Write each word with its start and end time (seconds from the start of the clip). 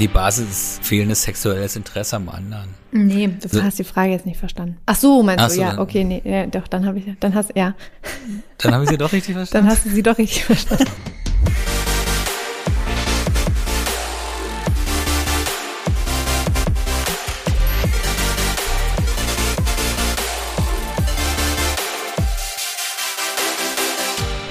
Die 0.00 0.08
Basis 0.08 0.48
ist 0.78 0.84
fehlendes 0.84 1.22
sexuelles 1.22 1.76
Interesse 1.76 2.16
am 2.16 2.28
anderen. 2.30 2.70
Nee, 2.90 3.28
du 3.28 3.48
So. 3.48 3.62
hast 3.62 3.78
die 3.78 3.84
Frage 3.84 4.12
jetzt 4.12 4.24
nicht 4.24 4.38
verstanden. 4.38 4.78
Ach 4.86 4.96
so, 4.96 5.22
meinst 5.22 5.44
Ach 5.44 5.48
du? 5.48 5.54
so, 5.56 5.60
ja, 5.60 5.68
dann- 5.72 5.78
okay, 5.78 6.04
nee, 6.04 6.22
ja, 6.24 6.46
doch, 6.46 6.66
dann 6.68 6.86
habe 6.86 6.98
ich, 6.98 7.04
dann 7.20 7.34
hast, 7.34 7.52
ja, 7.54 7.74
Dann 8.58 8.72
habe 8.72 8.84
ich 8.84 8.90
sie 8.90 8.96
doch 8.96 9.12
richtig 9.12 9.34
verstanden. 9.34 9.66
dann 9.68 9.76
hast 9.76 9.84
du 9.84 9.90
sie 9.90 10.02
doch 10.02 10.16
richtig 10.16 10.44
verstanden. 10.46 10.86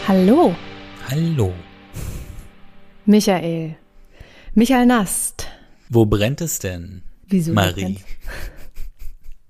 Hallo, 0.08 0.56
Hallo. 1.10 1.54
Michael. 3.06 3.76
Michael 4.54 4.86
Nast. 4.88 5.48
Wo 5.90 6.06
brennt 6.06 6.42
es 6.42 6.60
denn? 6.60 7.04
Wieso? 7.28 7.54
Marie. 7.54 8.00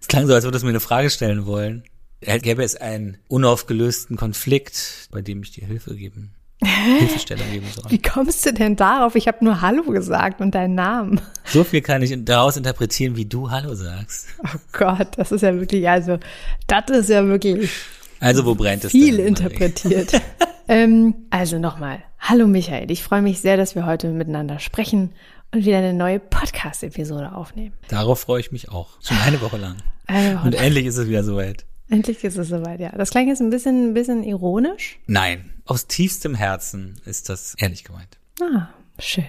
Es 0.02 0.08
klang 0.08 0.28
so, 0.28 0.34
als 0.34 0.44
würdest 0.44 0.64
du 0.64 0.68
mir 0.68 0.72
eine 0.72 0.80
Frage 0.80 1.10
stellen 1.10 1.46
wollen. 1.46 1.84
Gäbe 2.22 2.64
es 2.64 2.76
einen 2.76 3.18
unaufgelösten 3.30 4.18
Konflikt, 4.18 5.08
bei 5.12 5.22
dem 5.22 5.42
ich 5.44 5.52
dir 5.52 5.66
Hilfe 5.66 5.96
geben, 5.96 6.34
Hilfestellung 6.62 7.50
geben 7.50 7.68
soll. 7.74 7.90
Wie 7.90 8.02
kommst 8.02 8.46
du 8.46 8.52
denn 8.52 8.76
darauf? 8.76 9.16
Ich 9.16 9.28
habe 9.30 9.44
nur 9.46 9.62
Hallo 9.62 9.84
gesagt 9.84 10.42
und 10.42 10.54
deinen 10.54 10.76
Namen. 10.76 11.22
So 11.46 11.64
viel 11.64 11.82
kann 11.82 12.02
ich 12.02 12.14
daraus 12.26 12.58
interpretieren, 12.58 13.16
wie 13.16 13.26
du 13.26 13.50
Hallo 13.52 13.74
sagst. 13.74 14.28
Oh 14.44 14.60
Gott, 14.74 15.18
das 15.18 15.32
ist 15.32 15.42
ja 15.42 15.56
wirklich, 15.58 15.88
also, 15.88 16.20
das 16.68 16.90
ist 16.90 17.10
ja 17.10 17.26
wirklich 17.26 17.72
Also 18.20 18.46
wo 18.46 18.56
brennt 18.56 18.84
es 18.84 18.92
viel 18.92 19.18
denn? 19.18 19.28
Interpretiert. 19.28 20.12
ähm, 20.70 21.16
also 21.30 21.60
nochmal. 21.60 22.00
Hallo 22.20 22.48
Michael, 22.48 22.90
ich 22.92 23.04
freue 23.04 23.22
mich 23.22 23.42
sehr, 23.42 23.58
dass 23.58 23.76
wir 23.76 23.86
heute 23.86 24.08
miteinander 24.10 24.60
sprechen 24.60 25.12
und 25.52 25.66
wieder 25.66 25.80
eine 25.80 25.94
neue 25.94 26.20
Podcast-Episode 26.20 27.34
aufnehmen. 27.34 27.74
Darauf 27.88 28.20
freue 28.22 28.40
ich 28.40 28.52
mich 28.52 28.70
auch. 28.70 28.90
Schon 29.02 29.18
eine 29.26 29.42
Woche 29.42 29.58
lang. 29.58 29.76
Also, 30.12 30.40
Und 30.44 30.56
endlich 30.56 30.88
ist 30.88 30.98
es 30.98 31.08
wieder 31.08 31.24
soweit. 31.24 31.66
endlich 31.88 32.24
ist 32.24 32.36
es 32.36 32.48
soweit, 32.48 32.80
ja. 32.80 32.90
Das 32.98 33.12
klang 33.12 33.28
jetzt 33.28 33.42
ein 33.42 33.52
bisschen, 33.52 33.90
ein 33.92 33.94
bisschen 33.94 34.24
ironisch. 34.24 34.98
Nein, 35.06 35.52
aus 35.66 35.86
tiefstem 35.86 36.34
Herzen 36.34 37.00
ist 37.06 37.30
das 37.30 37.54
ehrlich 37.60 37.84
gemeint. 37.84 38.18
Ah, 38.42 38.70
schön. 38.98 39.26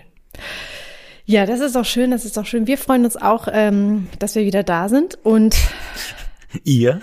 Ja, 1.27 1.45
das 1.45 1.61
ist 1.61 1.77
auch 1.77 1.85
schön, 1.85 2.11
das 2.13 2.25
ist 2.25 2.39
auch 2.39 2.47
schön. 2.47 2.67
Wir 2.67 2.79
freuen 2.79 3.05
uns 3.05 3.19
auch, 3.19 3.47
ähm, 3.53 4.09
dass 4.19 4.37
wir 4.37 4.45
wieder 4.47 4.63
da 4.63 4.89
sind 4.89 5.19
und 5.23 5.55
Ihr? 6.65 7.01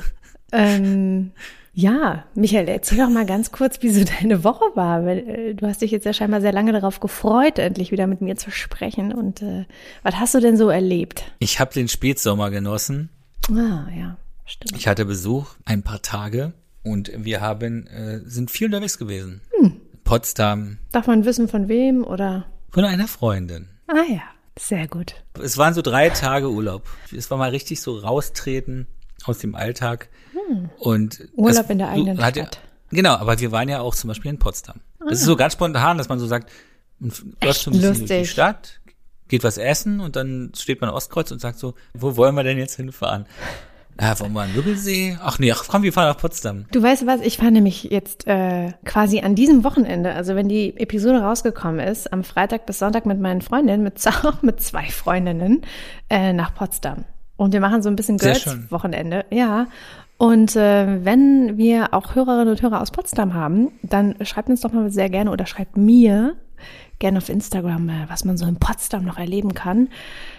Ähm, 0.52 1.34
ja, 1.80 2.23
Michael, 2.33 2.67
erzähl 2.70 2.97
doch 2.97 3.09
mal 3.09 3.28
ganz 3.28 3.52
kurz, 3.52 3.83
wie 3.83 3.92
so 3.92 4.03
deine 4.03 4.44
Woche 4.44 4.66
war. 4.73 5.06
Weil, 5.06 5.20
äh, 5.30 5.53
du 5.53 5.67
hast 5.67 5.84
dich 5.84 5.92
jetzt 5.92 6.08
ja 6.08 6.14
scheinbar 6.14 6.42
sehr 6.42 6.52
lange 6.52 6.72
darauf 6.72 7.00
gefreut, 7.00 7.59
endlich 7.59 7.92
wieder 7.92 8.08
mit 8.08 8.19
mir 8.19 8.36
zu 8.36 8.50
sprechen. 8.50 9.14
Und 9.14 9.44
äh, 9.44 9.66
was 10.02 10.16
hast 10.16 10.34
du 10.34 10.39
denn 10.39 10.58
so 10.58 10.69
erlebt? 10.69 11.31
Ich 11.38 11.59
habe 11.59 11.72
den 11.72 11.88
Spätsommer 11.88 12.50
genossen. 12.50 13.09
Ah, 13.52 13.86
ja, 13.95 14.17
stimmt. 14.45 14.75
Ich 14.75 14.88
hatte 14.88 15.06
Besuch, 15.06 15.53
ein 15.66 15.84
paar 15.84 16.02
Tage 16.02 16.53
und 16.81 17.11
wir 17.16 17.42
haben 17.42 17.86
äh, 17.86 18.22
sind 18.25 18.50
viel 18.50 18.66
unterwegs 18.66 18.97
gewesen. 18.97 19.41
Hm. 19.59 19.80
Potsdam 20.03 20.80
Darf 20.91 21.06
man 21.06 21.25
wissen, 21.25 21.47
von 21.47 21.67
wem 21.67 22.03
oder? 22.03 22.45
von 22.72 22.86
einer 22.86 23.08
Freundin. 23.08 23.67
Ah 23.86 24.03
ja, 24.09 24.23
sehr 24.58 24.88
gut. 24.88 25.14
Es 25.39 25.59
waren 25.59 25.75
so 25.75 25.84
drei 25.84 26.09
Tage 26.09 26.50
Urlaub. 26.50 26.88
Es 27.16 27.30
war 27.30 27.38
mal 27.38 27.52
richtig 27.52 27.81
so 27.81 28.00
raustreten 28.00 28.88
aus 29.30 29.39
dem 29.39 29.56
Alltag 29.56 30.09
und 30.80 31.16
Hm. 31.16 31.28
Urlaub 31.36 31.66
es- 31.66 31.70
in 31.70 31.78
der 31.80 31.89
eigenen 31.89 32.17
ja- 32.17 32.30
Stadt. 32.30 32.59
Genau, 32.89 33.16
aber 33.16 33.39
wir 33.39 33.52
waren 33.52 33.67
ja 33.67 33.81
auch 33.81 33.94
zum 33.95 34.08
Beispiel 34.08 34.31
in 34.31 34.39
Potsdam. 34.39 34.78
Das 35.00 35.19
ist 35.19 35.25
so 35.25 35.36
ganz 35.36 35.53
spontan, 35.53 35.97
dass 35.97 36.08
man 36.09 36.19
so 36.19 36.25
sagt, 36.28 36.50
man 37.00 37.11
läuft 37.44 37.61
so 37.61 37.69
ein 37.72 37.73
bisschen 37.73 37.81
durch 37.81 37.95
die 37.97 38.02
lustig. 38.02 38.31
Stadt, 38.31 38.80
geht 39.28 39.44
was 39.44 39.58
essen 39.58 40.00
und 40.00 40.16
dann 40.16 40.52
steht 40.56 40.80
man 40.80 40.89
am 40.89 40.95
Ostkreuz 40.95 41.31
und 41.31 41.39
sagt 41.42 41.59
so, 41.59 41.73
wo 41.94 42.16
wollen 42.16 42.34
wir 42.36 42.44
denn 42.44 42.58
jetzt 42.58 42.75
hinfahren? 42.78 43.25
Ja, 44.00 44.17
wollen 44.19 44.31
wir 44.34 44.42
an 44.44 44.53
Lübbelsee? 44.56 45.17
Ach 45.22 45.38
nee, 45.39 45.52
ach 45.52 45.64
komm, 45.67 45.81
wir 45.84 45.91
fahren 45.91 46.08
nach 46.08 46.17
Potsdam. 46.17 46.66
Du 46.72 46.81
weißt 46.81 47.06
was, 47.07 47.19
ich 47.22 47.38
fahre 47.38 47.52
nämlich 47.52 47.84
jetzt 47.85 48.25
äh, 48.28 48.72
quasi 48.85 49.19
an 49.22 49.34
diesem 49.35 49.63
Wochenende, 49.63 50.13
also 50.13 50.35
wenn 50.35 50.47
die 50.47 50.78
Episode 50.78 51.19
rausgekommen 51.22 51.79
ist, 51.79 52.13
am 52.13 52.23
Freitag 52.23 52.66
bis 52.68 52.79
Sonntag 52.79 53.06
mit 53.07 53.19
meinen 53.19 53.41
Freundinnen, 53.41 53.84
mit, 53.84 54.00
mit 54.44 54.62
zwei 54.62 54.85
Freundinnen, 54.85 55.62
äh, 56.09 56.31
nach 56.31 56.53
Potsdam. 56.53 57.06
Und 57.38 57.53
wir 57.53 57.62
machen 57.62 57.81
so 57.81 57.90
ein 57.90 57.96
bisschen 57.96 58.18
Girls-Wochenende. 58.18 59.25
Ja. 59.30 59.68
Und 60.18 60.56
äh, 60.56 61.06
wenn 61.06 61.58
wir 61.58 61.94
auch 61.94 62.16
Hörerinnen 62.16 62.50
und 62.50 62.62
Hörer 62.62 62.81
aus 62.81 62.92
Potsdam 62.92 63.36
haben, 63.36 63.70
dann 63.84 64.16
schreibt 64.22 64.50
uns 64.50 64.62
doch 64.62 64.74
mal 64.74 64.92
sehr 64.92 65.09
gerne 65.09 65.31
oder 65.31 65.46
schreibt 65.46 65.78
mir 65.78 66.36
gerne 67.00 67.19
auf 67.19 67.30
Instagram, 67.30 67.90
äh, 67.90 68.06
was 68.08 68.25
man 68.25 68.38
so 68.38 68.46
in 68.46 68.58
Potsdam 68.58 69.06
noch 69.06 69.18
erleben 69.18 69.53
kann. 69.53 69.90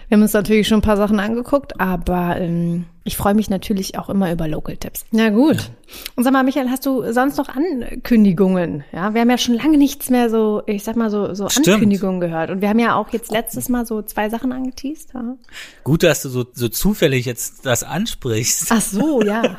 Wir 0.07 0.15
haben 0.15 0.23
uns 0.23 0.33
natürlich 0.33 0.67
schon 0.67 0.79
ein 0.79 0.83
paar 0.83 0.97
Sachen 0.97 1.19
angeguckt, 1.19 1.79
aber 1.79 2.37
ähm, 2.37 2.85
ich 3.03 3.15
freue 3.15 3.35
mich 3.35 3.49
natürlich 3.49 3.97
auch 3.97 4.09
immer 4.09 4.31
über 4.31 4.47
Local-Tipps. 4.47 5.05
Na 5.11 5.29
gut. 5.29 5.69
Und 6.15 6.23
sag 6.23 6.33
mal, 6.33 6.43
Michael, 6.43 6.69
hast 6.69 6.85
du 6.85 7.11
sonst 7.11 7.37
noch 7.37 7.47
Ankündigungen? 7.49 8.83
Ja, 8.91 9.13
wir 9.13 9.21
haben 9.21 9.29
ja 9.29 9.37
schon 9.37 9.55
lange 9.55 9.77
nichts 9.77 10.09
mehr 10.09 10.29
so, 10.29 10.63
ich 10.65 10.83
sag 10.83 10.95
mal 10.95 11.09
so, 11.09 11.33
so 11.33 11.47
Stimmt. 11.49 11.69
Ankündigungen 11.69 12.19
gehört. 12.19 12.49
Und 12.49 12.61
wir 12.61 12.69
haben 12.69 12.79
ja 12.79 12.95
auch 12.95 13.09
jetzt 13.09 13.31
letztes 13.31 13.69
Mal 13.69 13.85
so 13.85 14.01
zwei 14.01 14.29
Sachen 14.29 14.51
angeteased. 14.51 15.13
Ja. 15.13 15.35
Gut, 15.83 16.03
dass 16.03 16.23
du 16.23 16.29
so, 16.29 16.45
so 16.53 16.69
zufällig 16.69 17.25
jetzt 17.25 17.65
das 17.65 17.83
ansprichst. 17.83 18.67
Ach 18.69 18.81
so, 18.81 19.21
ja. 19.21 19.43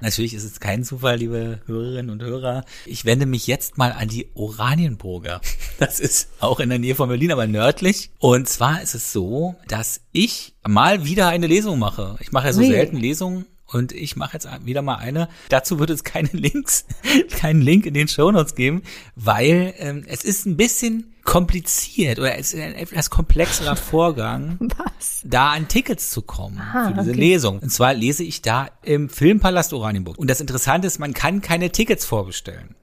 Natürlich 0.00 0.34
ist 0.34 0.44
es 0.44 0.60
kein 0.60 0.84
Zufall, 0.84 1.16
liebe 1.16 1.60
Hörerinnen 1.66 2.10
und 2.10 2.22
Hörer. 2.22 2.64
Ich 2.86 3.04
wende 3.04 3.26
mich 3.26 3.46
jetzt 3.46 3.78
mal 3.78 3.92
an 3.92 4.08
die 4.08 4.28
Oranienburger. 4.34 5.40
Das 5.78 6.00
ist 6.00 6.28
auch 6.40 6.58
in 6.58 6.70
der 6.70 6.80
Nähe 6.80 6.96
von 6.96 7.08
Berlin, 7.08 7.30
aber 7.30 7.46
nördlich. 7.46 8.10
Und 8.18 8.48
zwar 8.48 8.82
ist 8.82 8.96
es 8.96 9.12
so, 9.12 9.54
dass 9.68 10.00
ich 10.10 10.54
mal 10.66 11.04
wieder 11.04 11.28
eine 11.28 11.46
Lesung 11.46 11.78
mache. 11.78 12.16
Ich 12.18 12.32
mache 12.32 12.48
ja 12.48 12.52
so 12.52 12.62
Ui. 12.62 12.66
selten 12.66 12.96
Lesungen. 12.96 13.46
Und 13.70 13.92
ich 13.92 14.16
mache 14.16 14.32
jetzt 14.32 14.48
wieder 14.64 14.80
mal 14.80 14.96
eine. 14.96 15.28
Dazu 15.50 15.78
wird 15.78 15.90
es 15.90 16.02
keine 16.02 16.28
Links, 16.32 16.86
keinen 17.30 17.60
Link 17.60 17.84
in 17.84 17.94
den 17.94 18.08
Shownotes 18.08 18.54
geben, 18.54 18.82
weil 19.14 19.74
ähm, 19.76 20.04
es 20.06 20.24
ist 20.24 20.46
ein 20.46 20.56
bisschen 20.56 21.12
kompliziert 21.22 22.18
oder 22.18 22.38
es 22.38 22.54
ist 22.54 22.60
ein 22.62 22.74
etwas 22.74 23.10
komplexerer 23.10 23.76
Vorgang 23.76 24.58
Was? 24.78 25.20
da 25.24 25.50
an 25.50 25.68
Tickets 25.68 26.10
zu 26.10 26.22
kommen 26.22 26.58
Aha, 26.58 26.88
für 26.88 26.94
diese 26.94 27.10
okay. 27.10 27.20
Lesung. 27.20 27.58
Und 27.58 27.70
zwar 27.70 27.92
lese 27.92 28.24
ich 28.24 28.40
da 28.40 28.68
im 28.82 29.10
Filmpalast 29.10 29.74
Oranienburg. 29.74 30.18
Und 30.18 30.30
das 30.30 30.40
Interessante 30.40 30.86
ist, 30.86 30.98
man 30.98 31.12
kann 31.12 31.42
keine 31.42 31.70
Tickets 31.70 32.06
vorbestellen. 32.06 32.74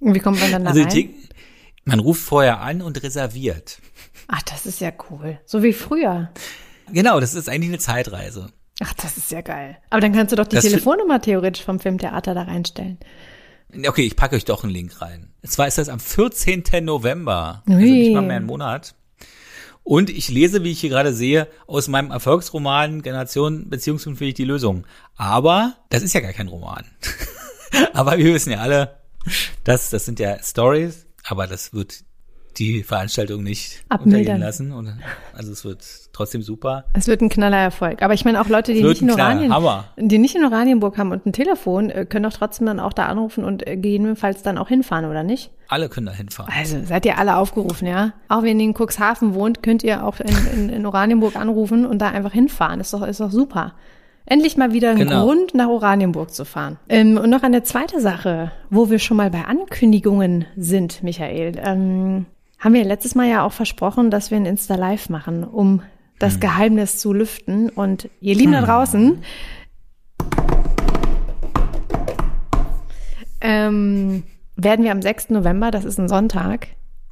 Und 0.00 0.14
wie 0.14 0.18
kommt 0.18 0.40
man 0.40 0.52
dann 0.52 0.64
da 0.64 0.70
Also 0.70 0.82
rein? 0.82 1.14
Man 1.84 2.00
ruft 2.00 2.20
vorher 2.20 2.60
an 2.60 2.82
und 2.82 3.02
reserviert. 3.02 3.80
Ach, 4.26 4.42
das 4.42 4.66
ist 4.66 4.80
ja 4.80 4.92
cool. 5.08 5.38
So 5.46 5.62
wie 5.62 5.72
früher. 5.72 6.30
Genau, 6.92 7.20
das 7.20 7.34
ist 7.34 7.48
eigentlich 7.48 7.70
eine 7.70 7.78
Zeitreise. 7.78 8.50
Ach, 8.82 8.92
das 8.94 9.16
ist 9.16 9.30
ja 9.30 9.40
geil. 9.40 9.78
Aber 9.90 10.00
dann 10.00 10.12
kannst 10.12 10.32
du 10.32 10.36
doch 10.36 10.46
die 10.46 10.56
Das 10.56 10.64
Telefonnummer 10.64 11.20
theoretisch 11.20 11.64
vom 11.64 11.80
Filmtheater 11.80 12.34
da 12.34 12.42
reinstellen. 12.42 12.98
Okay, 13.86 14.02
ich 14.02 14.16
packe 14.16 14.36
euch 14.36 14.44
doch 14.44 14.64
einen 14.64 14.72
Link 14.72 15.00
rein. 15.00 15.32
Und 15.42 15.50
zwar 15.50 15.66
ist 15.66 15.78
das 15.78 15.88
am 15.88 16.00
14. 16.00 16.64
November. 16.82 17.62
Also 17.66 17.78
Ui. 17.78 17.90
nicht 17.90 18.14
mal 18.14 18.22
mehr 18.22 18.36
einen 18.36 18.46
Monat. 18.46 18.94
Und 19.82 20.10
ich 20.10 20.28
lese, 20.28 20.64
wie 20.64 20.72
ich 20.72 20.80
hier 20.80 20.90
gerade 20.90 21.12
sehe, 21.12 21.48
aus 21.66 21.86
meinem 21.86 22.10
Erfolgsroman 22.10 23.02
Generation 23.02 23.68
Beziehungsunfähig 23.70 24.34
die 24.34 24.44
Lösung. 24.44 24.84
Aber 25.16 25.76
das 25.90 26.02
ist 26.02 26.12
ja 26.12 26.20
gar 26.20 26.32
kein 26.32 26.48
Roman. 26.48 26.84
aber 27.92 28.18
wir 28.18 28.34
wissen 28.34 28.50
ja 28.50 28.58
alle, 28.58 28.96
das, 29.64 29.90
das 29.90 30.04
sind 30.04 30.18
ja 30.18 30.42
Stories, 30.42 31.06
aber 31.24 31.46
das 31.46 31.72
wird 31.72 32.04
die 32.58 32.82
Veranstaltung 32.82 33.42
nicht 33.42 33.84
Abmildern. 33.88 34.20
untergehen 34.20 34.40
lassen. 34.40 34.72
Und, 34.72 34.92
also 35.34 35.52
es 35.52 35.64
wird 35.64 35.84
trotzdem 36.12 36.42
super. 36.42 36.84
Es 36.94 37.06
wird 37.06 37.20
ein 37.20 37.28
knaller 37.28 37.58
Erfolg. 37.58 38.02
Aber 38.02 38.14
ich 38.14 38.24
meine 38.24 38.40
auch 38.40 38.48
Leute, 38.48 38.72
die 38.72 38.82
nicht 38.82 39.02
in 39.02 39.10
Oranien, 39.10 39.52
Hammer. 39.52 39.84
die 39.96 40.18
nicht 40.18 40.34
in 40.34 40.44
Oranienburg 40.44 40.96
haben 40.98 41.12
und 41.12 41.26
ein 41.26 41.32
Telefon, 41.32 41.90
äh, 41.90 42.06
können 42.06 42.24
doch 42.24 42.32
trotzdem 42.32 42.66
dann 42.66 42.80
auch 42.80 42.92
da 42.92 43.06
anrufen 43.06 43.44
und 43.44 43.66
äh, 43.66 43.76
gegebenenfalls 43.76 44.42
dann 44.42 44.58
auch 44.58 44.68
hinfahren, 44.68 45.04
oder 45.04 45.22
nicht? 45.22 45.50
Alle 45.68 45.88
können 45.88 46.06
da 46.06 46.12
hinfahren. 46.12 46.52
Also 46.56 46.78
seid 46.84 47.04
ihr 47.06 47.18
alle 47.18 47.36
aufgerufen, 47.36 47.86
ja? 47.88 48.12
Auch 48.28 48.42
wenn 48.42 48.58
ihr 48.60 48.66
in 48.66 48.74
Cuxhaven 48.74 49.34
wohnt, 49.34 49.62
könnt 49.62 49.82
ihr 49.82 50.04
auch 50.04 50.20
in, 50.20 50.36
in, 50.54 50.68
in 50.70 50.86
Oranienburg 50.86 51.36
anrufen 51.36 51.84
und 51.84 51.98
da 52.00 52.08
einfach 52.10 52.32
hinfahren. 52.32 52.80
Ist 52.80 52.94
doch, 52.94 53.06
ist 53.06 53.20
doch 53.20 53.30
super. 53.30 53.74
Endlich 54.28 54.56
mal 54.56 54.72
wieder 54.72 54.90
ein 54.90 54.98
Genau. 54.98 55.24
Grund, 55.24 55.54
nach 55.54 55.68
Oranienburg 55.68 56.32
zu 56.32 56.44
fahren. 56.44 56.78
Ähm, 56.88 57.16
und 57.16 57.30
noch 57.30 57.42
eine 57.44 57.62
zweite 57.62 58.00
Sache, 58.00 58.50
wo 58.70 58.90
wir 58.90 58.98
schon 58.98 59.16
mal 59.16 59.30
bei 59.30 59.44
Ankündigungen 59.44 60.46
sind, 60.56 61.02
Michael. 61.04 61.52
Ähm, 61.64 62.26
haben 62.58 62.74
wir 62.74 62.84
letztes 62.84 63.14
Mal 63.14 63.28
ja 63.28 63.44
auch 63.44 63.52
versprochen, 63.52 64.10
dass 64.10 64.30
wir 64.30 64.38
ein 64.38 64.46
Insta-Live 64.46 65.08
machen, 65.08 65.44
um 65.44 65.82
das 66.18 66.40
Geheimnis 66.40 66.98
zu 66.98 67.12
lüften. 67.12 67.68
Und 67.68 68.08
ihr 68.20 68.34
Lieben 68.34 68.52
da 68.52 68.62
draußen, 68.62 69.22
ähm, 73.42 74.22
werden 74.56 74.84
wir 74.84 74.92
am 74.92 75.02
6. 75.02 75.30
November, 75.30 75.70
das 75.70 75.84
ist 75.84 75.98
ein 75.98 76.08
Sonntag, 76.08 76.68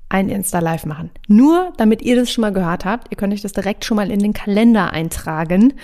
ein 0.09 0.29
Insta-Live 0.29 0.87
machen. 0.87 1.11
Nur 1.29 1.73
damit 1.77 2.01
ihr 2.03 2.17
das 2.17 2.33
schon 2.33 2.43
mal 2.43 2.53
gehört 2.53 2.85
habt, 2.85 3.09
ihr 3.11 3.17
könnt 3.17 3.35
euch 3.35 3.43
das 3.43 3.53
direkt 3.53 3.85
schon 3.85 3.97
mal 3.97 4.11
in 4.11 4.21
den 4.21 4.33
Kalender 4.33 4.93
eintragen. 4.93 5.75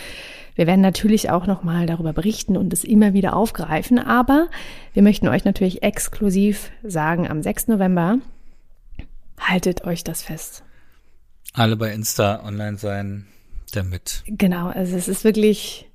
Wir 0.54 0.66
werden 0.66 0.80
natürlich 0.80 1.30
auch 1.30 1.46
nochmal 1.46 1.86
darüber 1.86 2.12
berichten 2.12 2.56
und 2.56 2.72
es 2.72 2.84
immer 2.84 3.12
wieder 3.12 3.34
aufgreifen, 3.34 3.98
aber 3.98 4.48
wir 4.92 5.02
möchten 5.02 5.28
euch 5.28 5.44
natürlich 5.44 5.82
exklusiv 5.82 6.70
sagen, 6.82 7.28
am 7.28 7.42
6. 7.42 7.68
November 7.68 8.18
haltet 9.40 9.84
euch 9.84 10.04
das 10.04 10.22
fest. 10.22 10.62
Alle 11.52 11.76
bei 11.76 11.92
Insta 11.92 12.44
online 12.44 12.76
sein, 12.76 13.26
damit. 13.72 14.22
Genau, 14.26 14.68
also 14.68 14.96
es 14.96 15.08
ist 15.08 15.24
wirklich, 15.24 15.88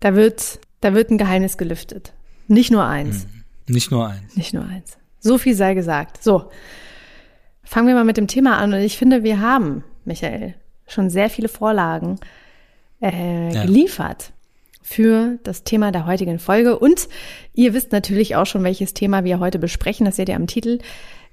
da 0.00 0.14
wird, 0.14 0.58
da 0.80 0.94
wird 0.94 1.10
ein 1.10 1.18
Geheimnis 1.18 1.56
gelüftet. 1.56 2.12
Nicht 2.48 2.70
nur 2.72 2.84
eins. 2.84 3.26
Nicht 3.68 3.90
nur 3.92 4.08
eins. 4.08 4.36
Nicht 4.36 4.54
nur 4.54 4.64
eins. 4.64 4.98
So 5.20 5.38
viel 5.38 5.54
sei 5.54 5.74
gesagt. 5.74 6.22
So. 6.22 6.50
Fangen 7.62 7.86
wir 7.86 7.94
mal 7.94 8.04
mit 8.04 8.16
dem 8.16 8.26
Thema 8.26 8.58
an. 8.58 8.72
Und 8.74 8.80
ich 8.80 8.98
finde, 8.98 9.22
wir 9.22 9.40
haben, 9.40 9.84
Michael, 10.04 10.54
schon 10.88 11.10
sehr 11.10 11.30
viele 11.30 11.48
Vorlagen 11.48 12.18
äh, 13.00 13.54
Ja. 13.54 13.64
geliefert 13.64 14.32
für 14.82 15.38
das 15.44 15.62
Thema 15.62 15.92
der 15.92 16.06
heutigen 16.06 16.40
Folge. 16.40 16.76
Und 16.78 17.08
ihr 17.54 17.72
wisst 17.72 17.92
natürlich 17.92 18.34
auch 18.34 18.46
schon, 18.46 18.64
welches 18.64 18.94
Thema 18.94 19.22
wir 19.22 19.38
heute 19.38 19.60
besprechen. 19.60 20.04
Das 20.04 20.16
seht 20.16 20.28
ihr 20.28 20.36
am 20.36 20.48
Titel. 20.48 20.80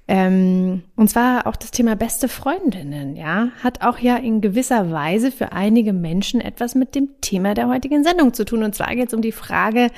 Ähm, 0.08 0.82
und 0.96 1.08
zwar 1.08 1.46
auch 1.46 1.54
das 1.54 1.70
Thema 1.70 1.94
beste 1.94 2.28
Freundinnen, 2.28 3.14
ja, 3.14 3.48
hat 3.62 3.82
auch 3.82 3.98
ja 3.98 4.16
in 4.16 4.40
gewisser 4.40 4.90
Weise 4.90 5.30
für 5.30 5.52
einige 5.52 5.92
Menschen 5.92 6.40
etwas 6.40 6.74
mit 6.74 6.96
dem 6.96 7.08
Thema 7.20 7.54
der 7.54 7.68
heutigen 7.68 8.02
Sendung 8.02 8.34
zu 8.34 8.44
tun. 8.44 8.64
Und 8.64 8.74
zwar 8.74 8.94
geht 8.96 9.08
es 9.08 9.14
um 9.14 9.22
die 9.22 9.32
Frage 9.32 9.88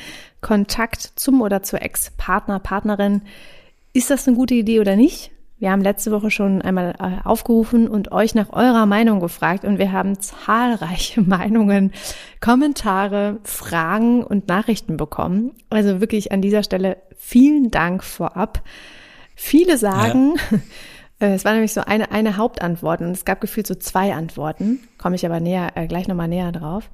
Kontakt 0.43 1.01
zum 1.17 1.41
oder 1.41 1.63
zur 1.63 1.81
Ex-Partner, 1.81 2.59
Partnerin. 2.59 3.23
Ist 3.95 4.11
das 4.11 4.27
eine 4.27 4.37
gute 4.37 4.55
Idee 4.55 4.81
oder 4.81 4.97
nicht? 4.97 5.31
Wir 5.63 5.71
haben 5.71 5.83
letzte 5.83 6.11
Woche 6.11 6.33
schon 6.33 6.61
einmal 6.61 6.97
äh, 6.99 7.25
aufgerufen 7.25 7.87
und 7.87 8.11
euch 8.11 8.35
nach 8.35 8.53
eurer 8.53 8.85
Meinung 8.85 9.21
gefragt 9.21 9.65
und 9.65 9.79
wir 9.79 9.93
haben 9.93 10.19
zahlreiche 10.19 11.21
Meinungen, 11.27 11.93
Kommentare, 12.41 13.39
Fragen 13.45 14.25
und 14.25 14.49
Nachrichten 14.49 14.97
bekommen. 14.97 15.53
Also 15.71 16.01
wirklich 16.01 16.33
an 16.33 16.43
dieser 16.43 16.65
Stelle 16.65 16.97
vielen 17.17 17.71
Dank 17.71 18.03
vorab. 18.03 18.61
Viele 19.45 19.77
sagen, 19.77 20.35
äh, 21.19 21.35
es 21.35 21.45
war 21.45 21.53
nämlich 21.53 21.73
so 21.73 21.81
eine, 21.81 22.13
eine 22.13 22.37
Hauptantwort 22.37 23.01
und 23.01 23.11
es 23.11 23.25
gab 23.25 23.41
gefühlt 23.41 23.67
so 23.67 23.75
zwei 23.75 24.15
Antworten, 24.15 24.81
komme 24.99 25.17
ich 25.17 25.27
aber 25.27 25.41
näher, 25.41 25.73
äh, 25.75 25.87
gleich 25.89 26.07
nochmal 26.07 26.29
näher 26.29 26.53
drauf, 26.53 26.91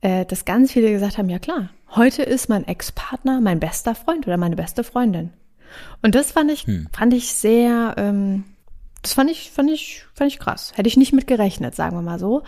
äh, 0.00 0.24
dass 0.26 0.44
ganz 0.44 0.72
viele 0.72 0.90
gesagt 0.90 1.18
haben, 1.18 1.28
ja 1.30 1.38
klar, 1.38 1.70
heute 1.94 2.24
ist 2.24 2.48
mein 2.48 2.66
Ex-Partner 2.66 3.40
mein 3.40 3.60
bester 3.60 3.94
Freund 3.94 4.26
oder 4.26 4.36
meine 4.36 4.56
beste 4.56 4.82
Freundin. 4.82 5.30
Und 6.02 6.14
das 6.16 6.32
fand 6.32 6.50
ich, 6.50 6.66
fand 6.92 7.14
ich 7.14 7.32
sehr, 7.32 7.94
ähm, 7.96 8.42
das 9.02 9.12
fand 9.14 9.30
ich, 9.30 9.50
fand 9.52 9.70
ich, 9.70 10.04
fand 10.14 10.30
ich 10.32 10.38
krass. 10.40 10.72
Hätte 10.76 10.88
ich 10.88 10.96
nicht 10.96 11.12
mit 11.12 11.26
gerechnet, 11.28 11.74
sagen 11.76 11.96
wir 11.96 12.02
mal 12.02 12.18
so. 12.18 12.42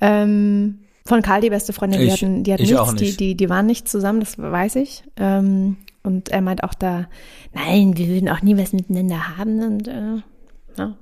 Ähm, 0.00 0.80
von 1.06 1.22
Karl 1.22 1.40
die 1.40 1.50
beste 1.50 1.72
Freundin, 1.72 2.00
die 2.00 2.06
Ich- 2.06 2.12
hatten, 2.14 2.44
die 2.44 2.52
hatten 2.52 2.62
ich 2.62 2.70
nichts, 2.70 2.82
auch 2.88 2.94
Die, 2.94 3.04
nicht. 3.04 3.20
die, 3.20 3.36
die 3.36 3.48
waren 3.48 3.66
nicht 3.66 3.88
zusammen, 3.88 4.20
das 4.20 4.38
weiß 4.38 4.76
ich. 4.76 5.04
Ähm, 5.16 5.76
und 6.02 6.28
er 6.30 6.40
meint 6.40 6.64
auch 6.64 6.74
da, 6.74 7.06
nein, 7.52 7.96
wir 7.96 8.08
würden 8.08 8.28
auch 8.28 8.42
nie 8.42 8.56
was 8.56 8.72
miteinander 8.72 9.36
haben 9.36 9.62
und 9.62 9.88
äh, 9.88 10.22
ja, 10.78 10.96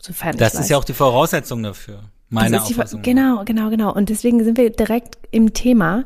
sofern 0.00 0.36
Das 0.36 0.54
ist 0.54 0.60
weiß. 0.60 0.68
ja 0.70 0.76
auch 0.78 0.84
die 0.84 0.92
Voraussetzung 0.94 1.62
dafür. 1.62 2.00
Meine 2.28 2.56
ist 2.58 2.68
die 2.68 2.74
Auffassung. 2.74 3.02
Genau, 3.02 3.42
genau, 3.44 3.70
genau. 3.70 3.92
Und 3.92 4.08
deswegen 4.08 4.44
sind 4.44 4.56
wir 4.56 4.70
direkt 4.70 5.18
im 5.32 5.52
Thema. 5.52 6.04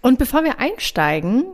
Und 0.00 0.18
bevor 0.18 0.42
wir 0.42 0.58
einsteigen, 0.58 1.44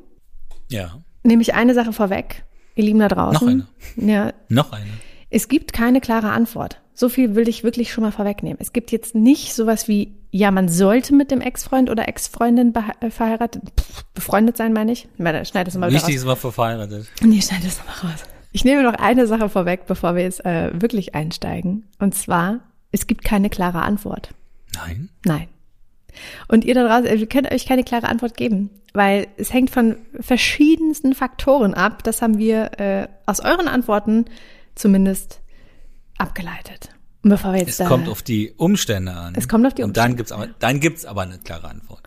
Ja. 0.68 0.98
nehme 1.24 1.42
ich 1.42 1.54
eine 1.54 1.74
Sache 1.74 1.92
vorweg, 1.92 2.44
ihr 2.76 2.84
Lieben 2.84 3.00
da 3.00 3.08
draußen. 3.08 3.58
Noch 3.96 4.04
Ja, 4.08 4.32
Noch 4.48 4.72
eine. 4.72 4.86
es 5.30 5.48
gibt 5.48 5.72
keine 5.72 6.00
klare 6.00 6.30
Antwort. 6.30 6.80
So 6.94 7.08
viel 7.08 7.34
will 7.34 7.48
ich 7.48 7.64
wirklich 7.64 7.92
schon 7.92 8.02
mal 8.04 8.12
vorwegnehmen. 8.12 8.58
Es 8.60 8.72
gibt 8.72 8.92
jetzt 8.92 9.14
nicht 9.14 9.54
sowas 9.54 9.88
wie, 9.88 10.14
ja, 10.30 10.50
man 10.50 10.68
sollte 10.68 11.14
mit 11.14 11.30
dem 11.30 11.40
Ex-Freund 11.40 11.88
oder 11.90 12.08
Ex-Freundin 12.08 12.74
äh, 13.00 13.10
verheiratet, 13.10 13.62
pff, 13.80 14.04
befreundet 14.14 14.56
sein, 14.56 14.72
meine 14.72 14.92
ich. 14.92 15.08
Warte, 15.18 15.44
Schneid 15.44 15.66
das 15.66 15.74
mal 15.76 15.90
Wichtig 15.90 16.16
raus. 16.16 16.22
ist 16.22 16.24
mal 16.26 16.36
verheiratet. 16.36 17.06
Nee, 17.22 17.40
schneid 17.40 17.64
das 17.64 17.78
mal 17.84 18.08
raus. 18.10 18.20
Ich 18.52 18.64
nehme 18.64 18.82
noch 18.82 18.94
eine 18.94 19.26
Sache 19.26 19.48
vorweg, 19.48 19.86
bevor 19.86 20.14
wir 20.14 20.22
jetzt 20.22 20.44
äh, 20.44 20.70
wirklich 20.80 21.14
einsteigen. 21.14 21.88
Und 21.98 22.14
zwar, 22.14 22.60
es 22.90 23.06
gibt 23.06 23.24
keine 23.24 23.48
klare 23.48 23.80
Antwort. 23.82 24.30
Nein. 24.74 25.08
Nein. 25.24 25.48
Und 26.48 26.64
ihr 26.66 26.74
da 26.74 26.86
draußen, 26.86 27.18
ihr 27.18 27.26
könnt 27.26 27.50
euch 27.50 27.64
keine 27.64 27.84
klare 27.84 28.08
Antwort 28.08 28.36
geben, 28.36 28.68
weil 28.92 29.28
es 29.38 29.52
hängt 29.52 29.70
von 29.70 29.96
verschiedensten 30.20 31.14
Faktoren 31.14 31.72
ab. 31.72 32.04
Das 32.04 32.20
haben 32.20 32.36
wir 32.36 32.78
äh, 32.78 33.08
aus 33.24 33.40
euren 33.40 33.68
Antworten 33.68 34.26
zumindest 34.74 35.40
abgeleitet. 36.18 36.90
Und 37.24 37.30
bevor 37.30 37.52
wir 37.52 37.60
jetzt 37.60 37.70
Es 37.70 37.76
da, 37.76 37.86
kommt 37.88 38.08
auf 38.08 38.22
die 38.22 38.52
Umstände 38.56 39.12
an. 39.12 39.34
Es 39.36 39.48
kommt 39.48 39.64
auf 39.66 39.74
die 39.74 39.84
Und 39.84 39.96
dann 39.96 40.16
gibt's 40.16 40.32
aber, 40.32 40.48
dann 40.58 40.80
gibt's 40.80 41.04
aber 41.04 41.22
eine 41.22 41.38
klare 41.38 41.68
Antwort. 41.68 42.00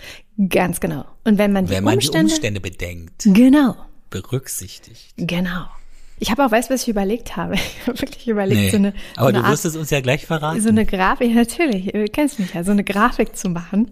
ganz 0.50 0.80
genau. 0.82 1.06
Und 1.24 1.38
wenn 1.38 1.54
man 1.54 1.66
die 1.66 1.72
Wenn 1.72 1.84
man 1.86 1.96
Umstände, 1.96 2.28
die 2.28 2.34
Umstände 2.34 2.60
bedenkt, 2.60 3.24
genau, 3.26 3.76
berücksichtigt. 4.10 5.14
genau. 5.18 5.66
Ich 6.20 6.32
habe 6.32 6.46
auch, 6.46 6.52
weißt 6.52 6.70
du, 6.70 6.74
was 6.74 6.84
ich 6.84 6.88
überlegt 6.90 7.36
habe? 7.38 7.56
Ich 7.82 7.88
habe 7.88 8.02
wirklich 8.02 8.28
überlegt, 8.28 8.60
Nee. 8.62 8.70
so 8.70 8.78
eine, 8.78 8.94
aber 9.16 9.28
so 9.28 9.32
du 9.32 9.38
eine 9.38 9.44
Art 9.46 9.54
wirst 9.54 9.66
es 9.66 9.76
uns 9.76 9.90
ja 9.90 10.02
gleich 10.02 10.26
verraten. 10.26 10.62
so 10.62 10.70
eine 10.70 10.86
Grafik, 10.86 11.34
natürlich, 11.36 11.92
du 11.94 12.06
kennst 12.06 12.40
mich 12.40 12.54
ja, 12.54 12.64
so 12.64 12.72
eine 12.72 12.84
Grafik 12.84 13.36
zu 13.38 13.50
machen. 13.50 13.92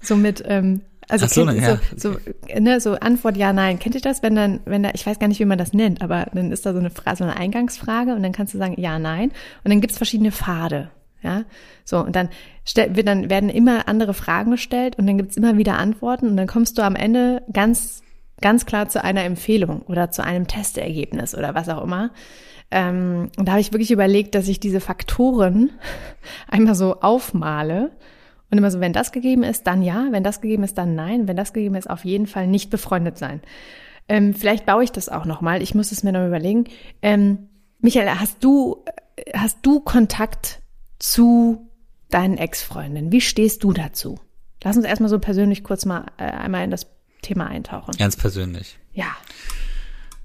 So 0.00 0.16
mit, 0.16 0.42
ähm, 0.46 0.82
also 1.08 1.26
so, 1.26 1.44
kennt- 1.44 1.60
ja, 1.60 1.78
so, 1.96 2.12
so, 2.12 2.60
ne, 2.60 2.80
so 2.80 2.92
Antwort 2.94 3.36
ja, 3.36 3.52
nein. 3.52 3.78
Kennt 3.78 3.94
ihr 3.94 4.00
das, 4.00 4.22
wenn 4.22 4.34
dann, 4.34 4.60
wenn 4.64 4.82
da, 4.82 4.90
ich 4.94 5.06
weiß 5.06 5.18
gar 5.18 5.28
nicht, 5.28 5.40
wie 5.40 5.44
man 5.44 5.58
das 5.58 5.72
nennt, 5.72 6.02
aber 6.02 6.26
dann 6.32 6.52
ist 6.52 6.66
da 6.66 6.72
so 6.72 6.78
eine 6.78 6.90
Frage, 6.90 7.16
so 7.18 7.24
eine 7.24 7.36
Eingangsfrage 7.36 8.14
und 8.14 8.22
dann 8.22 8.32
kannst 8.32 8.54
du 8.54 8.58
sagen 8.58 8.80
ja, 8.80 8.98
nein. 8.98 9.30
Und 9.64 9.70
dann 9.70 9.80
gibt's 9.80 9.96
verschiedene 9.96 10.32
Pfade. 10.32 10.90
Ja, 11.22 11.44
so 11.84 12.00
und 12.00 12.14
dann, 12.14 12.28
stell, 12.66 12.96
wird 12.96 13.08
dann 13.08 13.30
werden 13.30 13.48
immer 13.48 13.88
andere 13.88 14.12
Fragen 14.12 14.50
gestellt 14.50 14.98
und 14.98 15.06
dann 15.06 15.16
gibt's 15.16 15.38
immer 15.38 15.56
wieder 15.56 15.78
Antworten 15.78 16.28
und 16.28 16.36
dann 16.36 16.46
kommst 16.46 16.76
du 16.76 16.82
am 16.82 16.96
Ende 16.96 17.42
ganz 17.50 18.02
ganz 18.42 18.66
klar 18.66 18.90
zu 18.90 19.02
einer 19.02 19.24
Empfehlung 19.24 19.82
oder 19.82 20.10
zu 20.10 20.22
einem 20.22 20.46
Testergebnis 20.46 21.34
oder 21.34 21.54
was 21.54 21.70
auch 21.70 21.82
immer. 21.82 22.10
Ähm, 22.70 23.30
und 23.38 23.46
da 23.46 23.52
habe 23.52 23.60
ich 23.62 23.72
wirklich 23.72 23.90
überlegt, 23.90 24.34
dass 24.34 24.48
ich 24.48 24.60
diese 24.60 24.80
Faktoren 24.80 25.70
einmal 26.48 26.74
so 26.74 27.00
aufmale 27.00 27.92
und 28.50 28.58
immer 28.58 28.70
so, 28.70 28.80
wenn 28.80 28.92
das 28.92 29.12
gegeben 29.12 29.42
ist, 29.42 29.66
dann 29.66 29.82
ja, 29.82 30.08
wenn 30.10 30.22
das 30.22 30.40
gegeben 30.40 30.62
ist, 30.64 30.78
dann 30.78 30.94
nein, 30.94 31.26
wenn 31.26 31.36
das 31.36 31.52
gegeben 31.52 31.74
ist, 31.74 31.88
auf 31.88 32.04
jeden 32.04 32.26
Fall 32.26 32.46
nicht 32.46 32.70
befreundet 32.70 33.18
sein. 33.18 33.40
Ähm, 34.08 34.34
vielleicht 34.34 34.66
baue 34.66 34.84
ich 34.84 34.92
das 34.92 35.08
auch 35.08 35.24
nochmal. 35.24 35.62
Ich 35.62 35.74
muss 35.74 35.92
es 35.92 36.02
mir 36.02 36.12
noch 36.12 36.26
überlegen. 36.26 36.64
Ähm, 37.02 37.48
Michael, 37.80 38.08
hast 38.18 38.44
du, 38.44 38.84
hast 39.34 39.58
du 39.62 39.80
Kontakt 39.80 40.60
zu 40.98 41.70
deinen 42.10 42.36
Ex-Freundinnen? 42.36 43.12
Wie 43.12 43.20
stehst 43.20 43.64
du 43.64 43.72
dazu? 43.72 44.18
Lass 44.62 44.76
uns 44.76 44.86
erstmal 44.86 45.10
so 45.10 45.18
persönlich 45.18 45.64
kurz 45.64 45.84
mal 45.84 46.06
äh, 46.16 46.24
einmal 46.24 46.64
in 46.64 46.70
das 46.70 46.86
Thema 47.22 47.46
eintauchen. 47.46 47.96
Ganz 47.98 48.16
persönlich. 48.16 48.78
Ja. 48.92 49.16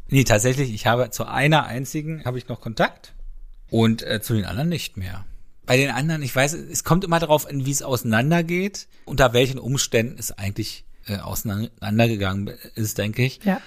Nee, 0.08 0.24
tatsächlich, 0.24 0.74
ich 0.74 0.88
habe 0.88 1.10
zu 1.12 1.26
einer 1.26 1.66
einzigen 1.66 2.26
habe 2.26 2.38
ich 2.38 2.48
noch 2.48 2.62
Kontakt 2.62 3.14
und 3.70 4.02
äh, 4.02 4.22
zu 4.22 4.34
den 4.34 4.46
anderen 4.46 4.70
nicht 4.70 4.98
mehr. 4.98 5.26
Bei 5.70 5.78
den 5.78 5.92
anderen, 5.92 6.24
ich 6.24 6.36
weiß, 6.36 6.54
es 6.54 6.84
kommt 6.84 7.04
immer 7.04 7.20
darauf 7.20 7.48
an, 7.48 7.64
wie 7.64 7.70
es 7.70 7.84
auseinandergeht, 7.84 8.88
unter 9.06 9.34
welchen 9.34 9.60
Umständen 9.60 10.18
es 10.18 10.32
eigentlich 10.32 10.84
äh, 11.06 11.18
auseinandergegangen 11.18 12.48
ist, 12.74 12.98
denke 12.98 13.24
ich. 13.24 13.40
Ja. 13.44 13.62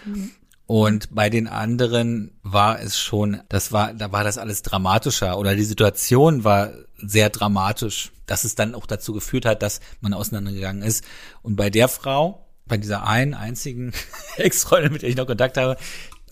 Und 0.66 1.14
bei 1.14 1.30
den 1.30 1.47
anderen 1.47 2.32
war 2.42 2.80
es 2.80 2.99
schon, 2.99 3.42
das 3.49 3.71
war, 3.71 3.94
da 3.94 4.11
war 4.11 4.25
das 4.25 4.37
alles 4.37 4.62
dramatischer 4.62 5.38
oder 5.38 5.54
die 5.54 5.62
Situation 5.62 6.42
war 6.42 6.73
sehr 6.97 7.30
dramatisch, 7.30 8.11
dass 8.26 8.42
es 8.42 8.56
dann 8.56 8.75
auch 8.75 8.87
dazu 8.87 9.12
geführt 9.12 9.44
hat, 9.44 9.62
dass 9.62 9.78
man 10.00 10.12
auseinandergegangen 10.12 10.82
ist. 10.82 11.04
Und 11.42 11.54
bei 11.54 11.71
der 11.71 11.87
Frau, 11.87 12.49
bei 12.66 12.78
dieser 12.78 13.06
einen 13.06 13.35
einzigen 13.35 13.92
Ex-Freundin, 14.38 14.92
mit 14.92 15.02
der 15.02 15.09
ich 15.09 15.16
noch 15.16 15.28
Kontakt 15.28 15.56
habe, 15.56 15.76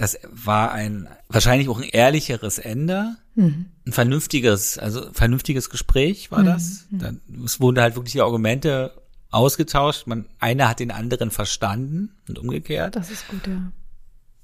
das 0.00 0.18
war 0.32 0.72
ein 0.72 1.08
wahrscheinlich 1.28 1.68
auch 1.68 1.78
ein 1.78 1.88
ehrlicheres 1.88 2.58
Ende, 2.58 3.16
ein 3.36 3.92
vernünftiges, 3.92 4.78
also 4.78 5.12
vernünftiges 5.12 5.68
Gespräch 5.68 6.30
war 6.30 6.42
das. 6.42 6.86
Dann, 6.90 7.20
es 7.44 7.60
wurden 7.60 7.80
halt 7.80 7.96
wirklich 7.96 8.12
die 8.12 8.22
Argumente 8.22 8.94
ausgetauscht. 9.30 10.06
Man, 10.06 10.24
einer 10.38 10.70
hat 10.70 10.80
den 10.80 10.90
anderen 10.90 11.30
verstanden 11.30 12.14
und 12.26 12.38
umgekehrt. 12.38 12.96
Das 12.96 13.10
ist 13.10 13.28
gut, 13.28 13.46
ja. 13.46 13.72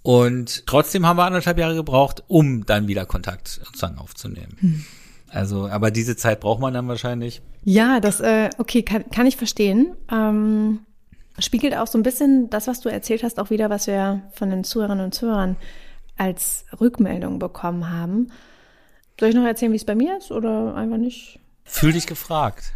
Und 0.03 0.67
trotzdem 0.67 1.07
haben 1.07 1.17
wir 1.17 1.25
anderthalb 1.25 1.57
Jahre 1.57 1.75
gebraucht, 1.75 2.23
um 2.29 2.67
dann 2.67 2.87
wieder 2.87 3.07
Kontakt 3.07 3.49
sozusagen 3.49 3.97
aufzunehmen. 3.97 4.85
Also, 5.31 5.69
aber 5.69 5.91
diese 5.91 6.17
Zeit 6.17 6.41
braucht 6.41 6.61
man 6.61 6.75
dann 6.75 6.87
wahrscheinlich. 6.87 7.41
Ja, 7.65 7.99
das, 7.99 8.21
äh, 8.21 8.51
okay, 8.59 8.83
kann, 8.83 9.09
kann 9.11 9.27
ich 9.27 9.39
verstehen. 9.39 9.97
Ähm, 10.13 10.81
spiegelt 11.39 11.77
auch 11.77 11.87
so 11.87 11.99
ein 11.99 12.03
bisschen 12.03 12.51
das, 12.51 12.67
was 12.67 12.81
du 12.81 12.89
erzählt 12.89 13.23
hast, 13.23 13.39
auch 13.39 13.51
wieder, 13.51 13.71
was 13.71 13.87
wir 13.87 14.23
von 14.33 14.51
den 14.51 14.65
Zuhörerinnen 14.65 15.05
und 15.07 15.15
Zuhörern 15.15 15.57
als 16.17 16.65
Rückmeldung 16.81 17.39
bekommen 17.39 17.91
haben. 17.91 18.29
Soll 19.19 19.31
ich 19.31 19.35
noch 19.35 19.45
erzählen, 19.45 19.73
wie 19.73 19.77
es 19.77 19.85
bei 19.85 19.95
mir 19.95 20.19
ist 20.19 20.31
oder 20.31 20.75
einfach 20.75 20.99
nicht? 20.99 21.41
Fühl 21.65 21.93
dich 21.93 22.07
gefragt. 22.07 22.73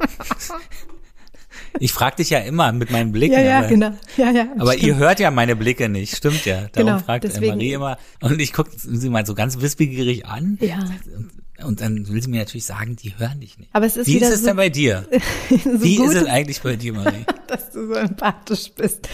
ich 1.78 1.92
frag 1.92 2.16
dich 2.16 2.30
ja 2.30 2.38
immer 2.38 2.72
mit 2.72 2.90
meinen 2.90 3.12
Blicken. 3.12 3.34
Ja, 3.34 3.40
ja, 3.42 3.58
aber, 3.58 3.68
genau. 3.68 3.92
Ja, 4.16 4.30
ja. 4.30 4.46
aber 4.58 4.72
stimmt. 4.72 4.86
ihr 4.86 4.96
hört 4.96 5.20
ja 5.20 5.30
meine 5.30 5.56
Blicke 5.56 5.88
nicht, 5.88 6.16
stimmt 6.16 6.44
ja. 6.44 6.68
Darum 6.72 6.92
Genau, 6.92 6.98
fragt 6.98 7.24
deswegen- 7.24 7.54
Marie 7.56 7.72
immer. 7.72 7.98
Und 8.20 8.40
ich 8.40 8.52
gucke 8.52 8.70
sie 8.74 9.08
mal 9.10 9.24
so 9.26 9.34
ganz 9.34 9.60
wissbegierig 9.60 10.26
an. 10.26 10.58
Ja. 10.60 10.78
Und, 11.16 11.30
und 11.64 11.80
dann 11.80 12.08
will 12.08 12.22
sie 12.22 12.28
mir 12.30 12.38
natürlich 12.40 12.64
sagen, 12.66 12.96
die 12.96 13.16
hören 13.18 13.40
dich 13.40 13.58
nicht. 13.58 13.70
Aber 13.72 13.86
es 13.86 13.96
ist 13.96 14.06
Wie 14.06 14.16
ist 14.18 14.28
es 14.30 14.40
so- 14.40 14.46
denn 14.46 14.56
bei 14.56 14.68
dir? 14.68 15.06
so 15.50 15.82
Wie 15.82 15.96
ist 16.02 16.14
es 16.14 16.24
eigentlich 16.26 16.60
bei 16.62 16.76
dir, 16.76 16.92
Marie? 16.92 17.24
dass 17.46 17.70
du 17.70 17.86
so 17.88 17.94
empathisch 17.94 18.70
bist. 18.76 19.08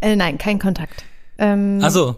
Äh, 0.00 0.16
nein, 0.16 0.38
kein 0.38 0.58
Kontakt. 0.58 1.04
Ähm, 1.38 1.80
Also, 1.82 2.16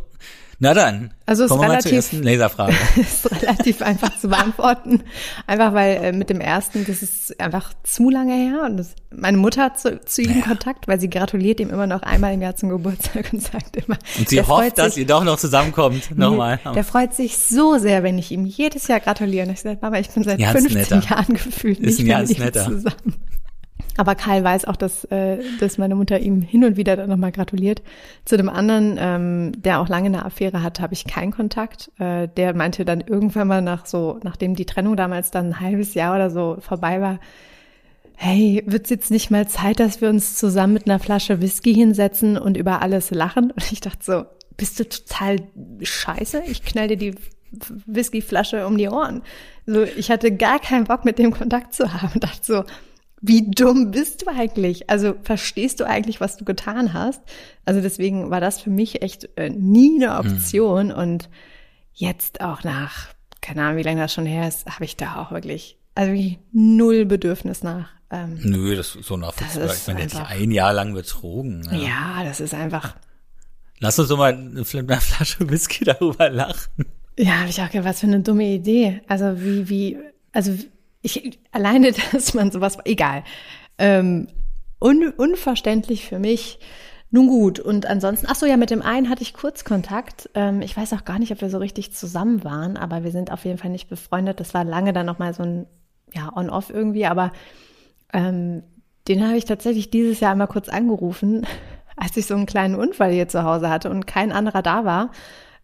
Na 0.61 0.75
dann, 0.75 1.15
Also 1.25 1.45
ist 1.45 1.51
kommen 1.51 1.63
wir 1.63 1.69
mal 1.69 1.81
zur 1.81 1.93
relativ- 1.93 2.13
ersten 2.13 2.23
Laserfrage. 2.25 2.75
ist 2.97 3.31
relativ 3.43 3.81
einfach 3.81 4.19
zu 4.19 4.27
beantworten. 4.29 5.05
Einfach 5.47 5.73
weil 5.73 5.97
äh, 6.03 6.13
mit 6.13 6.31
dem 6.31 6.41
ersten, 6.41 6.85
das 6.85 7.01
ist 7.01 7.39
einfach 7.41 7.73
zu 7.85 8.11
lange 8.11 8.35
her. 8.35 8.63
Und 8.65 8.77
das, 8.77 8.97
meine 9.15 9.37
Mutter 9.37 9.63
hat 9.63 9.79
zu, 9.79 10.01
zu 10.01 10.21
ihm 10.21 10.43
Kontakt, 10.43 10.89
weil 10.89 10.99
sie 10.99 11.09
gratuliert 11.09 11.61
ihm 11.61 11.71
immer 11.71 11.87
noch 11.87 12.03
einmal 12.03 12.35
im 12.35 12.43
Jahr 12.43 12.57
zum 12.57 12.71
Geburtstag 12.71 13.33
und 13.33 13.41
sagt 13.41 13.77
immer. 13.77 13.97
Und 14.19 14.29
sie 14.29 14.43
hofft, 14.43 14.79
dass 14.79 14.95
sich- 14.95 15.03
ihr 15.03 15.07
doch 15.07 15.23
noch 15.23 15.39
zusammenkommt. 15.39 16.17
Nochmal. 16.17 16.59
Der 16.75 16.83
freut 16.83 17.15
sich 17.15 17.39
so 17.39 17.79
sehr, 17.79 18.03
wenn 18.03 18.19
ich 18.19 18.33
ihm 18.33 18.45
jedes 18.45 18.89
Jahr 18.89 18.99
gratuliere. 18.99 19.47
Und 19.47 19.53
ich 19.53 19.61
sage, 19.61 19.79
Mama, 19.81 19.99
ich 20.01 20.11
bin 20.11 20.25
seit 20.25 20.41
Ganz 20.41 20.53
15 20.59 20.77
netter. 20.77 21.01
Jahren 21.09 21.35
gefühlt 21.35 21.79
Ist 21.79 22.01
nicht 22.01 22.01
ein 22.01 22.07
mehr 22.07 22.19
mit 22.21 22.31
ihm 22.37 22.45
netter. 22.45 22.65
zusammen. 22.65 23.15
Aber 23.99 24.15
Karl 24.15 24.45
weiß 24.45 24.65
auch, 24.67 24.77
dass, 24.77 25.05
äh, 25.07 25.39
dass 25.59 25.77
meine 25.77 25.97
Mutter 25.97 26.21
ihm 26.21 26.41
hin 26.41 26.65
und 26.65 26.77
wieder 26.77 26.95
dann 26.97 27.11
nochmal 27.11 27.33
gratuliert. 27.33 27.83
Zu 28.25 28.37
dem 28.37 28.49
anderen, 28.49 28.97
ähm, 28.97 29.53
der 29.61 29.81
auch 29.81 29.89
lange 29.89 30.07
eine 30.07 30.25
Affäre 30.25 30.63
hat, 30.63 30.79
habe 30.79 30.95
ich 30.95 31.05
keinen 31.05 31.33
Kontakt. 31.33 31.91
Äh, 31.99 32.29
der 32.29 32.55
meinte 32.55 32.85
dann 32.85 33.01
irgendwann 33.01 33.49
mal 33.49 33.61
nach 33.61 33.87
so, 33.87 34.21
nachdem 34.23 34.55
die 34.55 34.67
Trennung 34.67 34.97
damals 34.97 35.33
dann 35.33 35.49
ein 35.49 35.61
halbes 35.61 35.95
Jahr 35.95 36.15
oder 36.15 36.31
so 36.31 36.59
vorbei 36.61 37.01
war, 37.01 37.19
hey, 38.15 38.63
wird's 38.67 38.89
jetzt 38.89 39.11
nicht 39.11 39.33
mal 39.33 39.49
Zeit, 39.49 39.81
dass 39.81 40.01
wir 40.01 40.09
uns 40.09 40.37
zusammen 40.37 40.75
mit 40.75 40.87
einer 40.87 41.01
Flasche 41.01 41.41
Whisky 41.41 41.75
hinsetzen 41.75 42.39
und 42.39 42.57
über 42.57 42.83
alles 42.83 43.11
lachen? 43.11 43.51
Und 43.51 43.73
ich 43.73 43.81
dachte 43.81 43.99
so, 44.01 44.25
bist 44.57 44.79
du 44.79 44.89
total 44.89 45.39
scheiße? 45.83 46.43
Ich 46.47 46.63
knall 46.63 46.87
dir 46.87 46.97
die 46.97 47.15
Whiskyflasche 47.87 48.65
um 48.65 48.79
die 48.79 48.89
Ohren. 48.89 49.23
So, 49.67 49.83
ich 49.83 50.11
hatte 50.11 50.31
gar 50.37 50.61
keinen 50.61 50.85
Bock, 50.85 51.05
mit 51.05 51.19
dem 51.19 51.33
Kontakt 51.33 51.75
zu 51.75 51.93
haben. 51.93 52.21
Dachte 52.21 52.45
so, 52.45 52.65
wie 53.21 53.51
dumm 53.51 53.91
bist 53.91 54.23
du 54.23 54.29
eigentlich? 54.31 54.89
Also 54.91 55.15
verstehst 55.23 55.81
du 55.81 55.85
eigentlich, 55.87 56.21
was 56.21 56.37
du 56.37 56.45
getan 56.45 56.93
hast? 56.93 57.21
Also 57.65 57.81
deswegen 57.81 58.31
war 58.31 58.41
das 58.41 58.61
für 58.61 58.71
mich 58.71 59.03
echt 59.03 59.29
äh, 59.37 59.51
nie 59.51 59.97
eine 60.03 60.19
Option. 60.19 60.93
Und 60.93 61.29
jetzt 61.95 62.41
auch 62.41 62.63
nach, 62.65 63.09
keine 63.41 63.63
Ahnung, 63.63 63.79
wie 63.79 63.83
lange 63.83 64.01
das 64.01 64.13
schon 64.15 64.27
her 64.27 64.47
ist, 64.47 64.67
habe 64.67 64.85
ich 64.85 64.97
da 64.97 65.17
auch 65.17 65.33
wirklich, 65.33 65.79
also 65.95 66.13
wirklich 66.13 66.39
null 66.53 67.05
Bedürfnis 67.07 67.63
nach. 67.63 67.89
Ähm, 68.11 68.39
Nö, 68.43 68.75
das 68.77 68.95
ist 68.95 69.07
so 69.07 69.17
nachvollziehbar. 69.17 69.75
Ich 69.75 69.87
meine, 69.87 70.07
der 70.07 70.21
hat 70.21 70.31
dich 70.31 70.37
ein 70.43 70.51
Jahr 70.51 70.73
lang 70.73 70.95
betrogen. 70.95 71.69
Ja. 71.73 71.79
ja, 71.79 72.25
das 72.25 72.41
ist 72.41 72.55
einfach, 72.55 72.95
Lass 73.81 73.97
uns 73.99 74.09
doch 74.09 74.19
mal 74.19 74.33
eine 74.35 74.63
Fl- 74.63 74.79
eine 74.91 75.01
Flasche 75.01 75.49
Whisky 75.49 75.85
darüber 75.85 76.31
lachen. 76.31 76.85
Ja, 77.17 77.39
habe 77.41 77.49
ich 77.51 77.61
auch 77.61 77.71
gedacht, 77.71 77.85
was 77.89 78.01
für 78.01 78.07
eine 78.07 78.21
dumme 78.21 78.45
Idee. 78.45 79.03
Also 79.07 79.41
wie, 79.41 79.69
wie, 79.69 79.99
also 80.33 80.53
ich 81.17 81.39
alleine, 81.53 81.93
dass 82.13 82.35
man 82.35 82.51
sowas, 82.51 82.79
egal. 82.85 83.25
Ähm, 83.79 84.29
un, 84.81 85.13
unverständlich 85.17 86.07
für 86.07 86.19
mich. 86.19 86.59
Nun 87.11 87.29
gut, 87.29 87.59
und 87.59 87.87
ansonsten, 87.87 88.27
ach 88.29 88.35
so, 88.35 88.45
ja, 88.45 88.59
mit 88.59 88.69
dem 88.69 88.83
einen 88.83 89.09
hatte 89.09 89.23
ich 89.23 89.33
kurz 89.33 89.65
Kontakt. 89.65 90.29
Ähm, 90.35 90.61
ich 90.61 90.77
weiß 90.77 90.93
auch 90.93 91.07
gar 91.07 91.19
nicht, 91.19 91.33
ob 91.33 91.41
wir 91.41 91.49
so 91.49 91.57
richtig 91.57 91.95
zusammen 91.95 92.45
waren, 92.45 92.77
aber 92.77 93.03
wir 93.03 93.11
sind 93.11 93.33
auf 93.33 93.47
jeden 93.47 93.57
Fall 93.57 93.71
nicht 93.71 93.89
befreundet. 93.89 94.41
Das 94.41 94.53
war 94.53 94.63
lange 94.65 94.93
dann 94.93 95.07
nochmal 95.07 95.33
so 95.33 95.43
ein, 95.43 95.67
ja, 96.13 96.31
on-off 96.37 96.69
irgendwie, 96.69 97.07
aber 97.07 97.33
ähm, 98.13 98.63
den 99.09 99.27
habe 99.27 99.39
ich 99.39 99.47
tatsächlich 99.47 99.91
dieses 99.91 100.21
Jahr 100.21 100.33
einmal 100.33 100.49
kurz 100.49 100.69
angerufen, 100.69 101.47
als 101.97 102.17
ich 102.19 102.27
so 102.27 102.35
einen 102.35 102.47
kleinen 102.47 102.75
Unfall 102.75 103.11
hier 103.11 103.29
zu 103.29 103.43
Hause 103.43 103.71
hatte 103.71 103.89
und 103.89 104.07
kein 104.07 104.31
anderer 104.31 104.61
da 104.61 104.85
war 104.85 105.11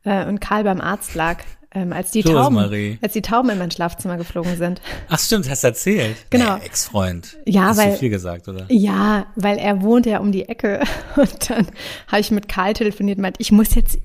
äh, 0.05 0.27
und 0.27 0.41
Karl 0.41 0.65
beim 0.65 0.81
Arzt 0.81 1.15
lag, 1.15 1.39
ähm, 1.75 1.93
als 1.93 2.11
die 2.13 2.23
Tauben, 2.23 2.37
Rosemarie. 2.57 2.99
als 3.03 3.13
die 3.13 3.23
Tauben 3.23 3.51
in 3.51 3.59
mein 3.59 3.71
Schlafzimmer 3.71 4.17
geflogen 4.17 4.57
sind. 4.57 4.81
Ach 5.09 5.19
stimmt, 5.19 5.49
hast 5.51 5.65
erzählt. 5.65 6.17
Genau. 6.31 6.57
Nee, 6.57 6.65
Ex-Freund. 6.67 7.37
Ja, 7.47 7.65
hast 7.65 7.79
weil- 7.79 7.93
du 7.93 7.99
viel 7.99 8.11
gesagt, 8.11 8.49
oder? 8.49 8.67
Ja, 8.69 9.27
weil 9.37 9.59
er 9.59 9.83
wohnt 9.83 10.07
ja 10.07 10.21
um 10.21 10.33
die 10.33 10.49
Ecke 10.49 10.83
und 11.17 11.51
dann 11.51 11.67
habe 12.09 12.21
ich 12.21 12.31
mit 12.31 12.49
Karl 12.49 12.73
telefoniert 12.75 13.19
und 13.19 13.23
meint, 13.23 13.37
ich 13.39 13.51
muss 13.53 13.75
jetzt 13.75 13.99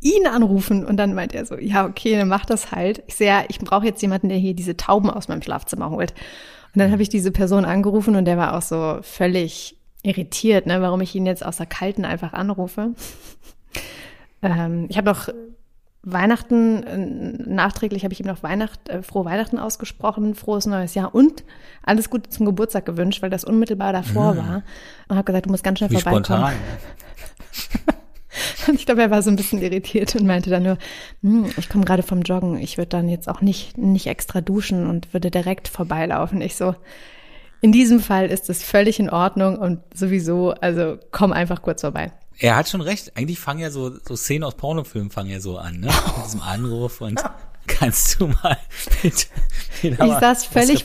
ihn 0.00 0.26
anrufen 0.26 0.86
und 0.86 0.96
dann 0.96 1.14
meint 1.14 1.34
er 1.34 1.44
so, 1.44 1.56
ja 1.58 1.84
okay, 1.84 2.16
dann 2.16 2.28
mach 2.28 2.44
das 2.46 2.70
halt. 2.72 3.02
Ich 3.08 3.16
sehe, 3.16 3.26
ja, 3.26 3.44
ich 3.48 3.58
brauche 3.58 3.84
jetzt 3.84 4.00
jemanden, 4.00 4.28
der 4.28 4.38
hier 4.38 4.54
diese 4.54 4.76
Tauben 4.76 5.10
aus 5.10 5.28
meinem 5.28 5.42
Schlafzimmer 5.42 5.90
holt. 5.90 6.12
Und 6.74 6.78
dann 6.80 6.92
habe 6.92 7.02
ich 7.02 7.08
diese 7.08 7.32
Person 7.32 7.64
angerufen 7.64 8.14
und 8.14 8.24
der 8.24 8.36
war 8.36 8.56
auch 8.56 8.62
so 8.62 8.98
völlig 9.02 9.76
irritiert, 10.04 10.66
ne, 10.66 10.80
warum 10.80 11.00
ich 11.00 11.14
ihn 11.16 11.26
jetzt 11.26 11.44
aus 11.44 11.56
der 11.56 11.66
Kalten 11.66 12.04
einfach 12.04 12.32
anrufe. 12.32 12.92
Ähm, 14.40 14.86
ich 14.88 14.96
habe 14.96 15.10
noch 15.10 15.28
Weihnachten, 16.02 16.82
äh, 16.84 16.96
nachträglich 17.50 18.04
habe 18.04 18.12
ich 18.12 18.20
ihm 18.20 18.26
noch 18.26 18.42
Weihnacht, 18.42 18.88
äh, 18.88 19.02
frohe 19.02 19.24
Weihnachten 19.24 19.58
ausgesprochen, 19.58 20.34
frohes 20.34 20.66
neues 20.66 20.94
Jahr 20.94 21.14
und 21.14 21.44
alles 21.82 22.08
Gute 22.08 22.30
zum 22.30 22.46
Geburtstag 22.46 22.86
gewünscht, 22.86 23.20
weil 23.22 23.30
das 23.30 23.44
unmittelbar 23.44 23.92
davor 23.92 24.36
war. 24.36 24.62
Und 25.08 25.16
habe 25.16 25.24
gesagt, 25.24 25.46
du 25.46 25.50
musst 25.50 25.64
ganz 25.64 25.78
schnell 25.78 25.90
Wie 25.90 26.00
vorbeikommen. 26.00 26.22
spontan. 26.22 26.54
Und 28.68 28.74
ich 28.74 28.86
glaube, 28.86 29.02
er 29.02 29.10
war 29.10 29.22
so 29.22 29.30
ein 29.30 29.36
bisschen 29.36 29.60
irritiert 29.60 30.14
und 30.14 30.26
meinte 30.26 30.50
dann 30.50 30.62
nur, 30.62 30.78
hm, 31.22 31.46
ich 31.56 31.68
komme 31.68 31.84
gerade 31.84 32.02
vom 32.02 32.22
Joggen, 32.22 32.58
ich 32.58 32.78
würde 32.78 32.90
dann 32.90 33.08
jetzt 33.08 33.28
auch 33.28 33.40
nicht, 33.40 33.78
nicht 33.78 34.06
extra 34.06 34.40
duschen 34.40 34.86
und 34.86 35.12
würde 35.12 35.30
direkt 35.30 35.68
vorbeilaufen. 35.68 36.40
Ich 36.40 36.54
so, 36.54 36.74
in 37.60 37.72
diesem 37.72 38.00
Fall 38.00 38.26
ist 38.26 38.48
es 38.50 38.62
völlig 38.62 39.00
in 39.00 39.10
Ordnung 39.10 39.56
und 39.56 39.80
sowieso, 39.94 40.52
also 40.52 40.98
komm 41.10 41.32
einfach 41.32 41.62
kurz 41.62 41.80
vorbei. 41.80 42.12
Er 42.38 42.56
hat 42.56 42.68
schon 42.68 42.80
recht. 42.80 43.16
Eigentlich 43.16 43.38
fangen 43.38 43.60
ja 43.60 43.70
so, 43.70 43.98
so 44.06 44.16
Szenen 44.16 44.44
aus 44.44 44.54
Pornofilmen 44.54 45.10
fangen 45.10 45.30
ja 45.30 45.40
so 45.40 45.58
an, 45.58 45.80
ne? 45.80 45.86
Mit 45.86 46.26
diesem 46.26 46.42
Anruf 46.42 47.00
und 47.00 47.20
kannst 47.66 48.20
du 48.20 48.28
mal 48.28 48.56
mit, 49.02 49.28
mit 49.82 49.92
Ich 49.92 49.98
saß 49.98 50.44
völlig 50.46 50.84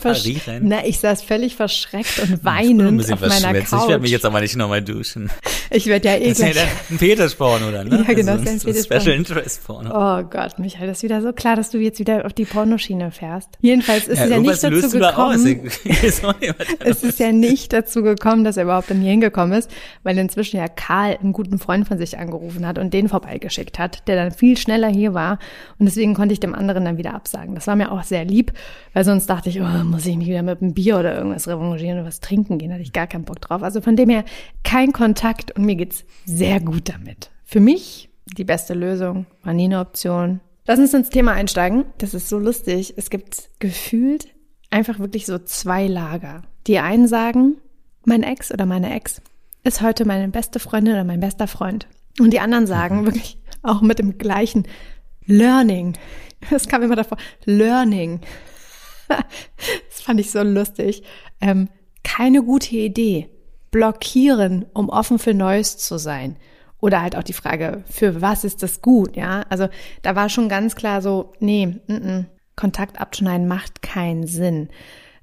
na, 0.61 0.85
ich 0.85 0.99
saß 0.99 1.23
völlig 1.23 1.55
verschreckt 1.55 2.19
und 2.19 2.31
ein 2.31 2.43
weinend 2.43 3.11
auf 3.11 3.21
meiner. 3.21 3.53
Couch. 3.61 3.81
Ich 3.83 3.87
werde 3.87 4.01
mich 4.01 4.11
jetzt 4.11 4.25
aber 4.25 4.41
nicht 4.41 4.55
nochmal 4.55 4.81
duschen. 4.81 5.29
Ich 5.73 5.87
werde 5.87 6.07
ja 6.07 6.15
eh 6.15 6.29
Das 6.29 6.39
ist 6.39 6.45
ja 6.45 6.53
dann 6.53 6.67
ein 6.91 6.97
Petersporn, 6.97 7.63
oder? 7.63 7.83
Ne? 7.83 8.03
Ja, 8.07 8.13
genau, 8.13 8.33
Also, 8.33 8.43
das 8.45 8.53
ist 8.53 8.65
ein 8.65 8.73
Fetischporn. 8.73 9.01
Special 9.01 9.17
Interest 9.17 9.63
Porno. 9.65 9.89
Oh 9.91 10.23
Gott, 10.23 10.59
Michael, 10.59 10.87
das 10.87 10.97
ist 10.97 11.03
wieder 11.03 11.21
so 11.21 11.33
klar, 11.33 11.55
dass 11.55 11.71
du 11.71 11.79
jetzt 11.79 11.99
wieder 11.99 12.25
auf 12.25 12.33
die 12.33 12.45
Pornoschiene 12.45 13.11
fährst. 13.11 13.49
Jedenfalls 13.61 14.07
ist 14.07 14.19
ja, 14.19 14.25
es 14.25 14.29
ja 14.29 14.39
nicht 14.39 14.63
dazu 14.63 14.99
gekommen. 14.99 15.69
Es 16.79 17.03
ist 17.03 17.19
ja 17.19 17.31
nicht 17.31 17.73
dazu 17.73 18.03
gekommen, 18.03 18.43
dass 18.43 18.57
er 18.57 18.63
überhaupt 18.63 18.91
an 18.91 19.01
hier 19.01 19.11
hingekommen 19.11 19.57
ist, 19.57 19.71
weil 20.03 20.17
inzwischen 20.17 20.57
ja 20.57 20.67
Karl 20.67 21.17
einen 21.21 21.33
guten 21.33 21.59
Freund 21.59 21.87
von 21.87 21.97
sich 21.97 22.17
angerufen 22.17 22.67
hat 22.67 22.77
und 22.77 22.93
den 22.93 23.07
vorbeigeschickt 23.07 23.79
hat, 23.79 24.07
der 24.07 24.15
dann 24.15 24.31
viel 24.31 24.57
schneller 24.57 24.89
hier 24.89 25.13
war. 25.13 25.39
Und 25.79 25.85
deswegen 25.85 26.13
konnte 26.13 26.33
ich 26.33 26.39
dem 26.39 26.53
anderen 26.53 26.85
dann 26.85 26.97
wieder 26.97 27.13
absagen. 27.13 27.55
Das 27.55 27.67
war 27.67 27.75
mir 27.75 27.91
auch 27.91 28.03
sehr 28.03 28.25
lieb, 28.25 28.53
weil 28.93 29.05
sonst 29.05 29.27
dachte 29.27 29.49
ich, 29.49 29.59
oh, 29.61 29.83
muss 29.83 30.05
ich 30.05 30.15
mich 30.17 30.27
wieder 30.27 30.43
mit 30.43 30.61
einem 30.61 30.73
Bier 30.73 30.97
oder 30.99 31.15
irgendwas 31.15 31.47
revanchieren 31.47 31.99
oder 31.99 32.07
was 32.07 32.19
trinken 32.19 32.57
gehen. 32.57 32.69
Da 32.69 32.75
hatte 32.75 32.83
ich 32.83 32.93
gar 32.93 33.07
keinen 33.07 33.23
Bock 33.23 33.41
drauf. 33.41 33.63
Also 33.63 33.81
von 33.81 33.95
dem 33.95 34.09
her 34.09 34.23
kein 34.63 34.93
Kontakt 34.93 35.51
und 35.57 35.62
mir 35.63 35.75
geht's 35.75 36.05
sehr 36.25 36.59
gut 36.59 36.89
damit. 36.89 37.29
Für 37.43 37.59
mich 37.59 38.09
die 38.37 38.43
beste 38.43 38.73
Lösung, 38.73 39.25
war 39.43 39.53
nie 39.53 39.65
eine 39.65 39.79
Option. 39.79 40.39
Lass 40.65 40.79
uns 40.79 40.93
ins 40.93 41.09
Thema 41.09 41.33
einsteigen. 41.33 41.85
Das 41.97 42.13
ist 42.13 42.29
so 42.29 42.39
lustig. 42.39 42.93
Es 42.97 43.09
gibt 43.09 43.49
gefühlt 43.59 44.27
einfach 44.69 44.99
wirklich 44.99 45.25
so 45.25 45.37
zwei 45.39 45.87
Lager. 45.87 46.43
Die 46.67 46.79
einen 46.79 47.07
sagen, 47.07 47.57
mein 48.05 48.23
Ex 48.23 48.51
oder 48.51 48.65
meine 48.65 48.95
Ex 48.95 49.21
ist 49.63 49.81
heute 49.81 50.05
meine 50.05 50.29
beste 50.29 50.59
Freundin 50.59 50.93
oder 50.93 51.03
mein 51.03 51.19
bester 51.19 51.47
Freund. 51.47 51.87
Und 52.19 52.31
die 52.31 52.39
anderen 52.39 52.67
sagen 52.67 53.05
wirklich 53.05 53.37
auch 53.61 53.81
mit 53.81 53.99
dem 53.99 54.17
gleichen 54.17 54.67
Learning. 55.25 55.93
Das 56.49 56.67
kam 56.67 56.81
immer 56.81 56.95
davor. 56.95 57.17
Learning. 57.45 58.21
Das 59.89 60.01
fand 60.01 60.19
ich 60.19 60.31
so 60.31 60.41
lustig. 60.41 61.03
Ähm, 61.39 61.69
keine 62.03 62.41
gute 62.41 62.75
Idee. 62.75 63.29
Blockieren, 63.73 64.65
um 64.73 64.87
offen 64.87 65.19
für 65.19 65.33
Neues 65.33 65.77
zu 65.77 65.97
sein. 65.97 66.37
Oder 66.79 67.01
halt 67.01 67.15
auch 67.17 67.23
die 67.23 67.33
Frage, 67.33 67.83
für 67.89 68.21
was 68.21 68.43
ist 68.45 68.61
das 68.63 68.81
gut, 68.81 69.17
ja? 69.17 69.41
Also 69.49 69.67
da 70.03 70.15
war 70.15 70.29
schon 70.29 70.47
ganz 70.47 70.75
klar 70.75 71.01
so, 71.01 71.33
nee, 71.39 71.65
mm 71.65 71.81
-mm, 71.87 72.25
Kontakt 72.55 73.01
abschneiden 73.01 73.47
macht 73.47 73.81
keinen 73.81 74.27
Sinn. 74.27 74.69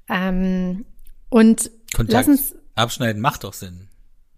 Ähm, 0.09 0.85
und 1.29 1.71
Kontakt 1.95 2.27
lass 2.27 2.27
uns, 2.27 2.55
abschneiden 2.75 3.21
macht 3.21 3.43
doch 3.45 3.53
Sinn. 3.53 3.87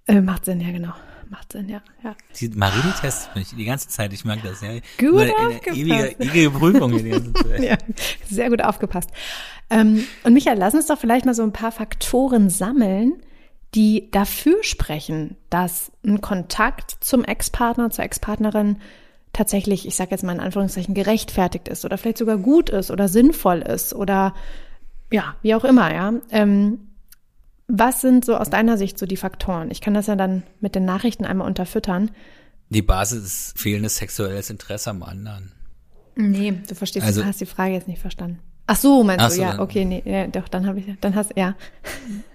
äh, 0.06 0.22
macht 0.22 0.46
Sinn, 0.46 0.62
ja 0.62 0.72
genau, 0.72 0.94
macht 1.30 1.54
Sinn, 1.54 1.70
ja, 1.70 1.82
ja. 2.04 2.16
Die 2.40 2.50
Marie 2.50 2.92
testet 3.02 3.36
mich 3.36 3.50
die 3.56 3.66
ganze 3.66 3.88
Zeit. 3.88 4.14
Ich 4.14 4.26
mag 4.26 4.40
das. 4.44 4.62
Ja. 4.62 4.74
Gut 5.00 5.32
aufgepasst. 5.36 5.78
ewige, 5.78 6.16
ewige 6.20 6.52
Prüfung 6.52 6.92
die 6.98 7.10
ganze 7.10 7.34
Zeit. 7.50 7.64
Ja, 7.64 7.78
sehr 8.30 8.50
gut 8.50 8.62
aufgepasst. 8.64 9.10
Ähm, 9.70 10.06
und 10.24 10.34
Michael, 10.34 10.58
lass 10.60 10.76
uns 10.76 10.88
doch 10.88 11.00
vielleicht 11.00 11.26
mal 11.26 11.34
so 11.34 11.42
ein 11.44 11.54
paar 11.54 11.72
Faktoren 11.72 12.50
sammeln, 12.50 13.14
die 13.76 14.10
dafür 14.12 14.64
sprechen, 14.64 15.36
dass 15.50 15.92
ein 16.06 16.22
Kontakt 16.22 16.98
zum 17.02 17.24
Ex-Partner, 17.24 17.90
zur 17.90 18.04
Ex-Partnerin 18.04 18.78
tatsächlich, 19.34 19.88
ich 19.88 19.96
sage 19.96 20.12
jetzt 20.12 20.24
mal 20.24 20.34
in 20.34 20.40
Anführungszeichen, 20.40 20.94
gerechtfertigt 20.94 21.68
ist 21.68 21.84
oder 21.86 21.98
vielleicht 21.98 22.20
sogar 22.20 22.38
gut 22.38 22.70
ist 22.70 22.92
oder 22.92 23.08
sinnvoll 23.08 23.60
ist 23.62 23.94
oder 23.94 24.34
ja, 25.12 25.36
wie 25.42 25.56
auch 25.56 25.64
immer, 25.64 25.94
ja. 25.94 26.14
Ähm, 26.30 26.88
was 27.68 28.02
sind 28.02 28.26
so 28.26 28.36
aus 28.36 28.50
deiner 28.50 28.78
Sicht 28.78 29.00
so 29.00 29.06
die 29.06 29.18
Faktoren? 29.18 29.72
Ich 29.72 29.82
kann 29.82 29.94
das 29.94 30.08
ja 30.08 30.16
dann 30.16 30.44
mit 30.60 30.76
den 30.76 30.86
Nachrichten 30.86 31.26
einmal 31.26 31.48
unterfüttern. 31.48 32.12
Die 32.70 32.82
Basis 32.82 33.24
ist 33.24 33.60
fehlendes 33.60 33.98
sexuelles 33.98 34.50
Interesse 34.50 34.90
am 34.90 35.02
anderen. 35.04 35.52
Nee, 36.16 36.54
du 36.68 36.76
verstehst, 36.76 37.06
Also- 37.06 37.22
du 37.22 37.28
hast 37.28 37.42
die 37.42 37.46
Frage 37.46 37.74
jetzt 37.74 37.88
nicht 37.88 38.02
verstanden. 38.02 38.40
Ach 38.66 38.78
so, 38.78 39.04
meinst 39.04 39.26
Ach 39.26 39.30
du? 39.30 39.36
so, 39.36 39.42
Ja, 39.42 39.52
dann- 39.52 39.60
okay, 39.60 39.84
nee, 39.86 40.02
ja, 40.06 40.28
doch, 40.28 40.48
dann 40.48 40.66
habe 40.66 40.80
ich, 40.80 40.86
dann 41.02 41.16
hast, 41.16 41.34
ja, 41.36 41.56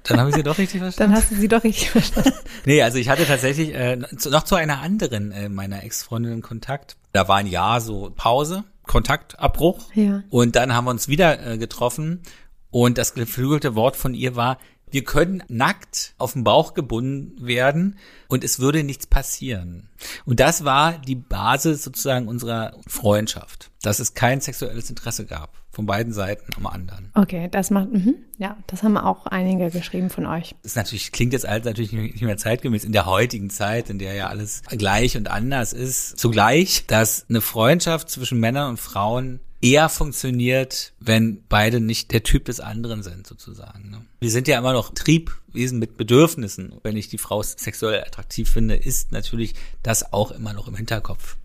Dann 0.03 0.21
habe 0.21 0.31
ich 0.31 0.37
sie 0.37 0.43
doch 0.43 0.59
richtig 0.59 0.81
verstanden. 0.81 1.13
dann 1.15 1.23
hast 1.23 1.31
du 1.31 1.37
sie 1.37 1.49
doch 1.49 1.65
richtig 1.65 1.91
verstanden. 1.91 2.33
Nee, 2.67 2.83
also 2.83 2.99
ich 2.99 3.09
hatte 3.09 3.27
tatsächlich 3.27 3.75
äh, 3.75 3.97
noch 3.97 4.45
zu 4.45 4.55
einer 4.55 4.81
anderen 4.81 5.33
äh, 5.33 5.49
meiner 5.49 5.83
Ex-Freundinnen 5.83 6.43
Kontakt. 6.43 6.97
Da 7.13 7.29
war 7.29 7.37
ein 7.37 7.47
Jahr 7.47 7.81
so 7.81 8.13
Pause, 8.15 8.65
Kontaktabbruch. 8.87 9.87
Ja. 9.95 10.23
Und 10.29 10.57
dann 10.57 10.75
haben 10.75 10.85
wir 10.85 10.91
uns 10.91 11.09
wieder 11.09 11.45
äh, 11.47 11.57
getroffen 11.59 12.23
und 12.71 12.99
das 12.99 13.15
geflügelte 13.15 13.75
Wort 13.75 13.97
von 13.97 14.13
ihr 14.13 14.37
war, 14.37 14.59
wir 14.91 15.05
können 15.05 15.43
nackt 15.49 16.15
auf 16.19 16.33
den 16.33 16.45
Bauch 16.45 16.73
gebunden 16.75 17.47
werden 17.47 17.99
und 18.29 18.43
es 18.45 18.59
würde 18.59 18.85
nichts 18.85 19.07
passieren. 19.07 19.89
Und 20.25 20.41
das 20.41 20.65
war 20.65 20.99
die 20.99 21.15
Basis 21.15 21.85
sozusagen 21.85 22.29
unserer 22.29 22.75
Freundschaft, 22.87 23.71
dass 23.83 23.99
es 23.99 24.15
kein 24.15 24.41
sexuelles 24.41 24.89
Interesse 24.89 25.27
gab 25.27 25.51
von 25.79 25.87
beiden 25.87 26.13
Seiten 26.13 26.53
am 26.57 26.67
anderen. 26.67 27.13
Okay, 27.15 27.47
das 27.53 27.71
macht, 27.71 27.93
mhm, 27.93 28.17
ja, 28.37 28.57
das 28.67 28.83
haben 28.83 28.97
auch 28.97 29.27
einige 29.27 29.71
geschrieben 29.71 30.11
von 30.11 30.27
euch. 30.27 30.57
Das 30.65 30.75
natürlich, 30.75 31.13
klingt 31.13 31.33
jetzt 31.33 31.47
alles 31.47 31.65
natürlich 31.65 31.93
nicht 31.93 32.21
mehr 32.21 32.37
zeitgemäß 32.37 32.83
in 32.83 32.91
der 32.91 33.07
heutigen 33.07 33.49
Zeit, 33.49 33.89
in 33.89 34.01
der 34.01 34.15
ja 34.15 34.27
alles 34.27 34.63
gleich 34.71 35.17
und 35.17 35.31
anders 35.31 35.73
ist. 35.73 36.19
Zugleich, 36.19 36.87
dass 36.89 37.27
eine 37.29 37.41
Freundschaft 37.41 38.11
zwischen 38.11 38.41
Männern 38.41 38.71
und 38.71 38.81
Frauen 38.81 39.39
eher 39.61 39.89
funktioniert, 39.89 40.95
wenn 40.99 41.45
beide 41.49 41.79
nicht 41.79 42.11
der 42.11 42.25
Typ 42.25 42.47
des 42.47 42.59
anderen 42.59 43.05
sind, 43.05 43.29
sozusagen. 43.29 43.89
Ne? 43.91 44.05
Wir 44.19 44.33
sind 44.33 44.49
ja 44.49 44.59
immer 44.59 44.73
noch 44.73 44.93
Triebwesen 44.93 45.79
mit 45.79 45.97
Bedürfnissen. 45.97 46.73
Wenn 46.83 46.97
ich 46.97 47.09
die 47.09 47.19
Frau 47.19 47.41
sexuell 47.41 48.03
attraktiv 48.03 48.51
finde, 48.51 48.75
ist 48.75 49.13
natürlich 49.13 49.55
das 49.85 50.13
auch 50.13 50.33
immer 50.33 50.55
noch 50.55 50.67
im 50.67 50.75
Hinterkopf. 50.75 51.37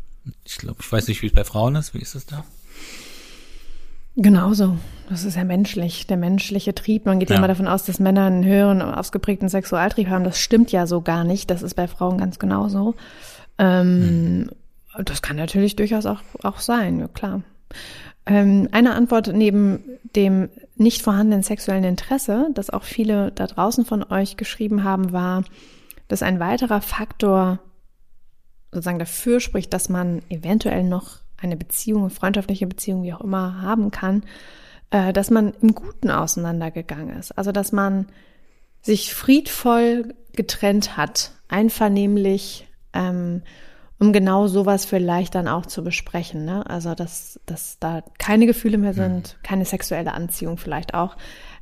Ich 0.44 0.58
glaube, 0.58 0.80
ich 0.82 0.92
weiß 0.92 1.08
nicht, 1.08 1.22
wie 1.22 1.28
es 1.28 1.34
bei 1.34 1.44
Frauen 1.44 1.76
ist. 1.76 1.94
Wie 1.94 2.00
ist 2.00 2.16
es 2.16 2.26
da? 2.26 2.44
Genauso. 4.16 4.78
Das 5.10 5.26
ist 5.26 5.36
ja 5.36 5.44
menschlich, 5.44 6.08
der 6.08 6.18
menschliche 6.18 6.74
Trieb. 6.76 7.06
Man 7.06 7.20
geht 7.20 7.30
ja 7.30 7.36
Ja. 7.36 7.40
immer 7.40 7.48
davon 7.48 7.68
aus, 7.68 7.84
dass 7.84 8.00
Männer 8.00 8.26
einen 8.26 8.46
höheren, 8.46 8.82
ausgeprägten 8.82 9.50
Sexualtrieb 9.50 10.08
haben. 10.08 10.24
Das 10.24 10.40
stimmt 10.40 10.72
ja 10.72 10.88
so 10.88 11.02
gar 11.02 11.24
nicht. 11.24 11.50
Das 11.50 11.62
ist 11.62 11.74
bei 11.74 11.88
Frauen 11.88 12.18
ganz 12.18 12.40
genauso. 12.40 12.96
Ähm, 13.58 14.50
Das 15.04 15.24
kann 15.24 15.38
natürlich 15.38 15.76
durchaus 15.76 16.06
auch, 16.06 16.20
auch 16.44 16.60
sein, 16.60 17.00
ja, 17.00 17.08
klar. 17.08 17.42
Ähm, 18.28 18.70
eine 18.72 18.94
Antwort 18.94 19.32
neben 19.34 19.84
dem 20.16 20.50
nicht 20.76 21.02
vorhandenen 21.02 21.42
sexuellen 21.42 21.84
Interesse, 21.84 22.50
das 22.54 22.70
auch 22.70 22.84
viele 22.84 23.32
da 23.32 23.48
draußen 23.48 23.86
von 23.86 24.04
euch 24.04 24.38
geschrieben 24.38 24.84
haben, 24.84 25.12
war, 25.12 25.44
dass 26.08 26.22
ein 26.22 26.40
weiterer 26.40 26.80
Faktor 26.82 27.60
sozusagen 28.72 29.00
dafür 29.00 29.40
spricht, 29.40 29.74
dass 29.74 29.90
man 29.90 30.22
eventuell 30.30 30.84
noch 30.84 31.18
eine 31.44 31.58
Beziehung, 31.58 32.02
eine 32.02 32.10
freundschaftliche 32.10 32.68
Beziehung, 32.68 33.04
wie 33.04 33.14
auch 33.14 33.22
immer, 33.22 33.62
haben 33.62 33.92
kann, 33.92 34.24
äh, 34.92 35.14
dass 35.14 35.30
man 35.30 35.54
im 35.62 35.76
Guten 35.76 36.10
auseinandergegangen 36.10 37.18
ist. 37.18 37.32
Also, 37.38 37.52
dass 37.52 37.72
man 37.72 38.08
sich 38.82 39.14
friedvoll 39.14 40.14
getrennt 40.34 40.98
hat, 40.98 41.32
einvernehmlich, 41.48 42.68
ähm, 42.94 43.44
um 44.00 44.12
genau 44.12 44.48
sowas 44.48 44.86
vielleicht 44.86 45.36
dann 45.36 45.48
auch 45.48 45.66
zu 45.66 45.84
besprechen. 45.84 46.46
Ne? 46.46 46.70
Also, 46.70 46.96
dass, 46.96 47.40
dass 47.46 47.80
da 47.80 48.04
keine 48.18 48.46
Gefühle 48.46 48.78
mehr 48.78 48.94
sind, 48.94 49.38
keine 49.44 49.66
sexuelle 49.66 50.14
Anziehung 50.14 50.58
vielleicht 50.58 50.94
auch. 50.94 51.16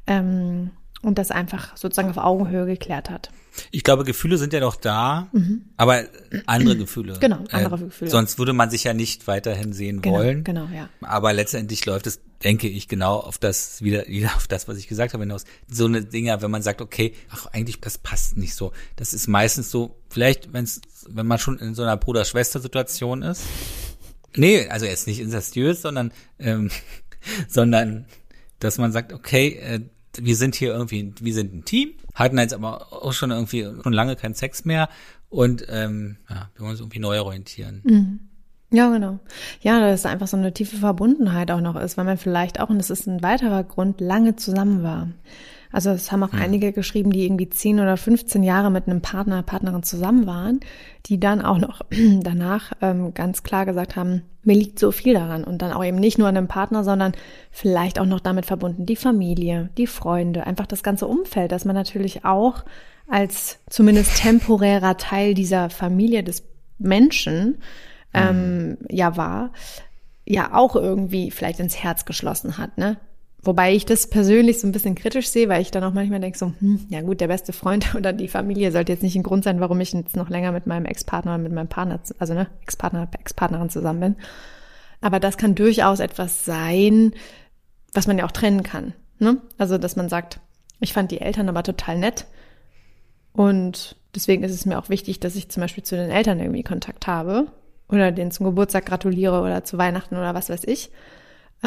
Ähm, 0.07 0.71
und 1.01 1.17
das 1.17 1.31
einfach 1.31 1.75
sozusagen 1.77 2.09
auf 2.09 2.17
Augenhöhe 2.17 2.65
geklärt 2.65 3.09
hat. 3.09 3.29
Ich 3.71 3.83
glaube, 3.83 4.05
Gefühle 4.05 4.37
sind 4.37 4.53
ja 4.53 4.59
noch 4.61 4.75
da, 4.77 5.27
aber 5.75 6.03
andere 6.45 6.77
Gefühle. 6.77 7.13
Mhm. 7.13 7.17
Äh, 7.17 7.19
Genau, 7.19 7.43
andere 7.51 7.77
Gefühle. 7.79 8.09
Sonst 8.09 8.39
würde 8.39 8.53
man 8.53 8.69
sich 8.69 8.85
ja 8.85 8.93
nicht 8.93 9.27
weiterhin 9.27 9.73
sehen 9.73 10.01
Genau, 10.01 10.17
wollen. 10.19 10.43
genau, 10.43 10.67
ja. 10.73 10.87
Aber 11.01 11.33
letztendlich 11.33 11.85
läuft 11.85 12.07
es, 12.07 12.21
denke 12.43 12.69
ich, 12.69 12.87
genau 12.87 13.17
auf 13.17 13.37
das, 13.39 13.81
wieder, 13.81 14.07
wieder 14.07 14.35
auf 14.35 14.47
das, 14.47 14.67
was 14.67 14.77
ich 14.77 14.87
gesagt 14.87 15.13
habe, 15.13 15.23
hinaus. 15.23 15.43
So 15.69 15.85
eine 15.85 16.03
Dinger, 16.03 16.41
wenn 16.41 16.51
man 16.51 16.61
sagt, 16.61 16.81
okay, 16.81 17.13
ach, 17.29 17.47
eigentlich, 17.47 17.81
das 17.81 17.97
passt 17.97 18.37
nicht 18.37 18.55
so. 18.55 18.71
Das 18.95 19.13
ist 19.13 19.27
meistens 19.27 19.69
so, 19.69 19.97
vielleicht, 20.09 20.53
wenn's, 20.53 20.79
wenn 21.09 21.27
man 21.27 21.37
schon 21.39 21.59
in 21.59 21.75
so 21.75 21.81
einer 21.83 21.97
Bruder-Schwester-Situation 21.97 23.21
ist. 23.23 23.43
Nee, 24.35 24.67
also 24.69 24.85
jetzt 24.85 25.07
nicht 25.07 25.19
incestuös, 25.19 25.81
sondern, 25.81 26.13
ähm, 26.39 26.69
sondern, 27.49 28.05
dass 28.59 28.77
man 28.77 28.93
sagt, 28.93 29.11
okay, 29.11 29.57
äh, 29.61 29.81
wir 30.17 30.35
sind 30.35 30.55
hier 30.55 30.73
irgendwie, 30.73 31.13
wir 31.19 31.33
sind 31.33 31.53
ein 31.53 31.65
Team, 31.65 31.91
hatten 32.13 32.37
jetzt 32.37 32.53
aber 32.53 32.91
auch 32.91 33.13
schon 33.13 33.31
irgendwie 33.31 33.67
schon 33.83 33.93
lange 33.93 34.15
keinen 34.15 34.33
Sex 34.33 34.65
mehr 34.65 34.89
und 35.29 35.65
ähm, 35.69 36.17
ja, 36.29 36.49
wir 36.53 36.61
wollen 36.61 36.71
uns 36.71 36.79
irgendwie 36.81 36.99
neu 36.99 37.21
orientieren. 37.21 37.81
Ja, 38.73 38.89
genau. 38.89 39.19
Ja, 39.61 39.79
dass 39.79 40.01
es 40.01 40.05
einfach 40.05 40.27
so 40.27 40.37
eine 40.37 40.53
tiefe 40.53 40.77
Verbundenheit 40.77 41.51
auch 41.51 41.59
noch 41.59 41.75
ist, 41.75 41.97
weil 41.97 42.05
man 42.05 42.17
vielleicht 42.17 42.59
auch, 42.59 42.69
und 42.69 42.77
das 42.77 42.89
ist 42.89 43.05
ein 43.05 43.21
weiterer 43.21 43.63
Grund, 43.65 43.99
lange 43.99 44.37
zusammen 44.37 44.81
war. 44.81 45.09
Also 45.71 45.91
es 45.91 46.11
haben 46.11 46.23
auch 46.23 46.33
einige 46.33 46.73
geschrieben, 46.73 47.11
die 47.11 47.25
irgendwie 47.25 47.49
10 47.49 47.79
oder 47.79 47.97
15 47.97 48.43
Jahre 48.43 48.69
mit 48.69 48.87
einem 48.87 49.01
Partner, 49.01 49.41
Partnerin 49.43 49.83
zusammen 49.83 50.27
waren, 50.27 50.59
die 51.05 51.19
dann 51.19 51.41
auch 51.41 51.57
noch 51.57 51.81
danach 52.21 52.73
ähm, 52.81 53.13
ganz 53.13 53.43
klar 53.43 53.65
gesagt 53.65 53.95
haben, 53.95 54.23
mir 54.43 54.55
liegt 54.55 54.79
so 54.79 54.91
viel 54.91 55.13
daran. 55.13 55.43
Und 55.43 55.61
dann 55.61 55.71
auch 55.71 55.83
eben 55.83 55.97
nicht 55.97 56.17
nur 56.17 56.27
an 56.27 56.35
dem 56.35 56.47
Partner, 56.47 56.83
sondern 56.83 57.13
vielleicht 57.51 57.99
auch 57.99 58.05
noch 58.05 58.19
damit 58.19 58.45
verbunden 58.45 58.85
die 58.85 58.95
Familie, 58.95 59.69
die 59.77 59.87
Freunde, 59.87 60.45
einfach 60.45 60.67
das 60.67 60.83
ganze 60.83 61.07
Umfeld, 61.07 61.51
dass 61.51 61.65
man 61.65 61.75
natürlich 61.75 62.25
auch 62.25 62.65
als 63.07 63.59
zumindest 63.69 64.17
temporärer 64.17 64.97
Teil 64.97 65.33
dieser 65.33 65.69
Familie 65.69 66.23
des 66.23 66.43
Menschen 66.79 67.59
ähm, 68.13 68.77
ja 68.89 69.15
war, 69.17 69.51
ja 70.25 70.53
auch 70.53 70.75
irgendwie 70.75 71.31
vielleicht 71.31 71.59
ins 71.59 71.77
Herz 71.77 72.05
geschlossen 72.05 72.57
hat, 72.57 72.77
ne? 72.77 72.97
Wobei 73.43 73.73
ich 73.73 73.85
das 73.85 74.07
persönlich 74.07 74.59
so 74.59 74.67
ein 74.67 74.71
bisschen 74.71 74.93
kritisch 74.93 75.27
sehe, 75.27 75.49
weil 75.49 75.63
ich 75.63 75.71
dann 75.71 75.83
auch 75.83 75.93
manchmal 75.93 76.19
denke 76.19 76.37
so, 76.37 76.53
hm, 76.59 76.85
ja 76.89 77.01
gut, 77.01 77.21
der 77.21 77.27
beste 77.27 77.53
Freund 77.53 77.95
oder 77.95 78.13
die 78.13 78.27
Familie 78.27 78.71
sollte 78.71 78.91
jetzt 78.91 79.01
nicht 79.01 79.15
ein 79.15 79.23
Grund 79.23 79.43
sein, 79.43 79.59
warum 79.59 79.79
ich 79.81 79.93
jetzt 79.93 80.15
noch 80.15 80.29
länger 80.29 80.51
mit 80.51 80.67
meinem 80.67 80.85
Ex-Partner 80.85 81.37
mit 81.37 81.51
meinem 81.51 81.67
Partner, 81.67 81.99
also 82.19 82.33
ne, 82.33 82.47
Ex-Partner, 82.61 83.09
Ex-Partnerin 83.19 83.69
zusammen 83.69 83.99
bin. 83.99 84.15
Aber 85.01 85.19
das 85.19 85.37
kann 85.37 85.55
durchaus 85.55 85.99
etwas 85.99 86.45
sein, 86.45 87.13
was 87.93 88.05
man 88.05 88.19
ja 88.19 88.25
auch 88.25 88.31
trennen 88.31 88.61
kann, 88.61 88.93
ne? 89.17 89.37
Also, 89.57 89.79
dass 89.79 89.95
man 89.95 90.09
sagt, 90.09 90.39
ich 90.79 90.93
fand 90.93 91.09
die 91.09 91.21
Eltern 91.21 91.49
aber 91.49 91.63
total 91.63 91.97
nett 91.97 92.27
und 93.33 93.95
deswegen 94.13 94.43
ist 94.43 94.51
es 94.51 94.65
mir 94.65 94.77
auch 94.77 94.89
wichtig, 94.89 95.19
dass 95.19 95.35
ich 95.35 95.49
zum 95.49 95.61
Beispiel 95.61 95.83
zu 95.83 95.95
den 95.95 96.11
Eltern 96.11 96.39
irgendwie 96.39 96.63
Kontakt 96.63 97.07
habe 97.07 97.47
oder 97.89 98.11
denen 98.11 98.31
zum 98.31 98.45
Geburtstag 98.45 98.85
gratuliere 98.85 99.41
oder 99.41 99.63
zu 99.63 99.79
Weihnachten 99.79 100.15
oder 100.15 100.35
was 100.35 100.49
weiß 100.49 100.65
ich. 100.65 100.91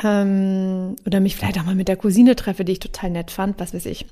Ähm, 0.02 0.96
oder 1.06 1.20
mich 1.20 1.36
vielleicht 1.36 1.58
auch 1.58 1.64
mal 1.64 1.74
mit 1.74 1.88
der 1.88 1.96
Cousine 1.96 2.34
treffe, 2.36 2.64
die 2.64 2.72
ich 2.72 2.80
total 2.80 3.10
nett 3.10 3.30
fand, 3.30 3.60
was 3.60 3.74
weiß 3.74 3.86
ich. 3.86 4.06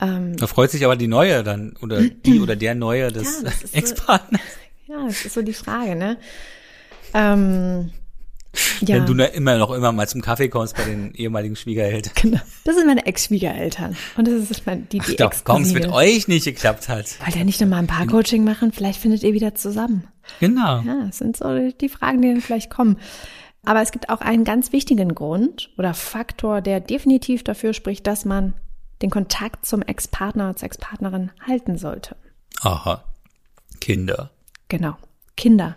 Ähm, 0.00 0.36
Da 0.36 0.46
freut 0.46 0.70
sich 0.70 0.84
aber 0.84 0.96
die 0.96 1.08
Neue 1.08 1.42
dann 1.42 1.74
oder 1.80 2.02
die 2.02 2.40
oder 2.40 2.54
der 2.54 2.74
Neue 2.74 3.10
des 3.10 3.42
Ja, 3.42 3.50
so- 3.50 3.68
Ex-Partners. 3.76 4.40
ja, 4.86 5.06
das 5.06 5.24
ist 5.24 5.34
so 5.34 5.42
die 5.42 5.54
Frage, 5.54 5.96
ne? 5.96 6.18
Ähm, 7.14 7.90
ja, 8.80 8.96
Wenn 8.96 9.06
du 9.06 9.14
da 9.14 9.24
immer 9.26 9.56
noch 9.58 9.70
immer 9.70 9.92
mal 9.92 10.08
zum 10.08 10.20
Kaffee 10.20 10.48
kommst 10.48 10.76
bei 10.76 10.84
den 10.84 11.14
ehemaligen 11.14 11.56
Schwiegereltern. 11.56 12.12
genau. 12.14 12.40
Das 12.64 12.76
sind 12.76 12.86
meine 12.86 13.06
Ex-Schwiegereltern. 13.06 13.96
Und 14.16 14.28
das 14.28 14.50
ist 14.50 14.66
mein, 14.66 14.88
die, 14.90 14.98
die 15.00 15.16
Doch, 15.16 15.32
warum 15.46 15.62
es 15.62 15.72
mit 15.72 15.88
euch 15.88 16.28
nicht 16.28 16.44
geklappt 16.44 16.88
hat. 16.88 17.06
Wollt 17.24 17.36
ihr 17.36 17.44
nicht 17.44 17.60
nochmal 17.60 17.80
ein 17.80 17.86
Paar-Coaching 17.86 18.44
machen? 18.44 18.72
Vielleicht 18.72 19.00
findet 19.00 19.22
ihr 19.22 19.32
wieder 19.32 19.54
zusammen. 19.54 20.04
Genau. 20.40 20.80
Ja, 20.82 21.06
das 21.06 21.18
sind 21.18 21.36
so 21.36 21.70
die 21.70 21.88
Fragen, 21.88 22.20
die 22.22 22.28
dann 22.28 22.40
vielleicht 22.40 22.70
kommen. 22.70 22.98
Aber 23.64 23.82
es 23.82 23.92
gibt 23.92 24.08
auch 24.08 24.20
einen 24.20 24.44
ganz 24.44 24.72
wichtigen 24.72 25.14
Grund 25.14 25.70
oder 25.76 25.92
Faktor, 25.94 26.60
der 26.60 26.80
definitiv 26.80 27.42
dafür 27.44 27.74
spricht, 27.74 28.06
dass 28.06 28.24
man 28.24 28.54
den 29.02 29.10
Kontakt 29.10 29.66
zum 29.66 29.82
Ex-Partner, 29.82 30.56
zur 30.56 30.66
Ex-Partnerin 30.66 31.30
halten 31.46 31.76
sollte. 31.78 32.16
Aha. 32.62 33.04
Kinder. 33.80 34.30
Genau. 34.68 34.96
Kinder. 35.36 35.76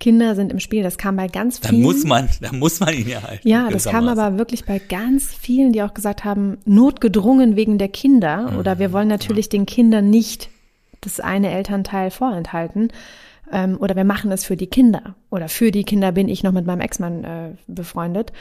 Kinder 0.00 0.34
sind 0.34 0.52
im 0.52 0.60
Spiel. 0.60 0.82
Das 0.82 0.98
kam 0.98 1.16
bei 1.16 1.26
ganz 1.28 1.60
Da 1.60 1.68
vielen. 1.70 1.82
muss 1.82 2.04
man, 2.04 2.28
da 2.40 2.52
muss 2.52 2.80
man 2.80 2.92
ihn 2.94 3.08
ja 3.08 3.22
halten. 3.22 3.48
Ja, 3.48 3.70
das 3.70 3.84
kam 3.84 4.08
aber 4.08 4.36
wirklich 4.36 4.64
bei 4.64 4.78
ganz 4.78 5.32
vielen, 5.32 5.72
die 5.72 5.82
auch 5.82 5.94
gesagt 5.94 6.24
haben, 6.24 6.58
notgedrungen 6.64 7.56
wegen 7.56 7.78
der 7.78 7.88
Kinder 7.88 8.50
Mhm. 8.50 8.58
oder 8.58 8.78
wir 8.78 8.92
wollen 8.92 9.08
natürlich 9.08 9.48
den 9.48 9.64
Kindern 9.64 10.10
nicht 10.10 10.50
das 11.00 11.20
eine 11.20 11.50
Elternteil 11.52 12.10
vorenthalten 12.10 12.90
ähm, 13.52 13.76
oder 13.78 13.96
wir 13.96 14.04
machen 14.04 14.30
es 14.32 14.44
für 14.44 14.56
die 14.56 14.66
Kinder 14.66 15.14
oder 15.30 15.48
für 15.48 15.70
die 15.70 15.84
Kinder 15.84 16.12
bin 16.12 16.28
ich 16.28 16.42
noch 16.42 16.52
mit 16.52 16.66
meinem 16.66 16.80
Ex-Mann 16.80 17.24
äh, 17.24 17.50
befreundet. 17.66 18.32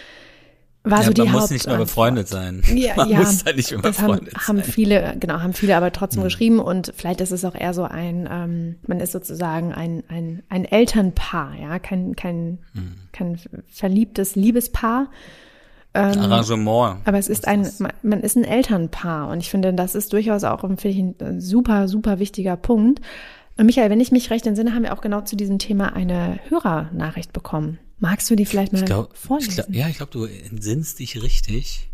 War 0.88 1.00
Ja, 1.00 1.06
so 1.08 1.14
die 1.14 1.24
man 1.24 1.32
muss 1.32 1.50
nicht 1.50 1.66
mehr 1.66 1.78
befreundet 1.78 2.28
sein. 2.28 2.62
Ja, 2.76 2.94
man 2.98 3.10
ja, 3.10 3.18
muss 3.20 3.44
da 3.44 3.54
nicht 3.54 3.72
mehr 3.72 3.82
das 3.82 4.00
haben, 4.00 4.12
befreundet 4.12 4.36
haben 4.48 4.58
sein. 4.60 4.72
viele, 4.72 5.16
genau, 5.20 5.40
haben 5.42 5.54
viele 5.54 5.76
aber 5.78 5.92
trotzdem 5.92 6.22
geschrieben 6.22 6.60
und 6.60 6.94
vielleicht 6.96 7.22
ist 7.22 7.32
es 7.32 7.44
auch 7.44 7.56
eher 7.56 7.74
so 7.74 7.84
ein, 7.86 8.30
ähm, 8.32 8.76
man 8.86 9.00
ist 9.00 9.12
sozusagen 9.12 9.74
ein, 9.74 10.04
ein, 10.10 10.44
ein 10.50 10.64
Elternpaar, 10.66 11.54
ja, 11.60 11.80
kein, 11.80 12.16
kein, 12.16 12.60
kein 13.14 13.40
verliebtes 13.68 14.36
Liebespaar, 14.36 15.08
Ein 15.94 16.20
Arrangement. 16.20 17.00
aber 17.06 17.18
es 17.18 17.30
ist 17.30 17.48
ein, 17.48 17.68
man- 17.80 17.94
man 18.04 18.20
ist 18.20 18.36
ein 18.36 18.44
Elternpaar 18.44 19.30
und 19.30 19.40
ich 19.40 19.50
finde, 19.50 19.74
das 19.74 19.96
ist 19.96 20.14
durchaus 20.14 20.44
auch 20.44 20.64
ein, 20.64 20.78
ich, 20.84 20.98
ein 21.00 21.42
super, 21.42 21.88
super 21.88 22.20
wichtiger 22.20 22.58
Punkt. 22.58 23.00
Und 23.58 23.68
Michael, 23.68 23.90
wenn 23.90 24.02
ich 24.02 24.12
mich 24.12 24.30
recht 24.32 24.46
entsinne, 24.48 24.74
haben 24.74 24.84
wir 24.84 24.94
auch 24.94 25.02
genau 25.02 25.22
zu 25.22 25.36
diesem 25.36 25.60
Thema 25.60 25.94
eine 25.94 26.40
Hörernachricht 26.50 27.32
bekommen. 27.32 27.80
Magst 28.00 28.30
du 28.30 28.36
die 28.36 28.46
vielleicht 28.46 28.74
mal 28.74 28.80
Ich 28.80 28.86
glaub, 28.86 29.16
vorlesen? 29.16 29.50
ich 29.50 29.56
glaub, 29.56 29.70
ja, 29.74 29.88
ich 29.88 29.98
glaube, 29.98 30.12
du 30.12 30.26
entsinnst 30.26 31.00
dich 31.00 31.22
richtig. 31.22 31.90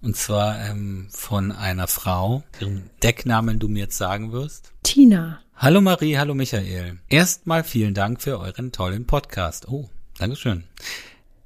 Und 0.00 0.16
zwar 0.16 0.58
ähm, 0.64 1.08
von 1.10 1.52
einer 1.52 1.88
Frau, 1.88 2.42
deren 2.60 2.88
Decknamen 3.02 3.58
du 3.58 3.68
mir 3.68 3.80
jetzt 3.80 3.98
sagen 3.98 4.32
wirst. 4.32 4.72
Tina. 4.82 5.40
Hallo 5.56 5.80
Marie, 5.80 6.16
hallo 6.16 6.34
Michael. 6.34 6.98
Erstmal 7.08 7.64
vielen 7.64 7.92
Dank 7.94 8.22
für 8.22 8.38
euren 8.38 8.72
tollen 8.72 9.06
Podcast. 9.06 9.68
Oh, 9.68 9.90
Dankeschön. 10.18 10.64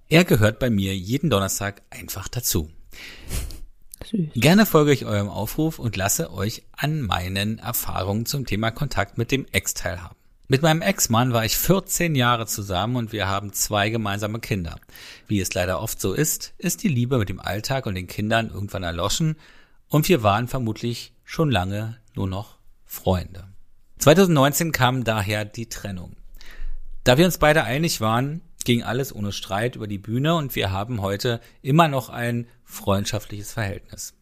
Er 0.09 0.25
gehört 0.25 0.59
bei 0.59 0.69
mir 0.71 0.95
jeden 0.95 1.31
Donnerstag 1.31 1.83
einfach 1.91 2.29
dazu. 2.29 2.69
Süß. 4.13 4.29
Gerne 4.35 4.67
folge 4.67 4.93
ich 4.93 5.07
eurem 5.07 5.29
Aufruf 5.29 5.79
und 5.79 5.97
lasse 5.97 6.33
euch 6.33 6.63
an 6.77 7.01
meinen 7.01 7.59
Erfahrungen 7.59 8.27
zum 8.27 8.45
Thema 8.45 8.71
Kontakt 8.71 9.17
mit 9.17 9.33
dem 9.33 9.47
Ex 9.53 9.73
teilhaben. 9.73 10.17
Mit 10.49 10.61
meinem 10.61 10.83
Ex-Mann 10.83 11.33
war 11.33 11.47
ich 11.47 11.57
14 11.57 12.15
Jahre 12.15 12.47
zusammen 12.47 12.97
und 12.97 13.13
wir 13.13 13.27
haben 13.27 13.55
zwei 13.55 13.89
gemeinsame 13.89 14.39
Kinder. 14.39 14.77
Wie 15.27 15.41
es 15.41 15.55
leider 15.55 15.81
oft 15.81 15.99
so 15.99 16.13
ist, 16.13 16.53
ist 16.59 16.83
die 16.83 16.89
Liebe 16.89 17.17
mit 17.17 17.31
dem 17.31 17.41
Alltag 17.41 17.87
und 17.87 17.95
den 17.95 18.07
Kindern 18.07 18.51
irgendwann 18.51 18.83
erloschen 18.83 19.37
und 19.89 20.09
wir 20.11 20.23
waren 20.23 20.47
vermutlich 20.47 21.15
schon 21.25 21.51
lange 21.51 21.97
nur 22.15 22.29
noch 22.29 22.59
Freunde. 22.85 23.49
2019 23.99 24.73
kam 24.73 25.05
daher 25.05 25.47
die 25.47 25.71
Trennung. 25.71 26.17
Da 27.05 27.17
wir 27.17 27.25
uns 27.25 27.39
beide 27.39 27.65
einig 27.65 28.03
waren, 28.03 28.43
ging 28.65 28.83
alles 28.83 29.15
ohne 29.15 29.33
Streit 29.33 29.77
über 29.77 29.87
die 29.87 29.99
Bühne 29.99 30.35
und 30.35 30.55
wir 30.55 30.71
haben 30.71 31.01
heute 31.01 31.41
immer 31.63 31.89
noch 31.89 32.11
ein 32.11 32.47
freundschaftliches 32.73 33.53
Verhältnis. 33.53 34.15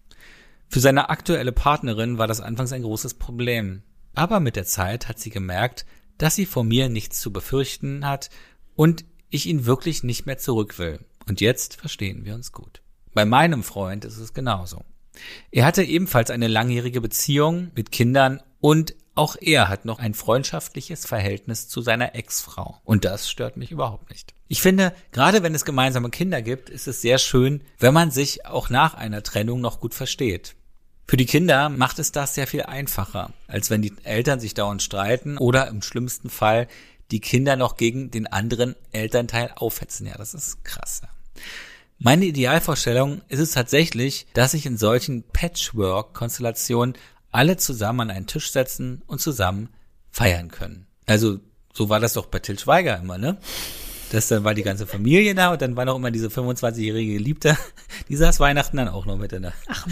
Für 0.69 0.81
seine 0.81 1.09
aktuelle 1.09 1.53
Partnerin 1.53 2.19
war 2.19 2.27
das 2.27 2.41
anfangs 2.41 2.73
ein 2.73 2.83
großes 2.83 3.15
Problem. 3.15 3.83
Aber 4.15 4.41
mit 4.41 4.57
der 4.57 4.67
Zeit 4.67 5.09
hat 5.09 5.19
sie 5.19 5.31
gemerkt, 5.31 5.87
dass 6.19 6.35
sie 6.35 6.47
vor 6.47 6.65
mir 6.65 6.89
nichts 6.89 7.21
zu 7.21 7.33
befürchten 7.33 8.07
hat 8.07 8.29
und 8.75 9.05
ich 9.31 9.47
ihn 9.47 9.67
wirklich 9.67 10.03
nicht 10.03 10.27
mehr 10.27 10.39
zurück 10.39 10.79
will. 10.79 11.01
Und 11.29 11.41
jetzt 11.41 11.77
verstehen 11.77 12.25
wir 12.25 12.35
uns 12.35 12.53
gut. 12.53 12.83
Bei 13.15 13.25
meinem 13.25 13.63
Freund 13.63 14.05
ist 14.05 14.19
es 14.19 14.35
genauso. 14.35 14.85
Er 15.51 15.65
hatte 15.65 15.83
ebenfalls 15.83 16.31
eine 16.31 16.49
langjährige 16.49 17.01
Beziehung 17.01 17.71
mit 17.75 17.93
Kindern 17.93 18.43
und 18.61 18.95
auch 19.15 19.37
er 19.41 19.69
hat 19.69 19.85
noch 19.85 19.99
ein 19.99 20.15
freundschaftliches 20.15 21.07
Verhältnis 21.07 21.69
zu 21.69 21.83
seiner 21.83 22.15
Ex-Frau. 22.15 22.81
Und 22.85 23.05
das 23.05 23.29
stört 23.29 23.57
mich 23.57 23.71
überhaupt 23.71 24.11
nicht. 24.11 24.35
Ich 24.53 24.63
finde, 24.63 24.93
gerade 25.13 25.45
wenn 25.45 25.55
es 25.55 25.65
gemeinsame 25.65 26.11
Kinder 26.11 26.43
gibt, 26.43 26.71
ist 26.71 26.89
es 26.89 27.01
sehr 27.01 27.19
schön, 27.19 27.61
wenn 27.79 27.95
man 27.95 28.11
sich 28.11 28.47
auch 28.47 28.69
nach 28.69 28.95
einer 28.95 29.23
Trennung 29.23 29.61
noch 29.61 29.79
gut 29.79 29.95
versteht. 29.95 30.57
Für 31.07 31.17
die 31.17 31.25
Kinder 31.25 31.69
macht 31.69 32.01
es 32.01 32.11
das 32.11 32.35
sehr 32.35 32.49
viel 32.49 32.65
einfacher, 32.65 33.33
als 33.47 33.71
wenn 33.71 33.81
die 33.81 33.95
Eltern 34.03 34.41
sich 34.41 34.55
dauernd 34.55 34.83
streiten 34.83 35.39
oder 35.39 35.69
im 35.69 35.83
schlimmsten 35.83 36.31
Fall 36.31 36.67
die 37.13 37.21
Kinder 37.21 37.55
noch 37.55 37.77
gegen 37.77 38.11
den 38.11 38.27
anderen 38.27 38.75
Elternteil 38.91 39.53
aufhetzen. 39.55 40.09
Ja, 40.09 40.19
das 40.19 40.35
ist 40.35 40.65
krass. 40.65 41.03
Meine 42.01 42.25
Idealvorstellung 42.25 43.23
ist 43.29 43.39
es 43.39 43.53
tatsächlich, 43.53 44.27
dass 44.35 44.51
sich 44.51 44.67
in 44.67 44.77
solchen 44.77 45.23
Patchwork-Konstellationen 45.33 46.97
alle 47.31 47.57
zusammen 47.57 48.01
an 48.01 48.11
einen 48.11 48.27
Tisch 48.27 48.51
setzen 48.51 49.03
und 49.07 49.21
zusammen 49.21 49.69
feiern 50.11 50.51
können. 50.51 50.89
Also 51.07 51.39
so 51.73 51.89
war 51.89 52.01
das 52.01 52.15
doch 52.15 52.27
bei 52.27 52.41
Till 52.41 52.59
Schweiger 52.59 52.99
immer, 52.99 53.17
ne? 53.17 53.39
Das 54.11 54.29
dann 54.29 54.43
war 54.45 54.55
die 54.55 54.63
ganze 54.63 54.87
Familie 54.87 55.35
da 55.35 55.53
und 55.53 55.63
dann 55.63 55.77
war 55.77 55.85
noch 55.85 55.97
immer 55.97 56.11
diese 56.11 56.29
25-jährige 56.29 57.15
Geliebte, 57.15 57.57
die 58.09 58.17
saß 58.17 58.41
Weihnachten 58.41 58.77
dann 58.77 58.89
auch 58.89 59.07
noch 59.07 59.17
mit 59.17 59.33
in 59.33 59.43
der 59.43 59.53
Ach, 59.69 59.87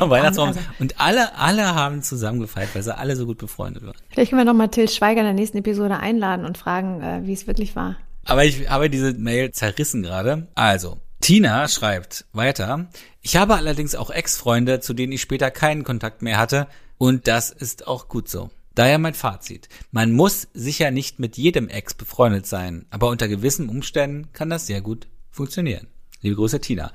Weihnachtsbaum. 0.00 0.48
also- 0.48 0.60
Und 0.78 1.00
alle, 1.00 1.36
alle 1.36 1.74
haben 1.74 2.02
zusammen 2.02 2.40
gefeiert, 2.40 2.70
weil 2.74 2.82
sie 2.82 2.96
alle 2.96 3.16
so 3.16 3.26
gut 3.26 3.38
befreundet 3.38 3.84
waren. 3.84 3.96
Vielleicht 4.10 4.30
können 4.30 4.40
wir 4.40 4.44
noch 4.46 4.54
mal 4.56 4.68
Till 4.68 4.88
Schweiger 4.88 5.20
in 5.20 5.26
der 5.26 5.34
nächsten 5.34 5.58
Episode 5.58 5.96
einladen 5.98 6.44
und 6.46 6.56
fragen, 6.56 7.02
äh, 7.02 7.20
wie 7.24 7.32
es 7.32 7.46
wirklich 7.46 7.74
war. 7.76 7.96
Aber 8.24 8.44
ich 8.44 8.68
habe 8.70 8.88
diese 8.88 9.12
Mail 9.14 9.50
zerrissen 9.52 10.02
gerade. 10.02 10.46
Also, 10.54 10.98
Tina 11.20 11.66
schreibt 11.68 12.24
weiter. 12.32 12.86
Ich 13.22 13.36
habe 13.36 13.54
allerdings 13.56 13.94
auch 13.94 14.10
Ex-Freunde, 14.10 14.80
zu 14.80 14.94
denen 14.94 15.12
ich 15.12 15.20
später 15.20 15.50
keinen 15.50 15.82
Kontakt 15.84 16.22
mehr 16.22 16.38
hatte. 16.38 16.66
Und 16.96 17.26
das 17.28 17.50
ist 17.50 17.86
auch 17.88 18.08
gut 18.08 18.28
so. 18.28 18.50
Daher 18.74 18.98
mein 18.98 19.14
Fazit. 19.14 19.68
Man 19.92 20.12
muss 20.12 20.48
sicher 20.52 20.90
nicht 20.90 21.18
mit 21.18 21.36
jedem 21.36 21.68
Ex 21.68 21.94
befreundet 21.94 22.46
sein, 22.46 22.86
aber 22.90 23.08
unter 23.08 23.28
gewissen 23.28 23.68
Umständen 23.68 24.32
kann 24.32 24.50
das 24.50 24.66
sehr 24.66 24.80
gut 24.80 25.06
funktionieren. 25.30 25.86
Liebe 26.20 26.36
Grüße, 26.36 26.60
Tina. 26.60 26.92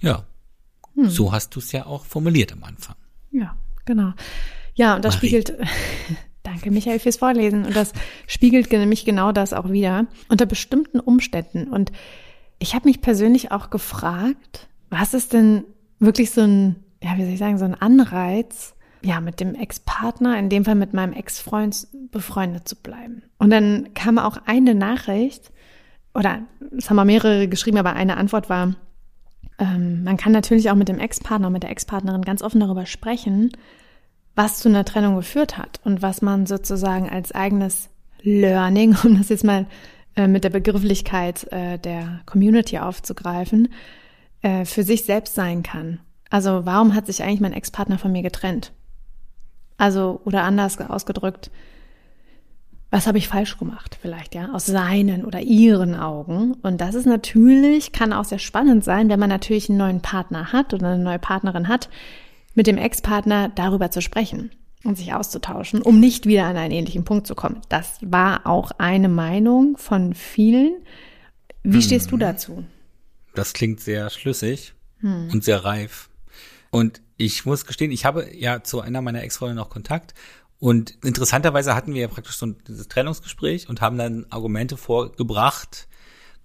Ja, 0.00 0.24
so 1.06 1.32
hast 1.32 1.54
du 1.54 1.60
es 1.60 1.72
ja 1.72 1.86
auch 1.86 2.04
formuliert 2.04 2.52
am 2.52 2.64
Anfang. 2.64 2.96
Ja, 3.30 3.56
genau. 3.84 4.12
Ja, 4.74 4.96
und 4.96 5.04
das 5.04 5.16
Marie. 5.16 5.28
spiegelt, 5.28 5.54
danke 6.42 6.70
Michael 6.70 6.98
fürs 6.98 7.16
Vorlesen, 7.16 7.64
und 7.64 7.76
das 7.76 7.92
spiegelt 8.26 8.70
nämlich 8.70 9.04
genau 9.04 9.32
das 9.32 9.52
auch 9.52 9.70
wieder, 9.70 10.06
unter 10.28 10.46
bestimmten 10.46 11.00
Umständen. 11.00 11.68
Und 11.68 11.92
ich 12.58 12.74
habe 12.74 12.88
mich 12.88 13.00
persönlich 13.00 13.52
auch 13.52 13.70
gefragt, 13.70 14.68
was 14.90 15.14
ist 15.14 15.32
denn 15.32 15.64
wirklich 15.98 16.30
so 16.30 16.42
ein, 16.42 16.76
ja, 17.02 17.16
wie 17.16 17.22
soll 17.24 17.32
ich 17.32 17.38
sagen, 17.38 17.58
so 17.58 17.64
ein 17.64 17.74
Anreiz, 17.74 18.74
ja, 19.02 19.20
mit 19.20 19.40
dem 19.40 19.54
Ex-Partner, 19.54 20.38
in 20.38 20.48
dem 20.48 20.64
Fall 20.64 20.74
mit 20.74 20.94
meinem 20.94 21.12
Ex-Freund 21.12 21.86
befreundet 22.10 22.68
zu 22.68 22.76
bleiben. 22.76 23.22
Und 23.38 23.50
dann 23.50 23.94
kam 23.94 24.18
auch 24.18 24.38
eine 24.46 24.74
Nachricht, 24.74 25.52
oder 26.14 26.40
es 26.76 26.88
haben 26.88 26.96
mal 26.96 27.04
mehrere 27.04 27.48
geschrieben, 27.48 27.78
aber 27.78 27.92
eine 27.94 28.16
Antwort 28.16 28.48
war, 28.48 28.74
ähm, 29.58 30.04
man 30.04 30.16
kann 30.16 30.32
natürlich 30.32 30.70
auch 30.70 30.74
mit 30.74 30.88
dem 30.88 30.98
Ex-Partner, 30.98 31.50
mit 31.50 31.62
der 31.62 31.70
Ex-Partnerin 31.70 32.22
ganz 32.22 32.42
offen 32.42 32.60
darüber 32.60 32.86
sprechen, 32.86 33.52
was 34.34 34.58
zu 34.58 34.68
einer 34.68 34.84
Trennung 34.84 35.16
geführt 35.16 35.58
hat 35.58 35.80
und 35.84 36.00
was 36.00 36.22
man 36.22 36.46
sozusagen 36.46 37.08
als 37.08 37.32
eigenes 37.32 37.88
Learning, 38.22 38.96
um 39.04 39.18
das 39.18 39.28
jetzt 39.28 39.44
mal 39.44 39.66
äh, 40.16 40.26
mit 40.26 40.44
der 40.44 40.50
Begrifflichkeit 40.50 41.50
äh, 41.52 41.78
der 41.78 42.20
Community 42.26 42.78
aufzugreifen, 42.78 43.68
äh, 44.42 44.64
für 44.64 44.82
sich 44.82 45.04
selbst 45.04 45.34
sein 45.34 45.62
kann. 45.62 46.00
Also 46.30 46.66
warum 46.66 46.94
hat 46.94 47.06
sich 47.06 47.22
eigentlich 47.22 47.40
mein 47.40 47.52
Ex-Partner 47.52 47.98
von 47.98 48.12
mir 48.12 48.22
getrennt? 48.22 48.72
Also, 49.78 50.20
oder 50.24 50.42
anders 50.42 50.78
ausgedrückt, 50.80 51.50
was 52.90 53.06
habe 53.06 53.18
ich 53.18 53.28
falsch 53.28 53.58
gemacht 53.58 53.98
vielleicht, 54.00 54.34
ja, 54.34 54.52
aus 54.52 54.66
seinen 54.66 55.24
oder 55.24 55.40
ihren 55.40 55.94
Augen. 55.94 56.54
Und 56.62 56.80
das 56.80 56.94
ist 56.94 57.06
natürlich, 57.06 57.92
kann 57.92 58.12
auch 58.12 58.24
sehr 58.24 58.38
spannend 58.38 58.82
sein, 58.82 59.08
wenn 59.08 59.20
man 59.20 59.28
natürlich 59.28 59.68
einen 59.68 59.78
neuen 59.78 60.00
Partner 60.00 60.52
hat 60.52 60.74
oder 60.74 60.88
eine 60.88 61.02
neue 61.02 61.18
Partnerin 61.18 61.68
hat, 61.68 61.90
mit 62.54 62.66
dem 62.66 62.78
Ex-Partner 62.78 63.50
darüber 63.54 63.90
zu 63.90 64.00
sprechen 64.00 64.50
und 64.84 64.96
sich 64.96 65.12
auszutauschen, 65.12 65.82
um 65.82 66.00
nicht 66.00 66.26
wieder 66.26 66.44
an 66.44 66.56
einen 66.56 66.72
ähnlichen 66.72 67.04
Punkt 67.04 67.26
zu 67.26 67.34
kommen. 67.34 67.60
Das 67.68 67.98
war 68.00 68.46
auch 68.46 68.72
eine 68.78 69.08
Meinung 69.08 69.76
von 69.76 70.14
vielen. 70.14 70.72
Wie 71.62 71.82
stehst 71.82 72.10
du 72.10 72.16
dazu? 72.16 72.64
Das 73.34 73.52
klingt 73.52 73.80
sehr 73.80 74.08
schlüssig 74.10 74.72
und 75.02 75.44
sehr 75.44 75.64
reif. 75.64 76.08
Und 76.70 77.02
ich 77.18 77.44
muss 77.44 77.66
gestehen, 77.66 77.90
ich 77.90 78.04
habe 78.04 78.34
ja 78.34 78.62
zu 78.62 78.80
einer 78.80 79.02
meiner 79.02 79.22
Ex-Freunde 79.22 79.56
noch 79.56 79.68
Kontakt. 79.68 80.14
Und 80.60 80.96
interessanterweise 81.04 81.74
hatten 81.74 81.92
wir 81.92 82.02
ja 82.02 82.08
praktisch 82.08 82.36
so 82.36 82.46
ein, 82.46 82.56
dieses 82.66 82.88
Trennungsgespräch 82.88 83.68
und 83.68 83.80
haben 83.80 83.98
dann 83.98 84.26
Argumente 84.30 84.76
vorgebracht, 84.76 85.88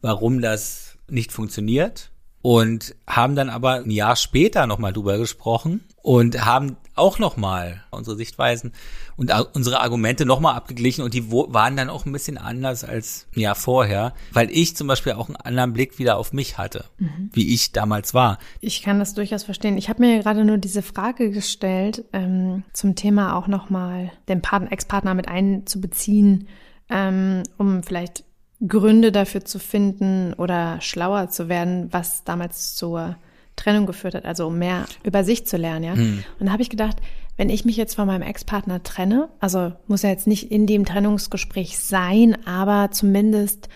warum 0.01 0.41
das 0.41 0.97
nicht 1.07 1.31
funktioniert. 1.31 2.11
Und 2.43 2.93
haben 3.07 3.35
dann 3.35 3.49
aber 3.49 3.75
ein 3.75 3.89
Jahr 3.89 4.15
später 4.15 4.67
nochmal 4.67 4.93
drüber 4.93 5.17
gesprochen 5.17 5.81
und 6.03 6.45
haben 6.45 6.75
auch 6.95 7.17
nochmal 7.17 7.81
unsere 7.89 8.17
Sichtweisen 8.17 8.73
und 9.15 9.31
unsere 9.53 9.79
Argumente 9.79 10.25
nochmal 10.25 10.55
abgeglichen 10.55 11.03
und 11.03 11.13
die 11.13 11.31
waren 11.31 11.77
dann 11.77 11.89
auch 11.89 12.05
ein 12.05 12.11
bisschen 12.11 12.37
anders 12.37 12.83
als 12.83 13.27
ein 13.35 13.39
Jahr 13.39 13.55
vorher, 13.55 14.13
weil 14.33 14.51
ich 14.51 14.75
zum 14.75 14.87
Beispiel 14.87 15.13
auch 15.13 15.27
einen 15.27 15.37
anderen 15.37 15.73
Blick 15.73 15.97
wieder 15.99 16.17
auf 16.17 16.33
mich 16.33 16.57
hatte, 16.57 16.85
wie 17.31 17.53
ich 17.53 17.71
damals 17.71 18.13
war. 18.13 18.37
Ich 18.59 18.83
kann 18.83 18.99
das 18.99 19.13
durchaus 19.13 19.43
verstehen. 19.43 19.77
Ich 19.77 19.87
habe 19.87 20.01
mir 20.01 20.19
gerade 20.19 20.43
nur 20.43 20.57
diese 20.57 20.81
Frage 20.81 21.31
gestellt, 21.31 22.03
ähm, 22.11 22.63
zum 22.73 22.95
Thema 22.95 23.37
auch 23.37 23.47
nochmal 23.47 24.11
den 24.27 24.41
Partner, 24.41 24.71
Ex-Partner 24.71 25.13
mit 25.13 25.29
einzubeziehen, 25.29 26.49
ähm, 26.89 27.43
um 27.57 27.81
vielleicht 27.81 28.25
Gründe 28.67 29.11
dafür 29.11 29.45
zu 29.45 29.59
finden 29.59 30.33
oder 30.33 30.79
schlauer 30.81 31.29
zu 31.29 31.49
werden, 31.49 31.87
was 31.91 32.23
damals 32.23 32.75
zur 32.75 33.17
Trennung 33.55 33.85
geführt 33.85 34.15
hat, 34.15 34.25
also 34.25 34.47
um 34.47 34.57
mehr 34.57 34.85
über 35.03 35.23
sich 35.23 35.45
zu 35.45 35.57
lernen, 35.57 35.83
ja. 35.83 35.93
Und 35.93 36.45
da 36.47 36.51
habe 36.51 36.63
ich 36.63 36.69
gedacht, 36.69 36.97
wenn 37.37 37.49
ich 37.49 37.65
mich 37.65 37.77
jetzt 37.77 37.95
von 37.95 38.07
meinem 38.07 38.21
Ex-Partner 38.21 38.83
trenne, 38.83 39.29
also 39.39 39.73
muss 39.87 40.01
ja 40.01 40.09
jetzt 40.09 40.27
nicht 40.27 40.51
in 40.51 40.65
dem 40.65 40.85
Trennungsgespräch 40.85 41.77
sein, 41.77 42.37
aber 42.45 42.89
zumindest 42.91 43.69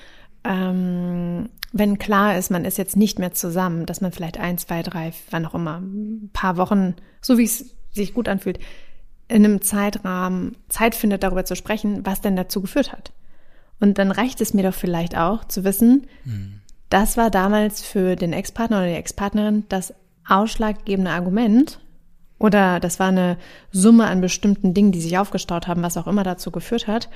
ähm, 0.44 1.50
wenn 1.74 1.98
klar 1.98 2.38
ist, 2.38 2.50
man 2.50 2.66
ist 2.66 2.78
jetzt 2.78 2.96
nicht 2.96 3.20
mehr 3.20 3.34
zusammen, 3.34 3.86
dass 3.86 4.02
man 4.02 4.12
vielleicht 4.12 4.40
ein, 4.40 4.58
zwei, 4.58 4.82
drei, 4.82 5.12
wann 5.30 5.46
auch 5.46 5.56
immer, 5.56 5.80
ein 5.80 6.30
paar 6.34 6.58
Wochen, 6.58 6.96
so 7.22 7.38
wie 7.38 7.44
es 7.44 7.76
sich 7.92 8.14
gut 8.14 8.30
anfühlt, 8.30 8.60
in 9.28 9.44
einem 9.44 9.62
Zeitrahmen 9.62 10.56
Zeit 10.70 10.96
findet, 10.96 11.24
darüber 11.24 11.46
zu 11.46 11.56
sprechen, 11.56 12.06
was 12.06 12.22
denn 12.22 12.36
dazu 12.36 12.62
geführt 12.62 12.94
hat. 12.94 13.12
Und 13.80 13.98
dann 13.98 14.12
reicht 14.12 14.42
es 14.42 14.54
mir 14.54 14.64
doch 14.64 14.74
vielleicht 14.74 15.18
auch 15.18 15.46
zu 15.46 15.64
wissen, 15.64 16.08
das 16.90 17.18
war 17.18 17.30
damals 17.30 17.82
für 17.82 18.16
den 18.16 18.34
Ex-Partner 18.34 18.78
oder 18.78 18.88
die 18.88 18.96
Ex-Partnerin 18.96 19.66
das 19.70 19.94
ausschlaggebende 20.28 21.12
Argument 21.12 21.80
oder 22.40 22.80
das 22.80 23.00
war 23.00 23.08
eine 23.08 23.38
Summe 23.72 24.06
an 24.08 24.22
bestimmten 24.22 24.74
Dingen, 24.74 24.92
die 24.92 25.02
sich 25.02 25.18
aufgestaut 25.18 25.68
haben, 25.68 25.82
was 25.82 25.98
auch 25.98 26.08
immer 26.08 26.24
dazu 26.24 26.52
geführt 26.52 26.88
hat. 26.88 27.10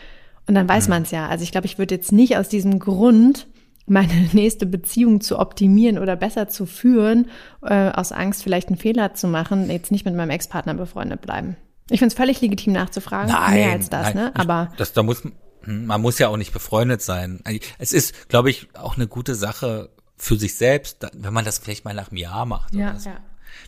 Und 0.48 0.56
dann 0.56 0.68
weiß 0.68 0.88
man 0.88 1.04
es 1.04 1.12
ja. 1.12 1.28
Also 1.28 1.44
ich 1.44 1.52
glaube, 1.52 1.68
ich 1.68 1.78
würde 1.78 1.96
jetzt 1.96 2.12
nicht 2.12 2.38
aus 2.38 2.50
diesem 2.50 2.80
Grund 2.80 3.48
meine 3.86 4.14
nächste 4.34 4.66
Beziehung 4.66 5.22
zu 5.22 5.38
optimieren 5.38 6.00
oder 6.00 6.16
besser 6.16 6.48
zu 6.48 6.66
führen, 6.66 7.28
äh, 7.62 7.90
aus 7.90 8.12
Angst 8.12 8.44
vielleicht 8.44 8.70
einen 8.70 8.78
Fehler 8.78 9.14
zu 9.14 9.28
machen, 9.28 9.70
jetzt 9.70 9.92
nicht 9.92 10.06
mit 10.06 10.16
meinem 10.16 10.32
Ex-Partner 10.32 10.74
befreundet 10.74 11.22
bleiben. 11.22 11.56
Ich 11.90 12.00
finde 12.00 12.14
es 12.14 12.18
völlig 12.18 12.42
legitim 12.42 12.74
nachzufragen, 12.74 13.32
Nein, 13.32 13.54
mehr 13.54 13.72
als 13.72 13.90
das, 13.90 14.14
nein, 14.14 14.26
ne? 14.26 14.32
Aber 14.36 14.72
das, 14.78 14.94
da 14.94 15.04
muss, 15.04 15.24
man 15.66 16.02
muss 16.02 16.20
ja 16.20 16.28
auch 16.28 16.38
nicht 16.38 16.54
befreundet 16.54 17.02
sein. 17.02 17.42
Es 17.78 17.94
ist, 17.94 18.30
glaube 18.30 18.50
ich, 18.50 18.68
auch 18.74 18.96
eine 18.96 19.08
gute 19.08 19.36
Sache 19.36 19.90
für 20.18 20.38
sich 20.38 20.56
selbst, 20.56 20.98
wenn 21.14 21.34
man 21.34 21.46
das 21.46 21.60
vielleicht 21.60 21.86
mal 21.86 21.94
nach 21.94 22.10
einem 22.10 22.18
Jahr 22.18 22.46
macht. 22.46 22.74
ja, 22.74 22.98
so. 23.00 23.10
ja. 23.10 23.18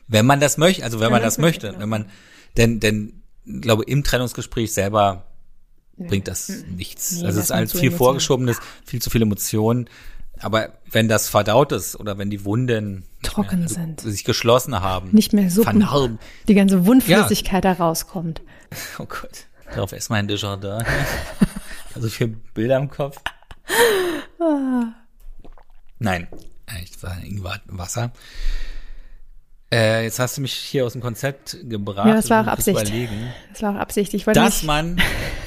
Wenn 0.08 0.26
man 0.26 0.40
das 0.40 0.58
möchte, 0.58 0.84
also 0.84 1.00
wenn, 1.00 1.06
man 1.06 1.14
man 1.14 1.22
das 1.24 1.38
möchte, 1.38 1.68
möchte, 1.68 1.68
genau. 1.68 1.82
wenn 1.82 1.90
man, 1.90 2.06
denn, 2.58 2.80
denn, 2.80 3.22
glaube 3.46 3.84
im 3.84 4.04
Trennungsgespräch 4.04 4.74
selber 4.74 5.26
bringt 5.98 6.28
das 6.28 6.50
nichts. 6.76 7.18
Nee, 7.18 7.26
also 7.26 7.40
es 7.40 7.46
ist 7.46 7.52
alles 7.52 7.74
viel 7.74 7.92
vorgeschobenes, 7.92 8.60
viel 8.86 9.02
zu 9.02 9.10
viele 9.10 9.24
Emotionen. 9.24 9.90
Aber 10.40 10.74
wenn 10.90 11.08
das 11.08 11.30
verdaut 11.30 11.72
ist 11.72 11.98
oder 12.00 12.18
wenn 12.18 12.30
die 12.30 12.44
Wunden 12.44 13.06
Trocken 13.22 13.60
mehr, 13.60 13.70
sind. 13.70 14.02
sich 14.02 14.24
geschlossen 14.24 14.80
haben, 14.82 15.10
Nicht 15.12 15.32
mehr 15.32 15.50
Suppen. 15.50 15.82
vernarben. 15.82 16.20
Die 16.48 16.56
ganze 16.56 16.86
Wundflüssigkeit 16.86 17.64
da 17.64 17.74
rauskommt. 17.74 18.42
Oh 18.98 19.06
Gott, 19.06 19.46
darauf 19.72 19.94
erstmal 19.94 20.18
ein 20.18 20.28
Desjardins. 20.28 20.84
also 21.96 22.10
viel 22.10 22.28
Bilder 22.28 22.78
im 22.78 22.90
Kopf. 22.90 23.18
Nein, 26.00 26.28
ich 26.84 27.02
war 27.02 27.18
Ingwer 27.24 27.62
Wasser. 27.68 28.12
Äh, 29.72 30.04
jetzt 30.04 30.20
hast 30.20 30.38
du 30.38 30.42
mich 30.42 30.54
hier 30.54 30.86
aus 30.86 30.94
dem 30.94 31.02
Konzept 31.02 31.58
gebracht. 31.64 32.06
Ja, 32.08 32.14
das 32.14 32.30
war 32.30 32.44
auch 32.44 32.48
Absicht. 32.48 32.80
Überlegen. 32.80 33.34
Das 33.52 33.62
war 33.64 33.74
auch 33.76 33.80
Absicht. 33.80 34.14
Ich 34.14 34.28
wollte 34.28 34.40
dass 34.40 34.58
nicht, 34.58 34.68
man 34.68 35.02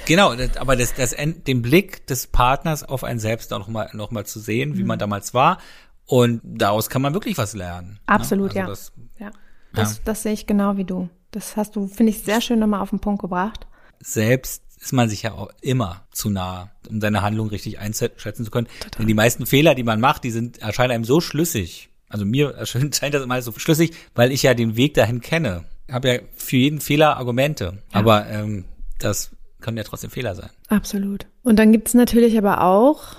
genau, 0.04 0.34
das, 0.34 0.56
aber 0.56 0.74
das, 0.74 0.94
das 0.94 1.12
End- 1.12 1.46
den 1.46 1.62
Blick 1.62 2.06
des 2.08 2.26
Partners 2.26 2.82
auf 2.82 3.04
einen 3.04 3.20
selbst 3.20 3.52
auch 3.52 3.60
noch 3.60 3.68
mal 3.68 3.88
noch 3.92 4.10
mal 4.10 4.26
zu 4.26 4.40
sehen, 4.40 4.76
wie 4.76 4.82
Mhm. 4.82 4.88
man 4.88 4.98
damals 4.98 5.32
war 5.32 5.58
und 6.06 6.40
daraus 6.42 6.88
kann 6.90 7.02
man 7.02 7.14
wirklich 7.14 7.38
was 7.38 7.54
lernen. 7.54 7.92
ne? 7.92 7.98
Absolut, 8.06 8.56
also 8.56 8.58
ja. 8.58 8.66
Das, 8.66 8.92
ja. 9.18 9.30
Das, 9.74 10.02
das 10.02 10.22
sehe 10.24 10.32
ich 10.32 10.46
genau 10.48 10.76
wie 10.76 10.84
du. 10.84 11.08
Das 11.30 11.56
hast 11.56 11.76
du, 11.76 11.86
finde 11.86 12.10
ich, 12.10 12.22
sehr 12.22 12.40
schön 12.40 12.58
nochmal 12.58 12.80
auf 12.80 12.90
den 12.90 12.98
Punkt 13.00 13.20
gebracht. 13.20 13.66
selbst 14.00 14.62
ist 14.86 14.92
man 14.92 15.08
sich 15.08 15.22
ja 15.22 15.32
auch 15.32 15.50
immer 15.60 16.02
zu 16.12 16.30
nah, 16.30 16.70
um 16.88 17.00
seine 17.00 17.20
Handlung 17.20 17.48
richtig 17.48 17.80
einschätzen 17.80 18.44
zu 18.44 18.50
können. 18.52 18.68
Denn 18.96 19.08
die 19.08 19.14
meisten 19.14 19.44
Fehler, 19.44 19.74
die 19.74 19.82
man 19.82 19.98
macht, 19.98 20.22
die 20.22 20.30
sind 20.30 20.58
erscheinen 20.58 20.92
einem 20.92 21.04
so 21.04 21.20
schlüssig. 21.20 21.88
Also 22.08 22.24
mir 22.24 22.50
erscheint 22.56 22.94
scheint 22.94 23.14
das 23.14 23.24
immer 23.24 23.42
so 23.42 23.50
schlüssig, 23.56 23.90
weil 24.14 24.30
ich 24.30 24.44
ja 24.44 24.54
den 24.54 24.76
Weg 24.76 24.94
dahin 24.94 25.20
kenne. 25.20 25.64
Ich 25.88 25.94
habe 25.94 26.08
ja 26.08 26.18
für 26.36 26.56
jeden 26.56 26.80
Fehler 26.80 27.16
Argumente, 27.16 27.82
aber 27.90 28.28
ähm, 28.28 28.64
das 29.00 29.32
können 29.60 29.76
ja 29.76 29.82
trotzdem 29.82 30.10
Fehler 30.10 30.36
sein. 30.36 30.50
Absolut. 30.68 31.26
Und 31.42 31.58
dann 31.58 31.72
gibt 31.72 31.88
es 31.88 31.94
natürlich 31.94 32.38
aber 32.38 32.62
auch, 32.62 33.16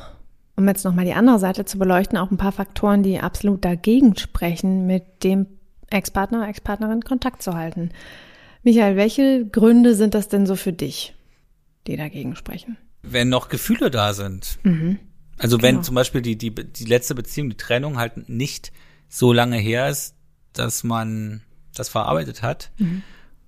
um 0.56 0.68
jetzt 0.70 0.86
nochmal 0.86 1.04
die 1.04 1.14
andere 1.14 1.40
Seite 1.40 1.66
zu 1.66 1.78
beleuchten, 1.78 2.18
auch 2.18 2.32
ein 2.32 2.38
paar 2.38 2.54
Faktoren, 2.54 3.04
die 3.04 3.20
absolut 3.20 3.66
dagegen 3.66 4.18
sprechen, 4.18 4.88
mit 4.88 5.26
dem 5.26 5.48
Ex-Partner 5.90 6.40
oder 6.40 6.48
Ex-Partnerin 6.48 7.02
Kontakt 7.02 7.44
zu 7.44 7.56
halten. 7.56 7.92
Michael, 8.64 8.96
welche 8.96 9.46
Gründe 9.46 9.96
sind 9.96 10.14
das 10.14 10.30
denn 10.30 10.46
so 10.46 10.56
für 10.56 10.74
dich, 10.74 11.14
die 11.88 11.98
dagegen 11.98 12.36
sprechen? 12.36 12.78
wenn 13.04 13.30
noch 13.30 13.50
Gefühle 13.50 13.90
da 13.92 14.14
sind. 14.14 14.60
Also 15.38 15.62
wenn 15.62 15.76
Genau. 15.76 15.84
zum 15.84 15.96
Beispiel 15.96 16.22
die, 16.22 16.38
die, 16.38 16.54
die 16.54 16.86
letzte 16.86 17.16
Beziehung, 17.16 17.50
die 17.50 17.58
Trennung 17.58 17.98
halt 17.98 18.30
nicht 18.30 18.72
so 19.08 19.34
lange 19.34 19.58
her 19.58 19.90
ist, 19.90 20.16
dass 20.54 20.84
man 20.84 21.42
das 21.76 21.90
verarbeitet 21.90 22.42
hat, 22.42 22.72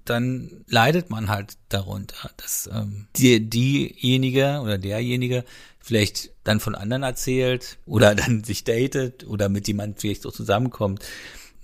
dann 0.05 0.63
leidet 0.67 1.09
man 1.09 1.29
halt 1.29 1.57
darunter, 1.69 2.31
dass 2.37 2.69
ähm, 2.71 3.07
die, 3.15 3.49
diejenige 3.49 4.59
oder 4.61 4.77
derjenige 4.77 5.43
vielleicht 5.79 6.31
dann 6.43 6.59
von 6.59 6.75
anderen 6.75 7.03
erzählt 7.03 7.79
oder 7.85 8.15
dann 8.15 8.43
sich 8.43 8.63
datet 8.63 9.25
oder 9.27 9.49
mit 9.49 9.67
jemandem 9.67 9.99
vielleicht 9.99 10.21
so 10.21 10.31
zusammenkommt, 10.31 11.03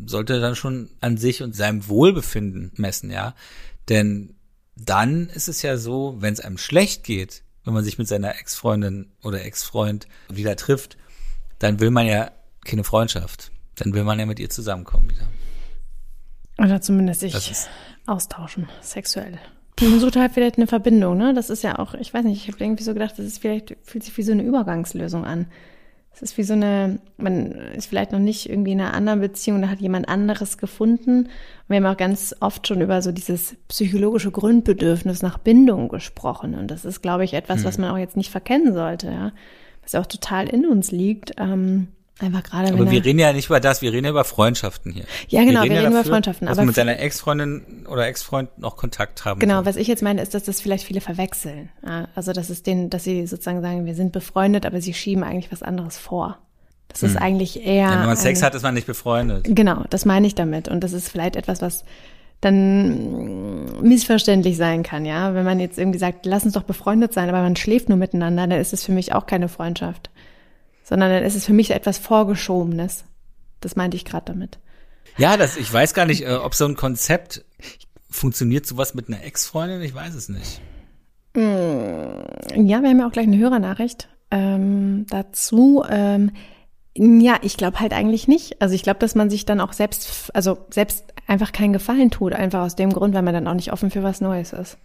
sollte 0.03 0.41
dann 0.41 0.55
schon 0.55 0.89
an 1.01 1.17
sich 1.17 1.43
und 1.43 1.55
seinem 1.55 1.87
Wohlbefinden 1.87 2.71
messen, 2.75 3.11
ja. 3.11 3.35
Denn 3.87 4.34
dann 4.75 5.29
ist 5.29 5.47
es 5.47 5.61
ja 5.61 5.77
so, 5.77 6.15
wenn 6.19 6.33
es 6.33 6.39
einem 6.39 6.57
schlecht 6.57 7.03
geht, 7.03 7.43
wenn 7.63 7.73
man 7.73 7.83
sich 7.83 7.97
mit 7.97 8.07
seiner 8.07 8.37
Ex-Freundin 8.37 9.11
oder 9.23 9.43
Ex-Freund 9.43 10.07
wieder 10.29 10.55
trifft, 10.55 10.97
dann 11.59 11.79
will 11.79 11.91
man 11.91 12.05
ja 12.05 12.31
keine 12.63 12.83
Freundschaft. 12.83 13.51
Dann 13.75 13.93
will 13.93 14.03
man 14.03 14.19
ja 14.19 14.25
mit 14.25 14.39
ihr 14.39 14.49
zusammenkommen 14.49 15.09
wieder. 15.09 15.27
Oder 16.57 16.81
zumindest 16.81 17.21
sich 17.21 17.35
austauschen, 18.05 18.69
sexuell. 18.81 19.39
Man 19.81 19.99
sucht 19.99 20.15
halt 20.15 20.31
vielleicht 20.31 20.57
eine 20.57 20.67
Verbindung, 20.67 21.17
ne? 21.17 21.33
Das 21.33 21.49
ist 21.49 21.63
ja 21.63 21.79
auch, 21.79 21.95
ich 21.95 22.13
weiß 22.13 22.23
nicht, 22.23 22.41
ich 22.41 22.53
habe 22.53 22.63
irgendwie 22.63 22.83
so 22.83 22.93
gedacht, 22.93 23.15
das 23.17 23.25
ist 23.25 23.39
vielleicht, 23.39 23.75
fühlt 23.83 24.05
sich 24.05 24.15
wie 24.15 24.23
so 24.23 24.31
eine 24.31 24.43
Übergangslösung 24.43 25.25
an. 25.25 25.47
Es 26.15 26.21
ist 26.21 26.37
wie 26.37 26.43
so 26.43 26.53
eine, 26.53 26.99
man 27.17 27.51
ist 27.75 27.87
vielleicht 27.87 28.13
noch 28.13 28.19
nicht 28.19 28.49
irgendwie 28.49 28.71
in 28.71 28.79
einer 28.79 28.93
anderen 28.93 29.19
Beziehung, 29.19 29.61
da 29.61 29.67
hat 29.67 29.81
jemand 29.81 30.07
anderes 30.07 30.57
gefunden. 30.57 31.25
Und 31.25 31.29
wir 31.67 31.75
haben 31.75 31.85
auch 31.85 31.97
ganz 31.97 32.33
oft 32.39 32.65
schon 32.65 32.79
über 32.79 33.01
so 33.01 33.11
dieses 33.11 33.57
psychologische 33.67 34.31
Grundbedürfnis 34.31 35.21
nach 35.21 35.37
Bindung 35.37 35.89
gesprochen. 35.89 36.55
Und 36.55 36.71
das 36.71 36.85
ist, 36.85 37.01
glaube 37.01 37.25
ich, 37.25 37.33
etwas, 37.33 37.65
was 37.65 37.77
man 37.77 37.91
auch 37.91 37.97
jetzt 37.97 38.15
nicht 38.15 38.31
verkennen 38.31 38.73
sollte, 38.73 39.07
ja. 39.07 39.33
Was 39.83 39.93
auch 39.93 40.05
total 40.05 40.47
in 40.47 40.65
uns 40.65 40.91
liegt. 40.91 41.33
Ähm, 41.37 41.89
einfach 42.19 42.43
gerade 42.43 42.71
Aber 42.73 42.89
wir 42.89 43.03
reden 43.03 43.19
ja 43.19 43.33
nicht 43.33 43.47
über 43.47 43.59
das, 43.59 43.81
wir 43.81 43.91
reden 43.91 44.05
ja 44.05 44.11
über 44.11 44.23
Freundschaften 44.23 44.91
hier. 44.93 45.03
Ja, 45.27 45.43
genau, 45.43 45.63
wir 45.63 45.71
reden 45.71 45.87
über 45.87 45.97
dafür, 45.97 46.11
Freundschaften, 46.13 46.47
Dass 46.47 46.53
aber 46.57 46.61
man 46.61 46.67
mit 46.67 46.75
seiner 46.75 46.99
Ex-Freundin 46.99 47.85
oder 47.89 48.07
Ex-Freund 48.07 48.57
noch 48.57 48.77
Kontakt 48.77 49.25
haben 49.25 49.39
Genau, 49.39 49.55
kann. 49.55 49.65
was 49.65 49.75
ich 49.75 49.87
jetzt 49.87 50.01
meine, 50.03 50.21
ist, 50.21 50.33
dass 50.33 50.43
das 50.43 50.61
vielleicht 50.61 50.85
viele 50.85 51.01
verwechseln. 51.01 51.69
Ja, 51.85 52.07
also, 52.15 52.31
dass 52.33 52.49
es 52.49 52.63
denen, 52.63 52.89
dass 52.89 53.03
sie 53.03 53.27
sozusagen 53.27 53.61
sagen, 53.61 53.85
wir 53.85 53.95
sind 53.95 54.11
befreundet, 54.13 54.65
aber 54.65 54.79
sie 54.81 54.93
schieben 54.93 55.23
eigentlich 55.23 55.51
was 55.51 55.61
anderes 55.63 55.97
vor. 55.97 56.37
Das 56.87 57.03
ist 57.03 57.17
eigentlich 57.17 57.65
eher. 57.65 57.87
Hm. 57.87 57.93
Ja, 57.93 57.99
wenn 57.99 58.07
man 58.07 58.15
Sex 58.15 58.39
eine- 58.39 58.45
hat, 58.47 58.55
ist 58.55 58.61
man 58.63 58.73
nicht 58.73 58.87
befreundet. 58.87 59.45
Genau, 59.49 59.83
das 59.89 60.05
meine 60.05 60.27
ich 60.27 60.35
damit. 60.35 60.69
Und 60.69 60.81
das 60.81 60.93
ist 60.93 61.09
vielleicht 61.09 61.35
etwas, 61.35 61.61
was 61.61 61.83
dann 62.39 63.81
missverständlich 63.81 64.57
sein 64.57 64.83
kann, 64.83 65.05
ja. 65.05 65.33
Wenn 65.33 65.45
man 65.45 65.59
jetzt 65.59 65.77
irgendwie 65.77 65.99
sagt, 65.99 66.25
lass 66.25 66.43
uns 66.45 66.53
doch 66.53 66.63
befreundet 66.63 67.13
sein, 67.13 67.27
aber 67.29 67.41
man 67.41 67.55
schläft 67.55 67.89
nur 67.89 67.97
miteinander, 67.97 68.47
dann 68.47 68.59
ist 68.59 68.73
es 68.73 68.83
für 68.83 68.91
mich 68.91 69.13
auch 69.13 69.25
keine 69.25 69.49
Freundschaft. 69.49 70.09
Sondern 70.85 71.09
dann 71.09 71.23
ist 71.23 71.35
es 71.35 71.45
für 71.45 71.53
mich 71.53 71.71
etwas 71.71 71.97
Vorgeschobenes. 71.97 73.03
Das 73.59 73.75
meinte 73.75 73.97
ich 73.97 74.05
gerade 74.05 74.27
damit. 74.27 74.59
Ja, 75.17 75.35
das, 75.35 75.57
ich 75.57 75.71
weiß 75.71 75.93
gar 75.93 76.05
nicht, 76.05 76.23
äh, 76.23 76.35
ob 76.35 76.53
so 76.53 76.65
ein 76.65 76.75
Konzept 76.75 77.43
funktioniert 78.09 78.65
sowas 78.65 78.93
mit 78.93 79.09
einer 79.09 79.23
Ex-Freundin, 79.23 79.81
ich 79.81 79.93
weiß 79.93 80.13
es 80.13 80.29
nicht. 80.29 80.61
Ja, 81.35 81.41
wir 82.55 82.75
haben 82.75 82.99
ja 82.99 83.07
auch 83.07 83.11
gleich 83.11 83.27
eine 83.27 83.37
Hörernachricht 83.37 84.07
ähm, 84.31 85.05
dazu. 85.09 85.83
Ähm, 85.89 86.31
ja, 86.95 87.37
ich 87.41 87.57
glaube 87.57 87.81
halt 87.81 87.91
eigentlich 87.91 88.29
nicht. 88.29 88.61
Also 88.61 88.73
ich 88.73 88.83
glaube, 88.83 88.99
dass 88.99 89.15
man 89.15 89.29
sich 89.29 89.43
dann 89.45 89.59
auch 89.59 89.73
selbst, 89.73 90.31
also 90.33 90.59
selbst 90.69 91.03
einfach 91.27 91.51
keinen 91.51 91.73
Gefallen 91.73 92.09
tut, 92.09 92.31
einfach 92.33 92.61
aus 92.61 92.75
dem 92.75 92.93
Grund, 92.93 93.13
weil 93.13 93.21
man 93.21 93.33
dann 93.33 93.47
auch 93.47 93.53
nicht 93.53 93.73
offen 93.73 93.91
für 93.91 94.03
was 94.03 94.21
Neues 94.21 94.53
ist. 94.53 94.77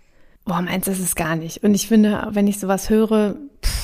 Boah, 0.45 0.61
meins 0.61 0.89
ist 0.89 0.99
es 0.99 1.15
gar 1.15 1.37
nicht. 1.37 1.63
Und 1.63 1.75
ich 1.75 1.87
finde, 1.87 2.27
wenn 2.31 2.49
ich 2.49 2.59
sowas 2.59 2.91
höre, 2.91 3.37
pff, 3.63 3.80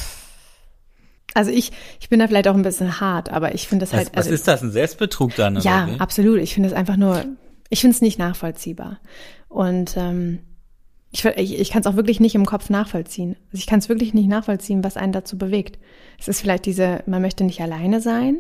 also 1.36 1.50
ich, 1.50 1.70
ich 2.00 2.08
bin 2.08 2.18
da 2.18 2.26
vielleicht 2.26 2.48
auch 2.48 2.54
ein 2.54 2.62
bisschen 2.62 3.00
hart, 3.00 3.30
aber 3.30 3.54
ich 3.54 3.68
finde 3.68 3.82
das 3.82 3.92
Was, 3.92 3.98
halt. 3.98 4.08
was 4.14 4.16
also, 4.24 4.30
ist 4.30 4.48
das, 4.48 4.62
ein 4.62 4.70
Selbstbetrug 4.70 5.34
dann? 5.36 5.60
ja, 5.60 5.84
oder 5.84 5.94
wie? 5.94 6.00
absolut. 6.00 6.38
Ich 6.40 6.54
finde 6.54 6.70
es 6.70 6.74
einfach 6.74 6.96
nur, 6.96 7.24
ich 7.68 7.80
finde 7.80 7.94
es 7.94 8.00
nicht 8.00 8.18
nachvollziehbar. 8.18 9.00
Und 9.48 9.96
ähm, 9.96 10.40
ich, 11.10 11.24
ich, 11.24 11.58
ich 11.60 11.70
kann 11.70 11.80
es 11.80 11.86
auch 11.86 11.96
wirklich 11.96 12.20
nicht 12.20 12.34
im 12.34 12.46
Kopf 12.46 12.70
nachvollziehen. 12.70 13.36
Also 13.52 13.58
ich 13.58 13.66
kann 13.66 13.78
es 13.78 13.88
wirklich 13.88 14.14
nicht 14.14 14.28
nachvollziehen, 14.28 14.82
was 14.82 14.96
einen 14.96 15.12
dazu 15.12 15.36
bewegt. 15.38 15.78
Es 16.18 16.28
ist 16.28 16.40
vielleicht 16.40 16.66
diese, 16.66 17.02
man 17.06 17.22
möchte 17.22 17.44
nicht 17.44 17.60
alleine 17.60 18.00
sein, 18.00 18.38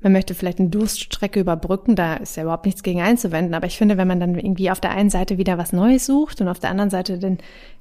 man 0.00 0.12
möchte 0.12 0.34
vielleicht 0.34 0.58
eine 0.58 0.68
Durststrecke 0.68 1.40
überbrücken, 1.40 1.96
da 1.96 2.16
ist 2.16 2.36
ja 2.36 2.42
überhaupt 2.42 2.66
nichts 2.66 2.82
gegen 2.82 3.00
einzuwenden, 3.00 3.54
aber 3.54 3.66
ich 3.66 3.78
finde, 3.78 3.96
wenn 3.96 4.08
man 4.08 4.20
dann 4.20 4.34
irgendwie 4.34 4.70
auf 4.70 4.80
der 4.80 4.90
einen 4.90 5.08
Seite 5.08 5.38
wieder 5.38 5.56
was 5.56 5.72
Neues 5.72 6.04
sucht 6.04 6.42
und 6.42 6.48
auf 6.48 6.60
der 6.60 6.70
anderen 6.70 6.90
Seite 6.90 7.18
den, 7.18 7.38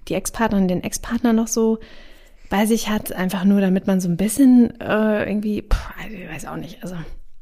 die 0.08 0.14
Ex-Partnerin, 0.14 0.70
den 0.70 0.84
Ex-Partner 0.84 1.34
noch 1.34 1.48
so 1.48 1.80
bei 2.54 2.68
sich 2.68 2.88
hat, 2.88 3.14
einfach 3.14 3.46
nur 3.46 3.62
damit 3.62 3.88
man 3.88 4.00
so 4.00 4.08
ein 4.08 4.16
bisschen 4.16 4.80
äh, 4.80 5.28
irgendwie, 5.28 5.64
pff, 5.64 5.90
ich 6.08 6.30
weiß 6.30 6.46
auch 6.46 6.56
nicht, 6.56 6.84
also 6.84 6.94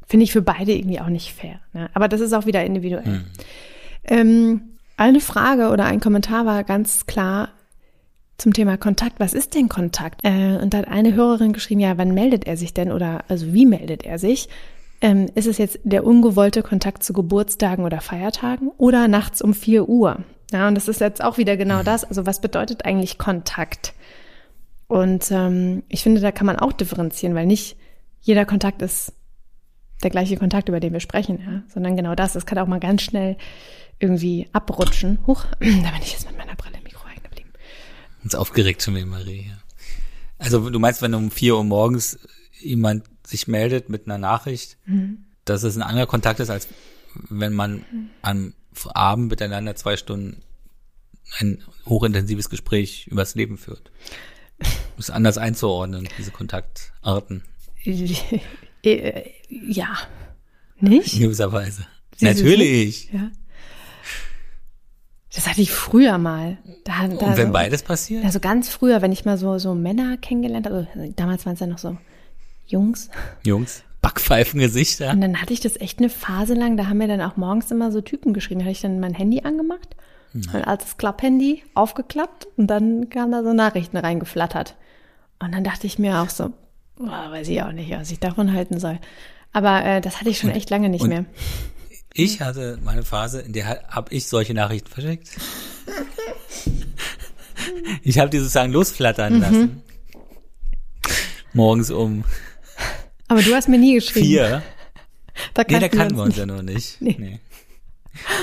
finde 0.06 0.24
ich 0.24 0.32
für 0.32 0.40
beide 0.40 0.72
irgendwie 0.72 1.00
auch 1.00 1.08
nicht 1.08 1.34
fair. 1.34 1.60
Ne? 1.74 1.90
Aber 1.92 2.08
das 2.08 2.22
ist 2.22 2.32
auch 2.32 2.46
wieder 2.46 2.64
individuell. 2.64 3.20
Ähm, 4.04 4.62
eine 4.96 5.20
Frage 5.20 5.68
oder 5.68 5.84
ein 5.84 6.00
Kommentar 6.00 6.46
war 6.46 6.64
ganz 6.64 7.04
klar 7.04 7.50
zum 8.38 8.54
Thema 8.54 8.78
Kontakt. 8.78 9.20
Was 9.20 9.34
ist 9.34 9.54
denn 9.54 9.68
Kontakt? 9.68 10.20
Äh, 10.22 10.56
und 10.62 10.72
da 10.72 10.78
hat 10.78 10.88
eine 10.88 11.12
Hörerin 11.12 11.52
geschrieben, 11.52 11.80
ja, 11.80 11.98
wann 11.98 12.14
meldet 12.14 12.46
er 12.46 12.56
sich 12.56 12.72
denn 12.72 12.90
oder 12.90 13.24
also 13.28 13.52
wie 13.52 13.66
meldet 13.66 14.04
er 14.04 14.18
sich? 14.18 14.48
Ähm, 15.02 15.28
ist 15.34 15.46
es 15.46 15.58
jetzt 15.58 15.78
der 15.84 16.06
ungewollte 16.06 16.62
Kontakt 16.62 17.02
zu 17.02 17.12
Geburtstagen 17.12 17.84
oder 17.84 18.00
Feiertagen 18.00 18.70
oder 18.78 19.08
nachts 19.08 19.42
um 19.42 19.52
4 19.52 19.90
Uhr? 19.90 20.24
Ja, 20.52 20.68
und 20.68 20.74
das 20.74 20.88
ist 20.88 21.02
jetzt 21.02 21.22
auch 21.22 21.36
wieder 21.36 21.58
genau 21.58 21.82
das. 21.82 22.02
Also 22.02 22.24
was 22.24 22.40
bedeutet 22.40 22.86
eigentlich 22.86 23.18
Kontakt? 23.18 23.92
Und 24.92 25.30
ähm, 25.30 25.84
ich 25.88 26.02
finde, 26.02 26.20
da 26.20 26.32
kann 26.32 26.46
man 26.46 26.56
auch 26.58 26.72
differenzieren, 26.74 27.34
weil 27.34 27.46
nicht 27.46 27.76
jeder 28.20 28.44
Kontakt 28.44 28.82
ist 28.82 29.14
der 30.02 30.10
gleiche 30.10 30.36
Kontakt, 30.36 30.68
über 30.68 30.80
den 30.80 30.92
wir 30.92 31.00
sprechen, 31.00 31.38
ja, 31.40 31.62
sondern 31.72 31.96
genau 31.96 32.14
das. 32.14 32.34
Das 32.34 32.44
kann 32.44 32.58
auch 32.58 32.66
mal 32.66 32.78
ganz 32.78 33.00
schnell 33.00 33.38
irgendwie 34.00 34.48
abrutschen. 34.52 35.18
Huch, 35.26 35.46
da 35.60 35.66
bin 35.66 36.02
ich 36.02 36.12
jetzt 36.12 36.26
mit 36.26 36.36
meiner 36.36 36.56
Brille 36.56 36.76
im 36.76 36.84
Mikro 36.84 37.08
hängen 37.08 37.22
geblieben. 37.22 37.48
Uns 38.22 38.34
aufgeregt 38.34 38.82
schon 38.82 38.94
wie 38.96 39.04
Marie. 39.06 39.46
ja. 39.48 39.56
Also 40.36 40.68
du 40.68 40.78
meinst, 40.78 41.00
wenn 41.00 41.14
um 41.14 41.30
vier 41.30 41.56
Uhr 41.56 41.64
morgens 41.64 42.18
jemand 42.60 43.04
sich 43.26 43.48
meldet 43.48 43.88
mit 43.88 44.04
einer 44.06 44.18
Nachricht, 44.18 44.76
Mhm. 44.84 45.24
dass 45.46 45.62
es 45.62 45.74
ein 45.74 45.82
anderer 45.82 46.06
Kontakt 46.06 46.38
ist, 46.40 46.50
als 46.50 46.68
wenn 47.30 47.54
man 47.54 47.86
am 48.20 48.52
Abend 48.92 49.30
miteinander 49.30 49.74
zwei 49.74 49.96
Stunden 49.96 50.42
ein 51.38 51.62
hochintensives 51.86 52.50
Gespräch 52.50 53.06
übers 53.06 53.34
Leben 53.36 53.56
führt. 53.56 53.90
Ist 54.98 55.10
anders 55.10 55.38
einzuordnen, 55.38 56.08
diese 56.18 56.30
Kontaktarten, 56.30 57.42
Äh, 58.84 59.30
ja. 59.48 59.96
Nicht? 60.80 61.14
in 61.14 61.20
gewisser 61.22 61.52
Weise. 61.52 61.86
Du 62.18 62.26
Natürlich. 62.26 63.12
Ja. 63.12 63.30
Das 65.34 65.48
hatte 65.48 65.62
ich 65.62 65.70
früher 65.70 66.18
mal. 66.18 66.58
Da, 66.84 67.06
da 67.08 67.26
Und 67.26 67.36
wenn 67.36 67.46
so, 67.48 67.52
beides 67.52 67.82
passiert? 67.82 68.24
Also 68.24 68.40
ganz 68.40 68.68
früher, 68.68 69.00
wenn 69.00 69.12
ich 69.12 69.24
mal 69.24 69.38
so, 69.38 69.58
so 69.58 69.74
Männer 69.74 70.16
kennengelernt 70.16 70.66
habe, 70.66 70.88
also 70.94 71.12
damals 71.16 71.46
waren 71.46 71.54
es 71.54 71.60
ja 71.60 71.66
noch 71.66 71.78
so 71.78 71.96
Jungs. 72.66 73.08
Jungs, 73.44 73.82
Backpfeifengesichter. 74.02 75.10
Und 75.10 75.20
dann 75.20 75.40
hatte 75.40 75.52
ich 75.52 75.60
das 75.60 75.76
echt 75.80 76.00
eine 76.00 76.10
Phase 76.10 76.54
lang, 76.54 76.76
da 76.76 76.86
haben 76.88 76.98
mir 76.98 77.08
dann 77.08 77.20
auch 77.22 77.36
morgens 77.36 77.70
immer 77.70 77.92
so 77.92 78.00
Typen 78.00 78.34
geschrieben. 78.34 78.60
Da 78.60 78.64
hatte 78.64 78.72
ich 78.72 78.80
dann 78.82 79.00
mein 79.00 79.14
Handy 79.14 79.40
angemacht, 79.42 79.96
mein 80.52 80.64
altes 80.64 80.96
Klapphandy 80.96 81.62
aufgeklappt 81.74 82.48
und 82.56 82.66
dann 82.66 83.08
kamen 83.10 83.32
da 83.32 83.42
so 83.42 83.52
Nachrichten 83.52 83.96
reingeflattert. 83.96 84.76
Und 85.42 85.52
dann 85.52 85.64
dachte 85.64 85.86
ich 85.86 85.98
mir 85.98 86.20
auch 86.20 86.30
so, 86.30 86.52
boah, 86.96 87.30
weiß 87.30 87.48
ich 87.48 87.62
auch 87.62 87.72
nicht, 87.72 87.90
was 87.90 88.10
ich 88.10 88.20
davon 88.20 88.52
halten 88.52 88.78
soll. 88.80 88.98
Aber 89.52 89.84
äh, 89.84 90.00
das 90.00 90.20
hatte 90.20 90.30
ich 90.30 90.38
schon 90.38 90.50
echt 90.50 90.70
lange 90.70 90.88
nicht 90.88 91.06
mehr. 91.06 91.24
Ich 92.14 92.42
hatte 92.42 92.78
meine 92.84 93.04
Phase, 93.04 93.40
in 93.40 93.54
der 93.54 93.84
habe 93.88 94.12
ich 94.12 94.26
solche 94.26 94.52
Nachrichten 94.52 94.90
verschickt. 94.90 95.30
Ich 98.02 98.18
habe 98.18 98.30
die 98.30 98.38
sozusagen 98.38 98.70
Mhm. 98.70 98.74
losflattern 98.74 99.40
lassen. 99.40 99.82
Morgens 101.52 101.90
um 101.90 102.24
Aber 103.28 103.42
du 103.42 103.54
hast 103.54 103.68
mir 103.68 103.78
nie 103.78 103.94
geschrieben. 103.94 104.26
vier. 104.26 104.62
Da 105.54 105.62
Nee, 105.68 105.78
da 105.78 105.88
kannten 105.88 106.16
wir 106.16 106.22
uns 106.24 106.36
ja 106.36 106.46
noch 106.46 106.62
nicht. 106.62 107.00
Nee. 107.00 107.16
Nee. 107.18 107.40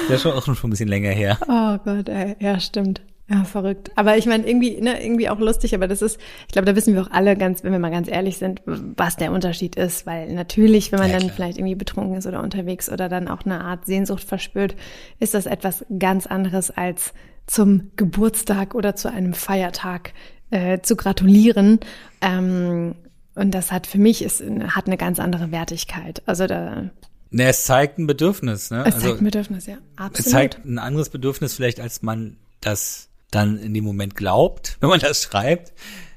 Das 0.08 0.18
ist 0.18 0.22
schon 0.24 0.32
auch 0.34 0.44
schon 0.44 0.56
ein 0.64 0.70
bisschen 0.72 0.90
länger 0.90 1.12
her. 1.12 1.38
Oh 1.48 1.78
Gott, 1.84 2.10
ey. 2.10 2.36
ja, 2.40 2.60
stimmt. 2.60 3.02
Ja, 3.32 3.44
verrückt. 3.44 3.92
Aber 3.96 4.18
ich 4.18 4.26
meine, 4.26 4.48
irgendwie, 4.48 4.82
ne, 4.82 5.04
irgendwie 5.04 5.30
auch 5.30 5.38
lustig, 5.38 5.76
aber 5.76 5.88
das 5.88 6.02
ist, 6.02 6.20
ich 6.48 6.54
glaube, 6.54 6.66
da 6.66 6.76
wissen 6.76 6.96
wir 6.96 7.04
auch 7.04 7.12
alle 7.12 7.38
ganz, 7.38 7.64
wenn 7.64 7.72
wir 7.72 7.78
mal 7.78 7.92
ganz 7.92 8.08
ehrlich 8.08 8.38
sind, 8.38 8.62
was 8.66 9.18
der 9.18 9.32
Unterschied 9.32 9.76
ist. 9.76 10.08
Weil 10.08 10.34
natürlich, 10.34 10.92
wenn 10.92 11.00
man 11.00 11.10
Ja, 11.10 11.18
dann 11.18 11.28
klar. 11.28 11.36
vielleicht 11.36 11.58
irgendwie 11.60 11.76
betrunken 11.76 12.18
ist 12.18 12.26
oder 12.26 12.42
unterwegs 12.42 12.90
oder 12.92 13.08
dann 13.08 13.28
auch 13.28 13.46
eine 13.46 13.62
Art 13.62 13.86
Sehnsucht 13.86 14.24
verspürt, 14.24 14.76
ist 15.20 15.36
das 15.36 15.46
etwas 15.46 15.86
ganz 16.00 16.26
anderes 16.26 16.72
als 16.72 17.14
zum 17.46 17.92
Geburtstag 17.96 18.74
oder 18.74 18.96
zu 18.96 19.12
einem 19.12 19.34
Feiertag 19.34 20.14
äh, 20.50 20.80
zu 20.82 20.96
gratulieren. 20.96 21.80
Ähm, 22.22 22.96
und 23.36 23.52
das 23.52 23.72
hat 23.72 23.86
für 23.86 24.00
mich 24.00 24.24
ist, 24.24 24.42
hat 24.42 24.88
eine 24.88 24.98
ganz 24.98 25.20
andere 25.20 25.52
Wertigkeit. 25.52 26.24
Also 26.26 26.48
da, 26.48 26.90
Ne, 27.32 27.44
es 27.48 27.64
zeigt 27.66 28.00
ein 28.00 28.08
Bedürfnis, 28.08 28.72
ne? 28.72 28.84
es 28.88 28.96
also 28.96 29.10
zeigt 29.10 29.22
ein 29.22 29.26
Bedürfnis, 29.26 29.68
ja. 29.68 29.78
Absolut. 29.98 30.20
es 30.20 30.26
zeigt 30.32 30.66
ein 30.66 30.80
anderes 30.80 31.10
Bedürfnis 31.10 31.54
vielleicht, 31.54 31.80
als 31.80 32.02
man 32.02 32.38
das 32.60 33.09
dann 33.32 33.58
in 33.58 33.74
dem 33.74 33.84
Moment 33.84 34.16
glaubt, 34.16 34.78
wenn 34.82 34.90
man 34.90 35.00
das 35.00 35.24
schreibt 35.24 35.74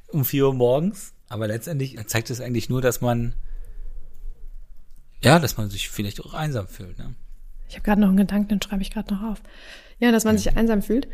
um 0.08 0.24
vier 0.24 0.46
Uhr 0.46 0.54
morgens. 0.54 1.14
Aber 1.28 1.46
letztendlich 1.46 1.96
zeigt 2.06 2.28
es 2.28 2.42
eigentlich 2.42 2.68
nur, 2.68 2.82
dass 2.82 3.00
man 3.00 3.34
ja, 5.22 5.38
dass 5.38 5.56
man 5.56 5.70
sich 5.70 5.88
vielleicht 5.88 6.20
auch 6.20 6.34
einsam 6.34 6.66
fühlt. 6.66 6.98
Ne? 6.98 7.14
Ich 7.68 7.74
habe 7.76 7.84
gerade 7.84 8.00
noch 8.00 8.08
einen 8.08 8.16
Gedanken, 8.16 8.48
den 8.48 8.62
schreibe 8.62 8.82
ich 8.82 8.90
gerade 8.90 9.14
noch 9.14 9.22
auf. 9.22 9.42
Ja, 9.98 10.10
dass 10.10 10.24
man 10.24 10.36
sich 10.36 10.56
einsam 10.56 10.82
fühlt. 10.82 11.08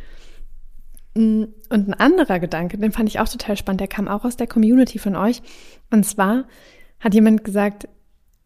Mm, 1.15 1.45
Und 1.69 1.89
ein 1.89 1.95
anderer 1.95 2.41
Gedanke, 2.41 2.79
den 2.79 2.93
fand 2.93 3.09
ich 3.09 3.21
auch 3.21 3.29
total 3.29 3.57
spannend, 3.57 3.81
der 3.81 3.89
kam 3.89 4.09
auch 4.09 4.25
aus 4.25 4.37
der 4.37 4.47
Community 4.47 4.99
von 4.99 5.15
euch. 5.15 5.43
Und 5.91 6.05
zwar 6.05 6.47
hat 7.01 7.15
jemand 7.15 7.45
gesagt, 7.45 7.89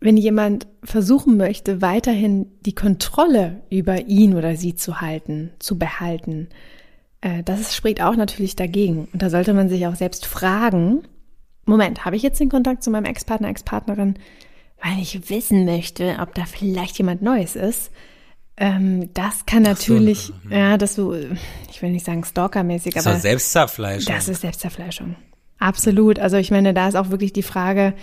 wenn 0.01 0.17
jemand 0.17 0.67
versuchen 0.83 1.37
möchte, 1.37 1.81
weiterhin 1.81 2.51
die 2.67 2.75
Kontrolle 2.75 3.62
über 3.71 4.09
ihn 4.09 4.35
oder 4.35 4.57
sie 4.57 4.75
zu 4.75 5.01
halten, 5.01 5.53
zu 5.61 5.79
behalten, 5.79 6.49
das 7.44 7.74
spricht 7.76 8.02
auch 8.02 8.16
natürlich 8.16 8.56
dagegen. 8.56 9.08
Und 9.12 9.22
da 9.22 9.30
sollte 9.30 9.54
man 9.54 9.68
sich 9.68 9.87
auch 9.87 9.94
selbst 9.94 10.26
fragen, 10.26 11.02
Moment, 11.64 12.04
habe 12.04 12.16
ich 12.16 12.22
jetzt 12.22 12.40
den 12.40 12.48
Kontakt 12.48 12.82
zu 12.82 12.90
meinem 12.90 13.04
Ex-Partner, 13.04 13.48
Ex-Partnerin, 13.48 14.16
weil 14.82 14.98
ich 15.00 15.30
wissen 15.30 15.64
möchte, 15.64 16.16
ob 16.20 16.35
da 16.35 16.44
vielleicht 16.44 16.98
jemand 16.98 17.22
Neues 17.22 17.54
ist? 17.54 17.92
Ähm, 18.56 19.11
das 19.14 19.46
kann 19.46 19.64
so, 19.64 19.70
natürlich, 19.70 20.32
ja, 20.50 20.76
dass 20.76 20.96
du, 20.96 21.14
ich 21.70 21.80
will 21.80 21.90
nicht 21.90 22.04
sagen 22.04 22.24
stalkermäßig, 22.24 22.94
Das 22.94 23.06
aber 23.06 23.14
war 23.14 23.20
Selbstzerfleischung. 23.20 24.12
das 24.12 24.28
ist 24.28 24.40
Selbstzerfleischung. 24.42 25.16
Absolut. 25.58 26.18
Also 26.18 26.37
ich 26.37 26.50
meine, 26.50 26.74
da 26.74 26.88
ist 26.88 26.96
auch 26.96 27.11
wirklich 27.11 27.32
die 27.32 27.44
Frage, 27.44 27.94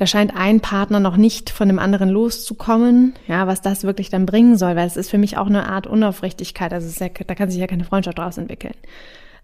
da 0.00 0.06
scheint 0.06 0.34
ein 0.34 0.60
Partner 0.60 0.98
noch 0.98 1.18
nicht 1.18 1.50
von 1.50 1.68
dem 1.68 1.78
anderen 1.78 2.08
loszukommen, 2.08 3.12
ja, 3.26 3.46
was 3.46 3.60
das 3.60 3.84
wirklich 3.84 4.08
dann 4.08 4.24
bringen 4.24 4.56
soll, 4.56 4.74
weil 4.74 4.86
es 4.86 4.96
ist 4.96 5.10
für 5.10 5.18
mich 5.18 5.36
auch 5.36 5.46
eine 5.46 5.68
Art 5.68 5.86
Unaufrichtigkeit. 5.86 6.72
Also 6.72 7.04
ja, 7.04 7.10
da 7.10 7.34
kann 7.34 7.50
sich 7.50 7.60
ja 7.60 7.66
keine 7.66 7.84
Freundschaft 7.84 8.16
draus 8.16 8.38
entwickeln. 8.38 8.72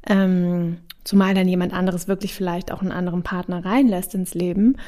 Ähm, 0.08 0.78
zumal 1.04 1.34
dann 1.34 1.46
jemand 1.46 1.74
anderes 1.74 2.08
wirklich 2.08 2.32
vielleicht 2.32 2.72
auch 2.72 2.80
einen 2.80 2.90
anderen 2.90 3.22
Partner 3.22 3.66
reinlässt 3.66 4.14
ins 4.14 4.32
Leben, 4.32 4.78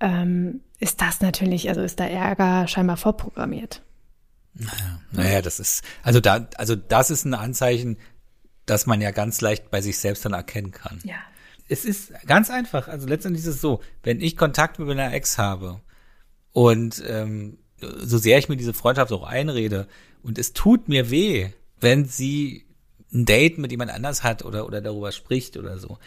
ähm, 0.00 0.62
ist 0.78 1.02
das 1.02 1.20
natürlich, 1.20 1.68
also 1.68 1.82
ist 1.82 2.00
da 2.00 2.06
Ärger 2.06 2.66
scheinbar 2.66 2.96
vorprogrammiert. 2.96 3.82
Naja, 5.12 5.42
das 5.42 5.60
ist, 5.60 5.84
also 6.02 6.20
da, 6.20 6.48
also 6.56 6.76
das 6.76 7.10
ist 7.10 7.26
ein 7.26 7.34
Anzeichen, 7.34 7.98
dass 8.64 8.86
man 8.86 9.02
ja 9.02 9.10
ganz 9.10 9.42
leicht 9.42 9.70
bei 9.70 9.82
sich 9.82 9.98
selbst 9.98 10.24
dann 10.24 10.32
erkennen 10.32 10.70
kann. 10.70 10.98
Ja. 11.04 11.16
Es 11.70 11.84
ist 11.84 12.12
ganz 12.26 12.50
einfach. 12.50 12.88
Also 12.88 13.06
letztendlich 13.06 13.44
ist 13.44 13.54
es 13.54 13.60
so, 13.60 13.80
wenn 14.02 14.20
ich 14.20 14.36
Kontakt 14.36 14.78
mit 14.80 14.88
meiner 14.88 15.12
Ex 15.12 15.38
habe 15.38 15.80
und 16.52 17.00
ähm, 17.06 17.58
so 17.80 18.18
sehr 18.18 18.38
ich 18.38 18.48
mir 18.48 18.56
diese 18.56 18.74
Freundschaft 18.74 19.12
auch 19.12 19.22
einrede 19.22 19.86
und 20.22 20.36
es 20.36 20.52
tut 20.52 20.88
mir 20.88 21.10
weh, 21.10 21.50
wenn 21.80 22.06
sie 22.06 22.66
ein 23.12 23.24
Date 23.24 23.58
mit 23.58 23.70
jemand 23.70 23.92
anders 23.92 24.24
hat 24.24 24.44
oder 24.44 24.66
oder 24.66 24.80
darüber 24.80 25.12
spricht 25.12 25.56
oder 25.56 25.78
so, 25.78 25.98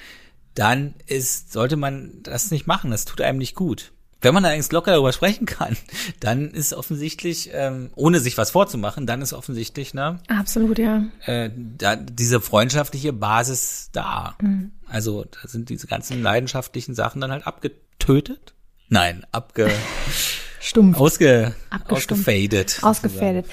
dann 0.54 0.96
ist 1.08 1.54
sollte 1.54 1.78
man 1.78 2.22
das 2.24 2.52
nicht 2.52 2.68
machen. 2.68 2.92
Das 2.92 3.06
tut 3.06 3.22
einem 3.22 3.38
nicht 3.38 3.56
gut. 3.56 3.94
Wenn 4.24 4.34
man 4.34 4.44
allerdings 4.46 4.72
locker 4.72 4.92
darüber 4.92 5.14
sprechen 5.14 5.46
kann, 5.46 5.78
dann 6.20 6.50
ist 6.50 6.74
offensichtlich, 6.74 7.50
ähm, 7.54 7.92
ohne 7.96 8.20
sich 8.20 8.38
was 8.38 8.52
vorzumachen, 8.52 9.06
dann 9.06 9.22
ist 9.22 9.34
offensichtlich, 9.34 9.94
ne, 9.94 10.20
Absolut, 10.28 10.80
ja. 10.80 11.04
äh, 11.26 11.52
da, 11.78 11.96
diese 11.96 12.42
freundschaftliche 12.42 13.14
Basis 13.14 13.90
da. 13.92 14.36
Also 14.88 15.26
da 15.26 15.48
sind 15.48 15.70
diese 15.70 15.88
ganzen 15.88 16.22
leidenschaftlichen 16.24 16.96
Sachen 16.96 17.22
dann 17.22 17.32
halt 17.32 17.46
abgetötet. 17.46 18.54
Nein, 18.90 19.26
abge, 19.32 19.70
Stumpf. 20.60 21.00
ausge, 21.00 21.54
Abgestumpft. 21.70 22.28
ausgefadet. 22.30 22.80
Ausgefadet. 22.82 23.46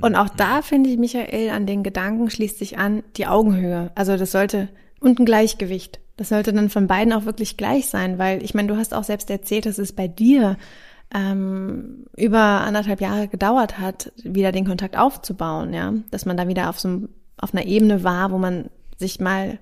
Und 0.00 0.16
auch 0.16 0.28
da 0.30 0.62
finde 0.62 0.90
ich, 0.90 0.98
Michael, 0.98 1.50
an 1.50 1.66
den 1.66 1.82
Gedanken 1.82 2.30
schließt 2.30 2.58
sich 2.58 2.78
an 2.78 3.04
die 3.16 3.26
Augenhöhe. 3.26 3.92
Also 3.94 4.16
das 4.16 4.32
sollte, 4.32 4.68
und 4.98 5.20
ein 5.20 5.24
Gleichgewicht. 5.24 6.00
Das 6.20 6.28
sollte 6.28 6.52
dann 6.52 6.68
von 6.68 6.86
beiden 6.86 7.14
auch 7.14 7.24
wirklich 7.24 7.56
gleich 7.56 7.86
sein, 7.86 8.18
weil 8.18 8.42
ich 8.42 8.52
meine, 8.52 8.68
du 8.68 8.76
hast 8.76 8.92
auch 8.92 9.04
selbst 9.04 9.30
erzählt, 9.30 9.64
dass 9.64 9.78
es 9.78 9.94
bei 9.94 10.06
dir 10.06 10.58
ähm, 11.14 12.04
über 12.14 12.38
anderthalb 12.38 13.00
Jahre 13.00 13.26
gedauert 13.26 13.78
hat, 13.78 14.12
wieder 14.22 14.52
den 14.52 14.66
Kontakt 14.66 14.98
aufzubauen, 14.98 15.72
ja, 15.72 15.94
dass 16.10 16.26
man 16.26 16.36
da 16.36 16.46
wieder 16.46 16.68
auf 16.68 16.78
so 16.78 16.88
einem, 16.88 17.08
auf 17.38 17.54
einer 17.54 17.64
Ebene 17.64 18.04
war, 18.04 18.32
wo 18.32 18.36
man 18.36 18.66
sich 18.98 19.18
mal 19.18 19.58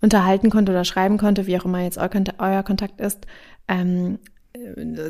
unterhalten 0.00 0.48
konnte 0.48 0.72
oder 0.72 0.86
schreiben 0.86 1.18
konnte, 1.18 1.46
wie 1.46 1.58
auch 1.60 1.66
immer 1.66 1.82
jetzt 1.82 1.98
euer, 1.98 2.08
Kont- 2.08 2.32
euer 2.38 2.62
Kontakt 2.62 3.02
ist, 3.02 3.26
ähm, 3.68 4.18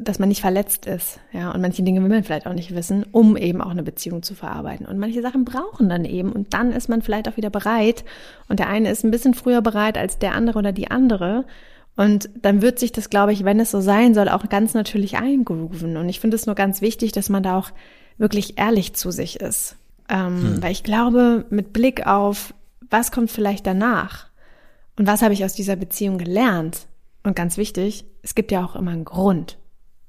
dass 0.01 0.19
man 0.19 0.29
nicht 0.29 0.41
verletzt 0.41 0.87
ist, 0.87 1.21
ja, 1.33 1.51
und 1.51 1.61
manche 1.61 1.83
Dinge 1.83 2.03
will 2.03 2.09
man 2.09 2.25
vielleicht 2.25 2.47
auch 2.47 2.55
nicht 2.55 2.75
wissen, 2.75 3.05
um 3.13 3.37
eben 3.37 3.61
auch 3.61 3.71
eine 3.71 3.83
Beziehung 3.83 4.23
zu 4.23 4.35
verarbeiten. 4.35 4.87
Und 4.87 4.99
manche 4.99 5.23
Sachen 5.23 5.45
brauchen 5.45 5.89
dann 5.89 6.05
eben. 6.05 6.33
Und 6.33 6.55
dann 6.55 6.73
ist 6.73 6.89
man 6.89 7.03
vielleicht 7.03 7.29
auch 7.29 7.37
wieder 7.37 7.51
bereit. 7.51 8.05
Und 8.49 8.59
der 8.59 8.69
eine 8.69 8.91
ist 8.91 9.05
ein 9.05 9.11
bisschen 9.11 9.35
früher 9.35 9.63
bereit 9.63 9.99
als 9.99 10.19
der 10.19 10.35
andere 10.35 10.59
oder 10.59 10.73
die 10.73 10.91
andere. 10.91 11.45
Und 11.97 12.31
dann 12.41 12.63
wird 12.63 12.79
sich 12.79 12.93
das, 12.93 13.11
glaube 13.11 13.33
ich, 13.33 13.45
wenn 13.45 13.61
es 13.61 13.71
so 13.71 13.81
sein 13.81 14.15
soll, 14.15 14.29
auch 14.29 14.49
ganz 14.49 14.75
natürlich 14.75 15.17
eingrooven. 15.17 15.97
Und 15.97 16.09
ich 16.09 16.21
finde 16.21 16.37
es 16.37 16.47
nur 16.47 16.55
ganz 16.55 16.81
wichtig, 16.81 17.13
dass 17.13 17.29
man 17.29 17.43
da 17.43 17.59
auch 17.59 17.71
wirklich 18.17 18.59
ehrlich 18.59 18.95
zu 18.95 19.11
sich 19.11 19.41
ist. 19.41 19.77
Ähm, 20.09 20.59
Weil 20.61 20.73
ich 20.73 20.85
glaube, 20.85 21.45
mit 21.51 21.73
Blick 21.73 22.07
auf, 22.07 22.55
was 22.89 23.13
kommt 23.13 23.31
vielleicht 23.31 23.67
danach? 23.67 24.29
Und 24.99 25.07
was 25.07 25.23
habe 25.23 25.35
ich 25.35 25.45
aus 25.45 25.55
dieser 25.55 25.77
Beziehung 25.77 26.19
gelernt, 26.19 26.87
und 27.29 27.37
ganz 27.37 27.57
wichtig, 27.57 28.05
es 28.29 28.35
gibt 28.35 28.53
ja 28.53 28.63
auch 28.63 28.77
immer 28.77 28.91
einen 28.91 29.07
Grund, 29.07 29.57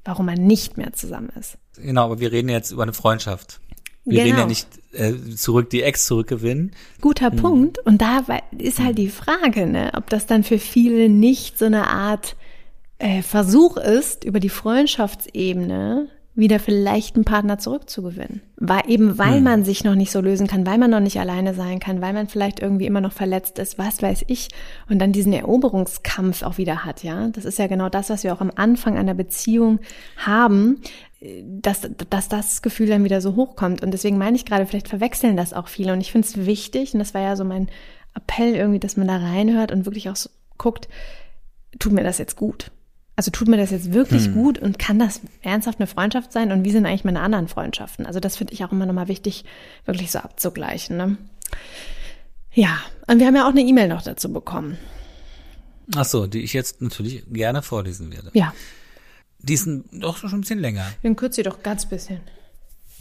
warum 0.04 0.26
man 0.26 0.46
nicht 0.46 0.76
mehr 0.76 0.92
zusammen 0.92 1.30
ist. 1.40 1.58
Genau, 1.78 2.04
aber 2.04 2.20
wir 2.20 2.34
reden 2.34 2.50
jetzt 2.50 2.70
über 2.72 2.84
eine 2.84 2.92
Freundschaft. 2.92 3.62
Wir 4.04 4.12
Genau. 4.12 4.24
reden 4.26 4.38
ja 4.40 4.46
nicht 4.46 4.68
äh, 4.92 5.36
zurück, 5.38 5.70
die 5.70 5.84
Ex 5.84 6.06
zurückgewinnen. 6.06 6.74
Guter 7.00 7.32
Punkt. 7.32 7.80
Und 7.86 8.02
da 8.02 8.26
ist 8.58 8.80
halt 8.80 8.98
die 8.98 9.08
Frage, 9.08 9.68
ne, 9.68 9.94
ob 9.96 10.10
das 10.10 10.26
dann 10.26 10.44
für 10.44 10.60
viele 10.60 11.08
nicht 11.08 11.58
so 11.58 11.64
eine 11.64 11.88
Art 11.88 12.36
äh, 12.98 13.22
Versuch 13.22 13.78
ist, 13.78 14.26
über 14.26 14.42
die 14.42 14.50
Freundschaftsebene 14.50 16.10
wieder 16.40 16.60
vielleicht 16.60 17.16
einen 17.16 17.26
Partner 17.26 17.58
zurückzugewinnen. 17.58 18.42
Weil 18.58 18.84
eben 18.88 19.18
weil 19.18 19.36
Hm. 19.36 19.44
man 19.44 19.64
sich 19.64 19.84
noch 19.84 19.96
nicht 19.96 20.12
so 20.12 20.22
lösen 20.22 20.48
kann, 20.48 20.66
weil 20.66 20.78
man 20.78 20.90
noch 20.90 21.00
nicht 21.00 21.20
alleine 21.20 21.54
sein 21.54 21.80
kann, 21.80 22.02
weil 22.02 22.14
man 22.14 22.28
vielleicht 22.28 22.60
irgendwie 22.60 22.86
immer 22.86 23.02
noch 23.02 23.14
verletzt 23.14 23.60
ist, 23.60 23.78
was 23.78 24.02
weiß 24.02 24.26
ich, 24.28 24.50
und 24.90 25.00
dann 25.00 25.12
diesen 25.12 25.34
Eroberungskampf 25.34 26.44
auch 26.44 26.58
wieder 26.58 26.86
hat, 26.86 27.04
ja. 27.04 27.30
Das 27.30 27.46
ist 27.46 27.60
ja 27.60 27.68
genau 27.68 27.90
das, 27.90 28.10
was 28.10 28.24
wir 28.24 28.34
auch 28.34 28.42
am 28.42 28.52
Anfang 28.56 28.98
einer 28.98 29.14
Beziehung 29.14 29.80
haben, 30.18 30.82
äh, 31.20 31.44
dass, 31.46 31.82
dass 32.10 32.30
das 32.30 32.62
Gefühl 32.62 32.88
dann 32.88 33.04
wieder 33.04 33.22
so 33.22 33.36
hochkommt. 33.36 33.84
Und 33.84 33.92
deswegen 33.92 34.18
meine 34.18 34.36
ich 34.36 34.46
gerade, 34.46 34.66
vielleicht 34.66 34.88
verwechseln 34.88 35.38
das 35.38 35.54
auch 35.54 35.68
viele. 35.68 35.94
Und 35.94 36.02
ich 36.02 36.12
finde 36.12 36.28
es 36.28 36.46
wichtig, 36.46 36.94
und 36.94 37.00
das 37.00 37.14
war 37.14 37.22
ja 37.22 37.36
so 37.36 37.44
mein 37.44 37.68
Appell 38.16 38.56
irgendwie, 38.56 38.80
dass 38.80 38.98
man 38.98 39.08
da 39.08 39.18
reinhört 39.18 39.72
und 39.72 39.86
wirklich 39.86 40.10
auch 40.10 40.16
so 40.16 40.30
guckt, 40.58 40.90
tut 41.78 41.94
mir 41.94 42.04
das 42.04 42.18
jetzt 42.18 42.36
gut? 42.36 42.72
Also 43.20 43.32
tut 43.32 43.50
mir 43.50 43.58
das 43.58 43.72
jetzt 43.72 43.92
wirklich 43.92 44.28
Hm. 44.28 44.34
gut 44.34 44.60
und 44.60 44.80
kann 44.80 44.98
das 44.98 45.20
ernsthaft 45.42 45.78
eine 45.82 45.88
Freundschaft 45.88 46.32
sein? 46.32 46.54
Und 46.54 46.64
wie 46.64 46.72
sind 46.72 46.86
eigentlich 46.86 47.04
meine 47.04 47.20
anderen 47.20 47.50
Freundschaften? 47.50 48.06
Also 48.06 48.22
das 48.22 48.38
finde 48.38 48.54
ich 48.54 48.64
auch 48.64 48.72
immer 48.72 48.86
nochmal 48.86 49.10
wichtig, 49.10 49.44
wirklich 49.84 50.10
so 50.10 50.20
abzugleichen. 50.20 50.96
Ne? 50.96 51.18
Ja, 52.54 52.80
und 53.08 53.20
wir 53.20 53.28
haben 53.28 53.36
ja 53.36 53.44
auch 53.46 53.50
eine 53.52 53.60
E-Mail 53.60 53.90
noch 53.90 54.04
dazu 54.04 54.32
bekommen. 54.32 54.78
Ach 55.98 56.06
so, 56.06 56.28
die 56.28 56.40
ich 56.44 56.54
jetzt 56.54 56.82
natürlich 56.82 57.26
gerne 57.30 57.62
vorlesen 57.62 58.10
werde. 58.10 58.32
Ja, 58.36 58.54
Die 59.40 59.56
ist 59.56 59.68
doch 59.92 60.16
schon 60.16 60.30
ein 60.32 60.40
bisschen 60.40 60.60
länger. 60.60 60.86
dann 61.04 61.18
kürzt 61.18 61.36
sie 61.36 61.44
doch 61.44 61.62
ganz 61.62 61.88
bisschen. 61.88 62.22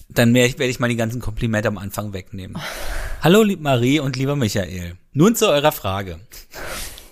Dann 0.09 0.35
werde 0.35 0.49
ich, 0.49 0.59
werde 0.59 0.71
ich 0.73 0.81
mal 0.81 0.89
die 0.89 0.97
ganzen 0.97 1.21
Komplimente 1.21 1.69
am 1.69 1.79
Anfang 1.79 2.12
wegnehmen. 2.12 2.61
Hallo, 3.23 3.45
lieb 3.45 3.61
Marie 3.61 4.01
und 4.01 4.16
lieber 4.16 4.35
Michael. 4.35 4.97
Nun 5.12 5.37
zu 5.37 5.47
eurer 5.49 5.71
Frage. 5.71 6.19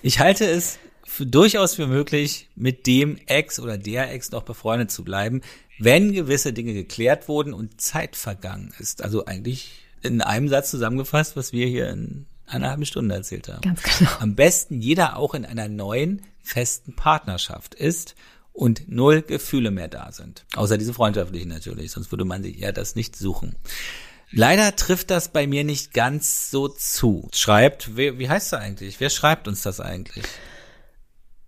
Ich 0.01 0.19
halte 0.19 0.43
es 0.43 0.77
für, 1.17 1.25
durchaus 1.25 1.73
für 1.73 1.87
möglich, 1.87 2.47
mit 2.55 2.85
dem 2.85 3.17
Ex 3.25 3.59
oder 3.59 3.79
der 3.79 4.13
Ex 4.13 4.29
noch 4.29 4.43
befreundet 4.43 4.91
zu 4.91 5.03
bleiben, 5.03 5.41
wenn 5.79 6.13
gewisse 6.13 6.53
Dinge 6.53 6.75
geklärt 6.75 7.27
wurden 7.27 7.55
und 7.55 7.81
Zeit 7.81 8.15
vergangen 8.15 8.71
ist. 8.77 9.01
Also 9.01 9.25
eigentlich 9.25 9.71
in 10.03 10.21
einem 10.21 10.47
Satz 10.47 10.69
zusammengefasst, 10.69 11.35
was 11.35 11.53
wir 11.53 11.65
hier 11.65 11.89
in 11.89 12.27
einer 12.45 12.69
halben 12.69 12.85
Stunde 12.85 13.15
erzählt 13.15 13.47
haben. 13.47 13.61
Ganz 13.61 13.81
genau. 13.81 14.11
Am 14.19 14.35
besten 14.35 14.79
jeder 14.79 15.17
auch 15.17 15.33
in 15.33 15.43
einer 15.43 15.67
neuen, 15.67 16.21
festen 16.43 16.95
Partnerschaft 16.95 17.73
ist 17.73 18.13
und 18.53 18.87
null 18.87 19.23
Gefühle 19.23 19.71
mehr 19.71 19.87
da 19.87 20.11
sind. 20.11 20.45
Außer 20.55 20.77
diese 20.77 20.93
freundschaftlichen 20.93 21.49
natürlich, 21.49 21.91
sonst 21.91 22.11
würde 22.11 22.25
man 22.25 22.43
sich 22.43 22.59
ja 22.59 22.71
das 22.71 22.95
nicht 22.95 23.15
suchen. 23.15 23.55
Leider 24.29 24.75
trifft 24.75 25.09
das 25.09 25.29
bei 25.29 25.47
mir 25.47 25.63
nicht 25.63 25.93
ganz 25.93 26.51
so 26.51 26.67
zu. 26.67 27.27
Schreibt, 27.33 27.95
wer, 27.95 28.19
wie 28.19 28.29
heißt 28.29 28.53
er 28.53 28.59
eigentlich? 28.59 28.99
Wer 28.99 29.09
schreibt 29.09 29.47
uns 29.47 29.63
das 29.63 29.79
eigentlich? 29.79 30.23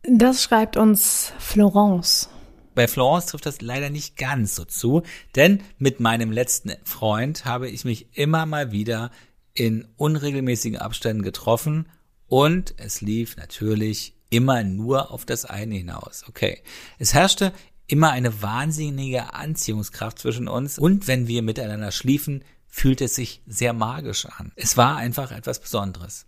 Das 0.04 0.44
schreibt 0.44 0.78
uns 0.78 1.34
Florence. 1.40 2.30
Bei 2.74 2.88
Florence 2.88 3.28
trifft 3.28 3.46
das 3.46 3.62
leider 3.62 3.90
nicht 3.90 4.16
ganz 4.16 4.56
so 4.56 4.64
zu, 4.64 5.04
denn 5.36 5.62
mit 5.78 6.00
meinem 6.00 6.32
letzten 6.32 6.72
Freund 6.86 7.44
habe 7.44 7.68
ich 7.70 7.84
mich 7.84 8.18
immer 8.18 8.46
mal 8.46 8.72
wieder 8.72 9.12
in 9.54 9.86
unregelmäßigen 9.98 10.80
Abständen 10.80 11.22
getroffen 11.22 11.90
und 12.28 12.76
es 12.78 13.02
lief 13.02 13.36
natürlich 13.36 14.16
immer 14.30 14.64
nur 14.64 15.12
auf 15.12 15.26
das 15.26 15.44
eine 15.44 15.76
hinaus. 15.76 16.24
Okay. 16.30 16.62
Es 17.00 17.14
herrschte 17.14 17.52
immer 17.88 18.12
eine 18.12 18.42
wahnsinnige 18.42 19.34
Anziehungskraft 19.34 20.20
zwischen 20.20 20.48
uns 20.48 20.80
und 20.80 21.08
wenn 21.08 21.28
wir 21.28 21.42
miteinander 21.42 21.92
schliefen, 21.92 22.46
fühlte 22.68 23.06
es 23.06 23.16
sich 23.16 23.42
sehr 23.48 23.74
magisch 23.74 24.26
an. 24.26 24.54
Es 24.56 24.78
war 24.78 24.96
einfach 24.96 25.32
etwas 25.32 25.60
Besonderes. 25.60 26.28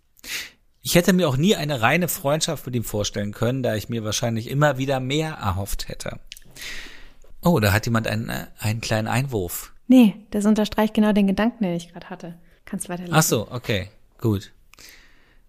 Ich 0.81 0.95
hätte 0.95 1.13
mir 1.13 1.29
auch 1.29 1.37
nie 1.37 1.55
eine 1.55 1.81
reine 1.81 2.07
Freundschaft 2.07 2.65
mit 2.65 2.75
ihm 2.75 2.83
vorstellen 2.83 3.33
können, 3.33 3.61
da 3.61 3.75
ich 3.75 3.89
mir 3.89 4.03
wahrscheinlich 4.03 4.49
immer 4.49 4.77
wieder 4.77 4.99
mehr 4.99 5.33
erhofft 5.33 5.87
hätte. 5.89 6.19
Oh, 7.43 7.59
da 7.59 7.71
hat 7.71 7.85
jemand 7.85 8.07
einen, 8.07 8.29
äh, 8.29 8.47
einen 8.59 8.81
kleinen 8.81 9.07
Einwurf. 9.07 9.73
Nee, 9.87 10.15
das 10.31 10.45
unterstreicht 10.45 10.93
genau 10.93 11.11
den 11.11 11.27
Gedanken, 11.27 11.63
den 11.63 11.75
ich 11.75 11.91
gerade 11.91 12.09
hatte. 12.09 12.35
Kannst 12.65 12.89
weiterlesen. 12.89 13.15
Ach 13.15 13.23
so, 13.23 13.47
okay, 13.51 13.89
gut. 14.19 14.51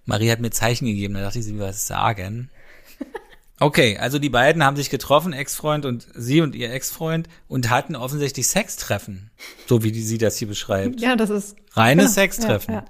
Marie 0.04 0.30
hat 0.30 0.40
mir 0.40 0.50
Zeichen 0.50 0.86
gegeben, 0.86 1.14
da 1.14 1.20
dachte 1.20 1.38
ich, 1.38 1.44
sie 1.44 1.54
will 1.54 1.60
was 1.66 1.86
sagen. 1.86 2.50
Okay, 3.60 3.96
also 3.96 4.18
die 4.18 4.30
beiden 4.30 4.64
haben 4.64 4.74
sich 4.74 4.90
getroffen, 4.90 5.32
Ex-Freund 5.32 5.84
und 5.84 6.08
sie 6.16 6.40
und 6.40 6.56
ihr 6.56 6.72
Ex-Freund, 6.72 7.28
und 7.46 7.70
hatten 7.70 7.94
offensichtlich 7.94 8.48
Sextreffen, 8.48 9.30
so 9.68 9.84
wie 9.84 9.92
die 9.92 10.02
sie 10.02 10.18
das 10.18 10.36
hier 10.36 10.48
beschreibt. 10.48 11.00
Ja, 11.00 11.14
das 11.14 11.30
ist 11.30 11.54
Reine 11.74 12.02
Genau, 12.02 12.12
Sextreffen. 12.12 12.74
ja, 12.74 12.80
ja. 12.80 12.86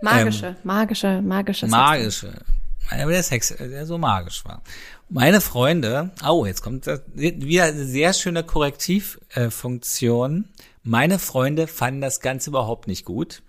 Magische, 0.00 0.56
magische, 0.64 1.22
magische. 1.22 1.66
Sex. 1.66 1.70
Magische. 1.70 2.32
Aber 2.90 3.10
der 3.10 3.22
Sex, 3.22 3.54
der 3.58 3.86
so 3.86 3.98
magisch 3.98 4.44
war. 4.44 4.62
Meine 5.10 5.40
Freunde, 5.40 6.10
oh, 6.26 6.46
jetzt 6.46 6.62
kommt 6.62 6.86
das, 6.86 7.02
wieder 7.14 7.64
eine 7.64 7.84
sehr 7.84 8.12
schöne 8.12 8.44
Korrektivfunktion. 8.44 10.46
Meine 10.82 11.18
Freunde 11.18 11.66
fanden 11.66 12.00
das 12.00 12.20
Ganze 12.20 12.50
überhaupt 12.50 12.88
nicht 12.88 13.04
gut 13.04 13.42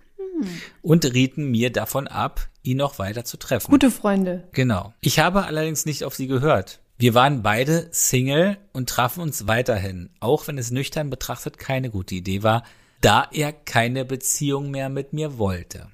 und 0.81 1.05
rieten 1.05 1.51
mir 1.51 1.71
davon 1.71 2.07
ab, 2.07 2.47
ihn 2.63 2.77
noch 2.77 2.99
weiter 2.99 3.25
zu 3.25 3.37
treffen. 3.37 3.71
Gute 3.71 3.91
Freunde. 3.91 4.47
Genau. 4.51 4.93
Ich 5.01 5.19
habe 5.19 5.45
allerdings 5.45 5.85
nicht 5.85 6.03
auf 6.03 6.15
sie 6.15 6.27
gehört. 6.27 6.79
Wir 6.97 7.13
waren 7.13 7.43
beide 7.43 7.87
Single 7.91 8.57
und 8.73 8.89
trafen 8.89 9.21
uns 9.21 9.47
weiterhin, 9.47 10.09
auch 10.19 10.47
wenn 10.47 10.57
es 10.57 10.71
nüchtern 10.71 11.09
betrachtet 11.09 11.57
keine 11.57 11.89
gute 11.89 12.15
Idee 12.15 12.43
war, 12.43 12.63
da 12.99 13.27
er 13.31 13.53
keine 13.53 14.03
Beziehung 14.03 14.71
mehr 14.71 14.89
mit 14.89 15.13
mir 15.13 15.37
wollte. 15.37 15.87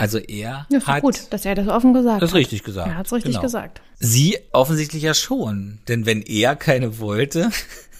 Also 0.00 0.18
er 0.18 0.66
Ja, 0.70 0.86
hat 0.86 1.02
gut, 1.02 1.20
dass 1.30 1.44
er 1.44 1.54
das 1.54 1.68
offen 1.68 1.92
gesagt 1.94 2.22
das 2.22 2.30
hat. 2.30 2.36
richtig 2.36 2.62
gesagt. 2.64 2.88
Er 2.88 2.96
hat's 2.96 3.12
richtig 3.12 3.32
Genau. 3.32 3.42
gesagt. 3.42 3.82
Sie 3.98 4.38
offensichtlich 4.52 5.02
ja 5.02 5.14
schon, 5.14 5.80
denn 5.88 6.06
wenn 6.06 6.22
er 6.22 6.56
keine 6.56 6.98
wollte, 6.98 7.50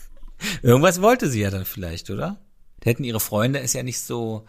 irgendwas 0.62 1.02
wollte 1.02 1.28
sie 1.28 1.40
ja 1.40 1.50
dann 1.50 1.64
vielleicht, 1.64 2.10
oder? 2.10 2.38
Hätten 2.82 3.04
ihre 3.04 3.20
Freunde 3.20 3.60
es 3.60 3.74
ja 3.74 3.82
nicht 3.82 4.00
so 4.00 4.46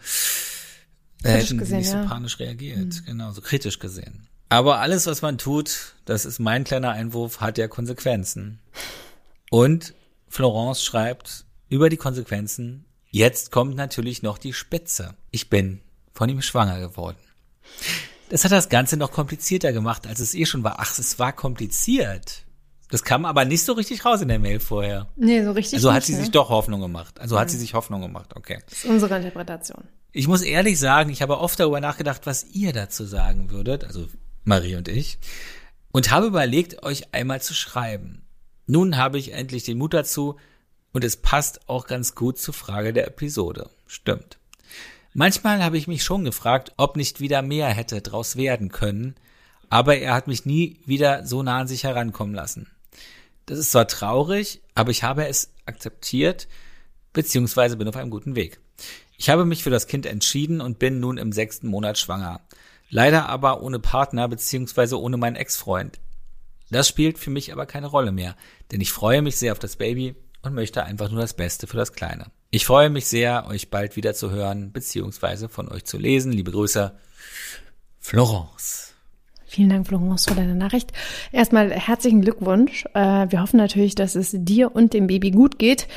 äh, 1.22 1.28
Kritisch 1.34 1.48
hätten 1.50 1.58
gesehen, 1.58 1.78
nicht 1.78 1.90
ja. 1.92 1.98
Mhm. 1.98 2.02
so 2.04 2.08
panisch 2.08 2.38
reagiert, 2.38 3.04
genau, 3.06 3.30
so 3.32 3.40
kritisch 3.42 3.78
gesehen. 3.78 4.28
Aber 4.48 4.78
alles, 4.80 5.06
was 5.06 5.22
man 5.22 5.38
tut, 5.38 5.94
das 6.04 6.24
ist 6.24 6.38
mein 6.38 6.64
kleiner 6.64 6.90
Einwurf, 6.90 7.40
hat 7.40 7.58
ja 7.58 7.68
Konsequenzen. 7.68 8.58
Und 9.50 9.94
Florence 10.28 10.82
schreibt 10.82 11.44
über 11.68 11.88
die 11.88 11.96
Konsequenzen, 11.96 12.84
jetzt 13.10 13.50
kommt 13.50 13.76
natürlich 13.76 14.22
noch 14.22 14.38
die 14.38 14.52
Spitze. 14.52 15.14
Ich 15.30 15.48
bin 15.50 15.80
von 16.12 16.28
ihm 16.28 16.42
schwanger 16.42 16.80
geworden. 16.80 17.18
Das 18.28 18.44
hat 18.44 18.52
das 18.52 18.68
Ganze 18.68 18.96
noch 18.96 19.12
komplizierter 19.12 19.72
gemacht, 19.72 20.06
als 20.06 20.20
es 20.20 20.34
eh 20.34 20.46
schon 20.46 20.64
war. 20.64 20.76
Ach, 20.78 20.98
es 20.98 21.18
war 21.18 21.32
kompliziert. 21.32 22.44
Das 22.92 23.04
kam 23.04 23.24
aber 23.24 23.46
nicht 23.46 23.64
so 23.64 23.72
richtig 23.72 24.04
raus 24.04 24.20
in 24.20 24.28
der 24.28 24.38
Mail 24.38 24.60
vorher. 24.60 25.08
Nee, 25.16 25.42
so 25.44 25.52
richtig 25.52 25.74
Also 25.76 25.90
hat 25.90 26.00
nicht, 26.00 26.06
sie 26.06 26.12
ne? 26.14 26.20
sich 26.20 26.30
doch 26.30 26.50
Hoffnung 26.50 26.80
gemacht. 26.80 27.20
Also 27.20 27.38
hat 27.38 27.50
sie 27.50 27.56
sich 27.56 27.72
Hoffnung 27.72 28.02
gemacht, 28.02 28.36
okay. 28.36 28.58
Das 28.68 28.78
ist 28.80 28.84
unsere 28.84 29.16
Interpretation. 29.16 29.84
Ich 30.12 30.28
muss 30.28 30.42
ehrlich 30.42 30.78
sagen, 30.78 31.08
ich 31.08 31.22
habe 31.22 31.38
oft 31.38 31.58
darüber 31.58 31.80
nachgedacht, 31.80 32.26
was 32.26 32.44
ihr 32.52 32.74
dazu 32.74 33.06
sagen 33.06 33.50
würdet, 33.50 33.84
also 33.84 34.08
Marie 34.44 34.76
und 34.76 34.88
ich, 34.88 35.18
und 35.90 36.10
habe 36.10 36.26
überlegt, 36.26 36.82
euch 36.82 37.14
einmal 37.14 37.40
zu 37.40 37.54
schreiben. 37.54 38.26
Nun 38.66 38.98
habe 38.98 39.18
ich 39.18 39.32
endlich 39.32 39.64
den 39.64 39.78
Mut 39.78 39.94
dazu 39.94 40.36
und 40.92 41.02
es 41.02 41.16
passt 41.16 41.68
auch 41.68 41.86
ganz 41.86 42.14
gut 42.14 42.38
zur 42.38 42.52
Frage 42.52 42.92
der 42.92 43.06
Episode. 43.06 43.70
Stimmt. 43.86 44.38
Manchmal 45.14 45.62
habe 45.62 45.76
ich 45.76 45.88
mich 45.88 46.02
schon 46.04 46.24
gefragt, 46.24 46.72
ob 46.78 46.96
nicht 46.96 47.20
wieder 47.20 47.42
mehr 47.42 47.68
hätte 47.68 48.00
draus 48.00 48.36
werden 48.36 48.70
können, 48.70 49.14
aber 49.68 49.96
er 49.98 50.14
hat 50.14 50.26
mich 50.26 50.46
nie 50.46 50.78
wieder 50.86 51.26
so 51.26 51.42
nah 51.42 51.60
an 51.60 51.68
sich 51.68 51.84
herankommen 51.84 52.34
lassen. 52.34 52.70
Das 53.46 53.58
ist 53.58 53.72
zwar 53.72 53.88
traurig, 53.88 54.62
aber 54.74 54.90
ich 54.90 55.02
habe 55.02 55.26
es 55.26 55.52
akzeptiert, 55.66 56.48
beziehungsweise 57.12 57.76
bin 57.76 57.88
auf 57.88 57.96
einem 57.96 58.10
guten 58.10 58.36
Weg. 58.36 58.60
Ich 59.18 59.28
habe 59.28 59.44
mich 59.44 59.62
für 59.62 59.70
das 59.70 59.86
Kind 59.86 60.06
entschieden 60.06 60.60
und 60.60 60.78
bin 60.78 60.98
nun 60.98 61.18
im 61.18 61.32
sechsten 61.32 61.68
Monat 61.68 61.98
schwanger. 61.98 62.40
Leider 62.88 63.28
aber 63.28 63.62
ohne 63.62 63.78
Partner 63.78 64.28
beziehungsweise 64.28 65.00
ohne 65.00 65.16
meinen 65.16 65.36
Ex-Freund. 65.36 66.00
Das 66.70 66.88
spielt 66.88 67.18
für 67.18 67.30
mich 67.30 67.52
aber 67.52 67.66
keine 67.66 67.86
Rolle 67.86 68.12
mehr, 68.12 68.34
denn 68.70 68.80
ich 68.80 68.92
freue 68.92 69.20
mich 69.20 69.36
sehr 69.36 69.52
auf 69.52 69.58
das 69.58 69.76
Baby 69.76 70.14
und 70.40 70.54
möchte 70.54 70.84
einfach 70.84 71.10
nur 71.10 71.20
das 71.20 71.34
Beste 71.34 71.66
für 71.66 71.76
das 71.76 71.92
Kleine. 71.92 72.30
Ich 72.54 72.66
freue 72.66 72.90
mich 72.90 73.06
sehr, 73.06 73.46
euch 73.46 73.70
bald 73.70 73.96
wieder 73.96 74.12
zu 74.12 74.30
hören, 74.30 74.72
beziehungsweise 74.72 75.48
von 75.48 75.70
euch 75.70 75.86
zu 75.86 75.96
lesen. 75.96 76.32
Liebe 76.32 76.50
Grüße, 76.50 76.92
Florence. 77.98 78.92
Vielen 79.46 79.70
Dank, 79.70 79.86
Florence, 79.86 80.26
für 80.26 80.34
deine 80.34 80.54
Nachricht. 80.54 80.92
Erstmal 81.32 81.70
herzlichen 81.70 82.20
Glückwunsch. 82.20 82.84
Äh, 82.92 83.30
wir 83.30 83.40
hoffen 83.40 83.56
natürlich, 83.56 83.94
dass 83.94 84.16
es 84.16 84.32
dir 84.34 84.76
und 84.76 84.92
dem 84.92 85.06
Baby 85.06 85.30
gut 85.30 85.58
geht. 85.58 85.88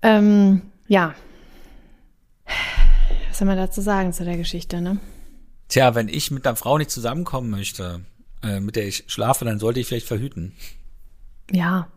Ähm, 0.00 0.62
ja. 0.86 1.14
Was 3.28 3.38
soll 3.38 3.46
man 3.46 3.58
dazu 3.58 3.82
sagen 3.82 4.14
zu 4.14 4.24
der 4.24 4.38
Geschichte, 4.38 4.80
ne? 4.80 4.96
Tja, 5.68 5.94
wenn 5.94 6.08
ich 6.08 6.30
mit 6.30 6.46
einer 6.46 6.56
Frau 6.56 6.78
nicht 6.78 6.90
zusammenkommen 6.90 7.50
möchte, 7.50 8.00
äh, 8.42 8.60
mit 8.60 8.76
der 8.76 8.86
ich 8.86 9.04
schlafe, 9.08 9.44
dann 9.44 9.58
sollte 9.58 9.80
ich 9.80 9.86
vielleicht 9.86 10.06
verhüten. 10.06 10.54
Ja, 11.50 11.88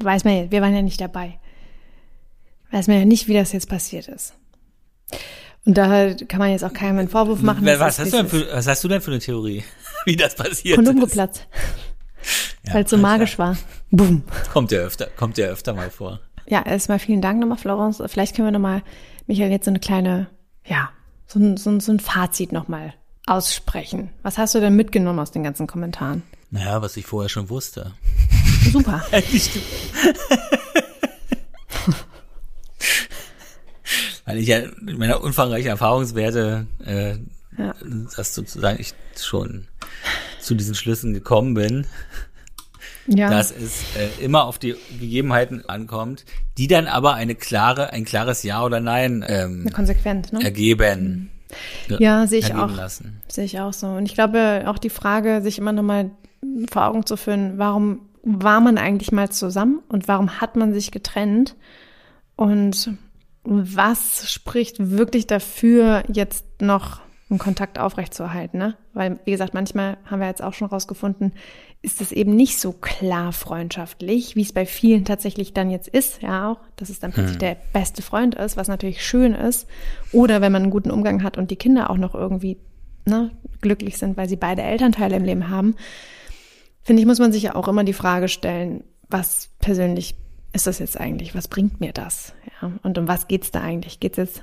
weiß 0.00 0.24
man 0.24 0.36
ja, 0.36 0.50
wir 0.50 0.60
waren 0.60 0.74
ja 0.74 0.82
nicht 0.82 1.00
dabei. 1.00 1.38
Weiß 2.70 2.86
man 2.88 2.98
ja 2.98 3.04
nicht, 3.04 3.28
wie 3.28 3.34
das 3.34 3.52
jetzt 3.52 3.68
passiert 3.68 4.08
ist. 4.08 4.34
Und 5.66 5.76
da 5.76 6.14
kann 6.14 6.38
man 6.38 6.50
jetzt 6.50 6.64
auch 6.64 6.72
keinem 6.72 6.98
einen 6.98 7.08
Vorwurf 7.08 7.42
machen. 7.42 7.64
Was 7.66 7.98
hast, 7.98 8.12
du 8.12 8.16
denn 8.16 8.28
für, 8.28 8.46
was 8.52 8.66
hast 8.66 8.82
du 8.84 8.88
denn 8.88 9.00
für 9.00 9.10
eine 9.10 9.20
Theorie, 9.20 9.62
wie 10.06 10.16
das 10.16 10.34
passiert 10.34 10.76
Kondom 10.76 10.98
ist? 10.98 11.04
geplatzt, 11.10 11.46
Ja, 12.66 12.74
weil 12.74 12.84
es 12.84 12.90
so 12.90 12.96
magisch 12.98 13.38
war. 13.38 13.56
Boom. 13.90 14.22
Kommt 14.52 14.72
ja 14.72 14.80
öfter, 14.80 15.06
kommt 15.16 15.36
ja 15.38 15.46
öfter 15.46 15.72
mal 15.74 15.90
vor. 15.90 16.20
ja, 16.46 16.62
erstmal 16.64 16.98
vielen 16.98 17.22
Dank 17.22 17.40
nochmal, 17.40 17.58
Florence. 17.58 18.02
Vielleicht 18.06 18.36
können 18.36 18.46
wir 18.48 18.52
nochmal, 18.52 18.82
Michael, 19.26 19.50
jetzt 19.50 19.64
so 19.64 19.70
eine 19.70 19.80
kleine, 19.80 20.28
ja, 20.64 20.90
so 21.26 21.38
ein, 21.38 21.56
so 21.56 21.70
ein, 21.70 21.80
so 21.80 21.92
ein 21.92 22.00
Fazit 22.00 22.52
nochmal 22.52 22.94
aussprechen. 23.26 24.10
Was 24.22 24.38
hast 24.38 24.54
du 24.54 24.60
denn 24.60 24.76
mitgenommen 24.76 25.18
aus 25.18 25.30
den 25.30 25.42
ganzen 25.44 25.66
Kommentaren? 25.66 26.22
Naja, 26.50 26.82
was 26.82 26.96
ich 26.96 27.06
vorher 27.06 27.28
schon 27.28 27.48
wusste. 27.48 27.92
Super. 28.72 29.02
Weil 34.30 34.38
ich 34.38 34.48
ja 34.48 34.60
mit 34.80 34.98
meiner 34.98 35.22
umfangreichen 35.22 35.68
Erfahrungswerte 35.70 36.66
äh, 36.84 37.14
Ja. 37.58 37.74
das 38.16 38.34
sozusagen 38.34 38.80
ich 38.80 38.94
schon 39.18 39.66
zu 40.40 40.54
diesen 40.54 40.74
Schlüssen 40.74 41.12
gekommen 41.12 41.54
bin, 41.54 41.86
Ja. 43.06 43.28
dass 43.30 43.50
es 43.50 43.82
äh, 43.96 44.24
immer 44.24 44.44
auf 44.44 44.58
die 44.58 44.76
Gegebenheiten 44.98 45.68
ankommt, 45.68 46.24
die 46.58 46.66
dann 46.68 46.86
aber 46.86 47.14
eine 47.14 47.34
klare, 47.34 47.92
ein 47.92 48.04
klares 48.04 48.42
Ja 48.42 48.62
oder 48.64 48.80
Nein 48.80 49.24
ähm, 49.26 49.68
konsequent, 49.72 50.32
ne? 50.32 50.42
ergeben. 50.42 51.30
Ja, 51.88 52.26
sehe 52.28 52.38
ich 52.38 52.54
auch. 52.54 52.70
Sehe 53.28 53.44
ich 53.44 53.58
auch 53.58 53.72
so. 53.72 53.88
Und 53.88 54.06
ich 54.06 54.14
glaube, 54.14 54.62
auch 54.66 54.78
die 54.78 54.90
Frage, 54.90 55.42
sich 55.42 55.58
immer 55.58 55.72
nochmal 55.72 56.10
vor 56.70 56.86
Augen 56.86 57.04
zu 57.04 57.16
führen, 57.16 57.58
warum 57.58 58.02
war 58.22 58.60
man 58.60 58.78
eigentlich 58.78 59.12
mal 59.12 59.30
zusammen 59.30 59.80
und 59.88 60.06
warum 60.06 60.40
hat 60.40 60.54
man 60.56 60.72
sich 60.72 60.92
getrennt? 60.92 61.56
Und 62.36 62.92
was 63.44 64.30
spricht 64.30 64.90
wirklich 64.90 65.26
dafür, 65.26 66.02
jetzt 66.12 66.44
noch 66.60 67.00
einen 67.30 67.38
Kontakt 67.38 67.78
aufrechtzuerhalten? 67.78 68.58
Ne? 68.58 68.76
Weil, 68.92 69.18
wie 69.24 69.30
gesagt, 69.30 69.54
manchmal 69.54 69.96
haben 70.04 70.20
wir 70.20 70.28
jetzt 70.28 70.42
auch 70.42 70.52
schon 70.52 70.68
rausgefunden, 70.68 71.32
ist 71.82 72.02
es 72.02 72.12
eben 72.12 72.36
nicht 72.36 72.58
so 72.58 72.72
klar 72.72 73.32
freundschaftlich, 73.32 74.36
wie 74.36 74.42
es 74.42 74.52
bei 74.52 74.66
vielen 74.66 75.06
tatsächlich 75.06 75.54
dann 75.54 75.70
jetzt 75.70 75.88
ist, 75.88 76.20
ja 76.20 76.50
auch, 76.50 76.58
dass 76.76 76.90
es 76.90 77.00
dann 77.00 77.12
plötzlich 77.12 77.38
der 77.38 77.56
beste 77.72 78.02
Freund 78.02 78.34
ist, 78.34 78.58
was 78.58 78.68
natürlich 78.68 79.02
schön 79.04 79.32
ist. 79.32 79.66
Oder 80.12 80.42
wenn 80.42 80.52
man 80.52 80.62
einen 80.62 80.70
guten 80.70 80.90
Umgang 80.90 81.22
hat 81.22 81.38
und 81.38 81.50
die 81.50 81.56
Kinder 81.56 81.88
auch 81.88 81.96
noch 81.96 82.14
irgendwie 82.14 82.58
ne, 83.06 83.30
glücklich 83.62 83.96
sind, 83.96 84.18
weil 84.18 84.28
sie 84.28 84.36
beide 84.36 84.62
Elternteile 84.62 85.16
im 85.16 85.24
Leben 85.24 85.48
haben, 85.48 85.74
finde 86.82 87.00
ich, 87.00 87.06
muss 87.06 87.18
man 87.18 87.32
sich 87.32 87.44
ja 87.44 87.54
auch 87.54 87.68
immer 87.68 87.84
die 87.84 87.94
Frage 87.94 88.28
stellen, 88.28 88.84
was 89.08 89.48
persönlich 89.58 90.16
ist 90.52 90.66
das 90.66 90.78
jetzt 90.78 90.98
eigentlich? 90.98 91.34
Was 91.34 91.48
bringt 91.48 91.80
mir 91.80 91.92
das? 91.92 92.34
Ja, 92.60 92.72
und 92.82 92.98
um 92.98 93.08
was 93.08 93.28
geht's 93.28 93.50
da 93.50 93.60
eigentlich? 93.60 94.00
Geht's 94.00 94.18
jetzt 94.18 94.42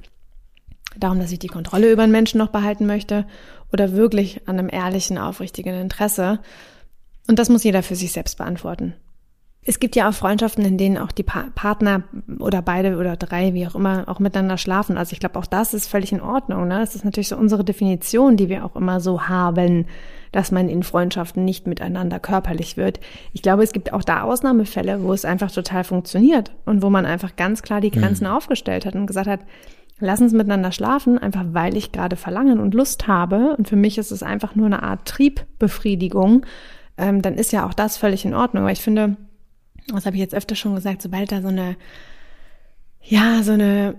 darum, 0.97 1.19
dass 1.19 1.31
ich 1.31 1.39
die 1.39 1.47
Kontrolle 1.47 1.91
über 1.91 2.03
einen 2.03 2.11
Menschen 2.11 2.37
noch 2.37 2.49
behalten 2.49 2.85
möchte 2.85 3.25
oder 3.71 3.93
wirklich 3.93 4.47
an 4.47 4.57
einem 4.57 4.69
ehrlichen, 4.71 5.17
aufrichtigen 5.17 5.75
Interesse? 5.75 6.39
Und 7.27 7.39
das 7.39 7.49
muss 7.49 7.63
jeder 7.63 7.83
für 7.83 7.95
sich 7.95 8.13
selbst 8.13 8.37
beantworten. 8.37 8.93
Es 9.69 9.79
gibt 9.79 9.97
ja 9.97 10.07
auch 10.07 10.13
Freundschaften, 10.13 10.63
in 10.63 10.77
denen 10.77 10.97
auch 10.97 11.11
die 11.11 11.23
pa 11.23 11.47
Partner 11.53 12.03
oder 12.39 12.61
beide 12.61 12.95
oder 12.95 13.17
drei, 13.17 13.53
wie 13.53 13.67
auch 13.67 13.75
immer, 13.75 14.05
auch 14.07 14.19
miteinander 14.19 14.57
schlafen. 14.57 14.97
Also 14.97 15.11
ich 15.11 15.19
glaube, 15.19 15.37
auch 15.37 15.45
das 15.45 15.73
ist 15.73 15.89
völlig 15.89 16.13
in 16.13 16.21
Ordnung. 16.21 16.69
Ne? 16.69 16.81
Es 16.81 16.95
ist 16.95 17.03
natürlich 17.03 17.27
so 17.27 17.35
unsere 17.35 17.65
Definition, 17.65 18.37
die 18.37 18.47
wir 18.47 18.63
auch 18.63 18.77
immer 18.77 19.01
so 19.01 19.27
haben, 19.27 19.85
dass 20.31 20.51
man 20.51 20.69
in 20.69 20.83
Freundschaften 20.83 21.43
nicht 21.43 21.67
miteinander 21.67 22.17
körperlich 22.19 22.77
wird. 22.77 23.01
Ich 23.33 23.41
glaube, 23.41 23.61
es 23.61 23.73
gibt 23.73 23.91
auch 23.91 24.03
da 24.03 24.21
Ausnahmefälle, 24.21 25.03
wo 25.03 25.11
es 25.11 25.25
einfach 25.25 25.51
total 25.51 25.83
funktioniert 25.83 26.51
und 26.65 26.81
wo 26.81 26.89
man 26.89 27.05
einfach 27.05 27.35
ganz 27.35 27.61
klar 27.61 27.81
die 27.81 27.91
Grenzen 27.91 28.25
aufgestellt 28.25 28.85
hat 28.85 28.95
und 28.95 29.05
gesagt 29.05 29.27
hat, 29.27 29.41
lass 29.99 30.21
uns 30.21 30.31
miteinander 30.31 30.71
schlafen, 30.71 31.17
einfach 31.17 31.43
weil 31.51 31.75
ich 31.75 31.91
gerade 31.91 32.15
Verlangen 32.15 32.61
und 32.61 32.73
Lust 32.73 33.07
habe. 33.07 33.55
Und 33.57 33.67
für 33.67 33.75
mich 33.75 33.97
ist 33.97 34.11
es 34.11 34.23
einfach 34.23 34.55
nur 34.55 34.67
eine 34.67 34.83
Art 34.83 35.05
Triebbefriedigung. 35.05 36.45
Ähm, 36.97 37.21
dann 37.21 37.35
ist 37.35 37.51
ja 37.51 37.65
auch 37.65 37.73
das 37.73 37.97
völlig 37.97 38.25
in 38.25 38.33
Ordnung. 38.33 38.63
Aber 38.63 38.71
ich 38.71 38.81
finde, 38.81 39.17
das 39.93 40.05
habe 40.05 40.15
ich 40.15 40.21
jetzt 40.21 40.35
öfter 40.35 40.55
schon 40.55 40.75
gesagt, 40.75 41.01
sobald 41.01 41.31
da 41.31 41.41
so 41.41 41.47
eine, 41.47 41.75
ja, 43.01 43.41
so 43.43 43.53
eine, 43.53 43.95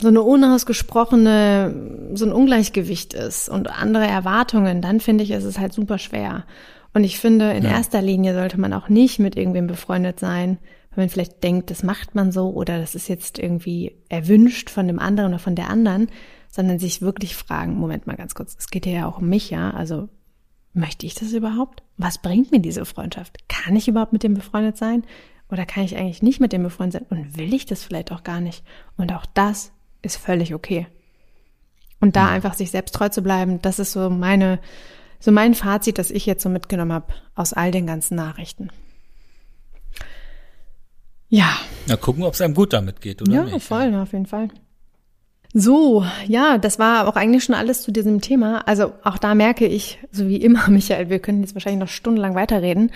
so 0.00 0.08
eine 0.08 0.22
unausgesprochene, 0.22 2.10
so 2.14 2.26
ein 2.26 2.32
Ungleichgewicht 2.32 3.14
ist 3.14 3.48
und 3.48 3.70
andere 3.70 4.06
Erwartungen, 4.06 4.82
dann 4.82 5.00
finde 5.00 5.24
ich, 5.24 5.30
ist 5.30 5.44
es 5.44 5.58
halt 5.58 5.72
super 5.72 5.98
schwer. 5.98 6.44
Und 6.94 7.04
ich 7.04 7.18
finde, 7.18 7.52
in 7.52 7.64
Ja. 7.64 7.70
erster 7.72 8.02
Linie 8.02 8.34
sollte 8.34 8.58
man 8.60 8.72
auch 8.72 8.88
nicht 8.88 9.18
mit 9.18 9.36
irgendwem 9.36 9.66
befreundet 9.66 10.18
sein, 10.18 10.58
wenn 10.94 11.02
man 11.04 11.08
vielleicht 11.10 11.42
denkt, 11.44 11.70
das 11.70 11.82
macht 11.82 12.14
man 12.14 12.32
so 12.32 12.50
oder 12.50 12.78
das 12.78 12.94
ist 12.94 13.08
jetzt 13.08 13.38
irgendwie 13.38 13.96
erwünscht 14.08 14.70
von 14.70 14.86
dem 14.86 14.98
anderen 14.98 15.30
oder 15.30 15.38
von 15.38 15.54
der 15.54 15.68
anderen, 15.68 16.08
sondern 16.50 16.78
sich 16.78 17.02
wirklich 17.02 17.36
fragen, 17.36 17.74
Moment 17.74 18.06
mal 18.06 18.16
ganz 18.16 18.34
kurz, 18.34 18.56
es 18.58 18.70
geht 18.70 18.86
ja 18.86 19.06
auch 19.06 19.18
um 19.18 19.28
mich, 19.28 19.50
ja, 19.50 19.70
also 19.70 20.08
möchte 20.76 21.06
ich 21.06 21.14
das 21.14 21.32
überhaupt? 21.32 21.82
Was 21.96 22.18
bringt 22.18 22.52
mir 22.52 22.60
diese 22.60 22.84
Freundschaft? 22.84 23.48
Kann 23.48 23.74
ich 23.76 23.88
überhaupt 23.88 24.12
mit 24.12 24.22
dem 24.22 24.34
befreundet 24.34 24.76
sein? 24.76 25.04
Oder 25.50 25.64
kann 25.64 25.84
ich 25.84 25.96
eigentlich 25.96 26.22
nicht 26.22 26.40
mit 26.40 26.52
dem 26.52 26.62
befreundet 26.62 27.08
sein? 27.08 27.18
Und 27.18 27.36
will 27.36 27.54
ich 27.54 27.66
das 27.66 27.82
vielleicht 27.82 28.12
auch 28.12 28.24
gar 28.24 28.40
nicht? 28.40 28.64
Und 28.96 29.12
auch 29.12 29.26
das 29.26 29.72
ist 30.02 30.16
völlig 30.16 30.54
okay. 30.54 30.86
Und 32.00 32.16
da 32.16 32.28
einfach 32.28 32.54
sich 32.54 32.70
selbst 32.70 32.94
treu 32.94 33.08
zu 33.08 33.22
bleiben, 33.22 33.62
das 33.62 33.78
ist 33.78 33.92
so 33.92 34.10
meine, 34.10 34.60
so 35.18 35.32
mein 35.32 35.54
Fazit, 35.54 35.98
das 35.98 36.10
ich 36.10 36.26
jetzt 36.26 36.42
so 36.42 36.48
mitgenommen 36.48 36.92
habe 36.92 37.14
aus 37.34 37.52
all 37.52 37.70
den 37.70 37.86
ganzen 37.86 38.16
Nachrichten. 38.16 38.70
Ja, 41.28 41.56
Na, 41.86 41.96
gucken, 41.96 42.22
ob 42.22 42.34
es 42.34 42.40
einem 42.40 42.54
gut 42.54 42.72
damit 42.72 43.00
geht, 43.00 43.22
oder 43.22 43.32
ja, 43.32 43.42
nicht? 43.44 43.66
voll, 43.66 43.94
auf 43.94 44.12
jeden 44.12 44.26
Fall. 44.26 44.48
So, 45.58 46.04
ja, 46.26 46.58
das 46.58 46.78
war 46.78 47.08
auch 47.08 47.16
eigentlich 47.16 47.44
schon 47.44 47.54
alles 47.54 47.80
zu 47.80 47.90
diesem 47.90 48.20
Thema. 48.20 48.68
Also 48.68 48.92
auch 49.04 49.16
da 49.16 49.34
merke 49.34 49.66
ich, 49.66 49.98
so 50.12 50.28
wie 50.28 50.36
immer, 50.36 50.68
Michael, 50.68 51.08
wir 51.08 51.18
können 51.18 51.40
jetzt 51.40 51.54
wahrscheinlich 51.54 51.80
noch 51.80 51.88
stundenlang 51.88 52.34
weiterreden. 52.34 52.90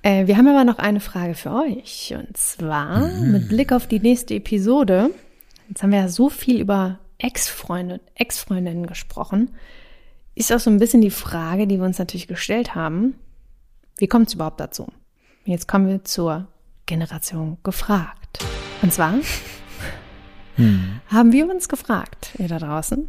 Äh, 0.00 0.26
wir 0.26 0.38
haben 0.38 0.48
aber 0.48 0.64
noch 0.64 0.78
eine 0.78 1.00
Frage 1.00 1.34
für 1.34 1.52
euch. 1.52 2.14
Und 2.18 2.34
zwar 2.34 3.08
mit 3.08 3.50
Blick 3.50 3.72
auf 3.72 3.86
die 3.86 4.00
nächste 4.00 4.36
Episode. 4.36 5.10
Jetzt 5.68 5.82
haben 5.82 5.92
wir 5.92 5.98
ja 5.98 6.08
so 6.08 6.30
viel 6.30 6.62
über 6.62 6.98
Ex-Freunde 7.18 7.96
und 7.96 8.02
Ex-Freundinnen 8.14 8.86
gesprochen. 8.86 9.50
Ist 10.34 10.50
auch 10.50 10.60
so 10.60 10.70
ein 10.70 10.78
bisschen 10.78 11.02
die 11.02 11.10
Frage, 11.10 11.66
die 11.66 11.76
wir 11.76 11.84
uns 11.84 11.98
natürlich 11.98 12.26
gestellt 12.26 12.74
haben. 12.74 13.16
Wie 13.98 14.06
kommt 14.06 14.28
es 14.28 14.34
überhaupt 14.34 14.60
dazu? 14.60 14.86
Jetzt 15.44 15.68
kommen 15.68 15.88
wir 15.88 16.02
zur 16.04 16.48
Generation 16.86 17.58
gefragt. 17.62 18.42
Und 18.80 18.94
zwar 18.94 19.12
haben 21.08 21.32
wir 21.32 21.48
uns 21.50 21.68
gefragt, 21.68 22.30
ihr 22.38 22.48
da 22.48 22.58
draußen, 22.58 23.08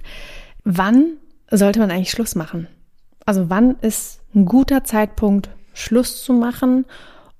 wann 0.63 1.17
sollte 1.49 1.79
man 1.79 1.91
eigentlich 1.91 2.11
Schluss 2.11 2.35
machen? 2.35 2.67
Also 3.25 3.49
wann 3.49 3.75
ist 3.81 4.21
ein 4.35 4.45
guter 4.45 4.83
Zeitpunkt, 4.83 5.49
Schluss 5.73 6.23
zu 6.23 6.33
machen? 6.33 6.85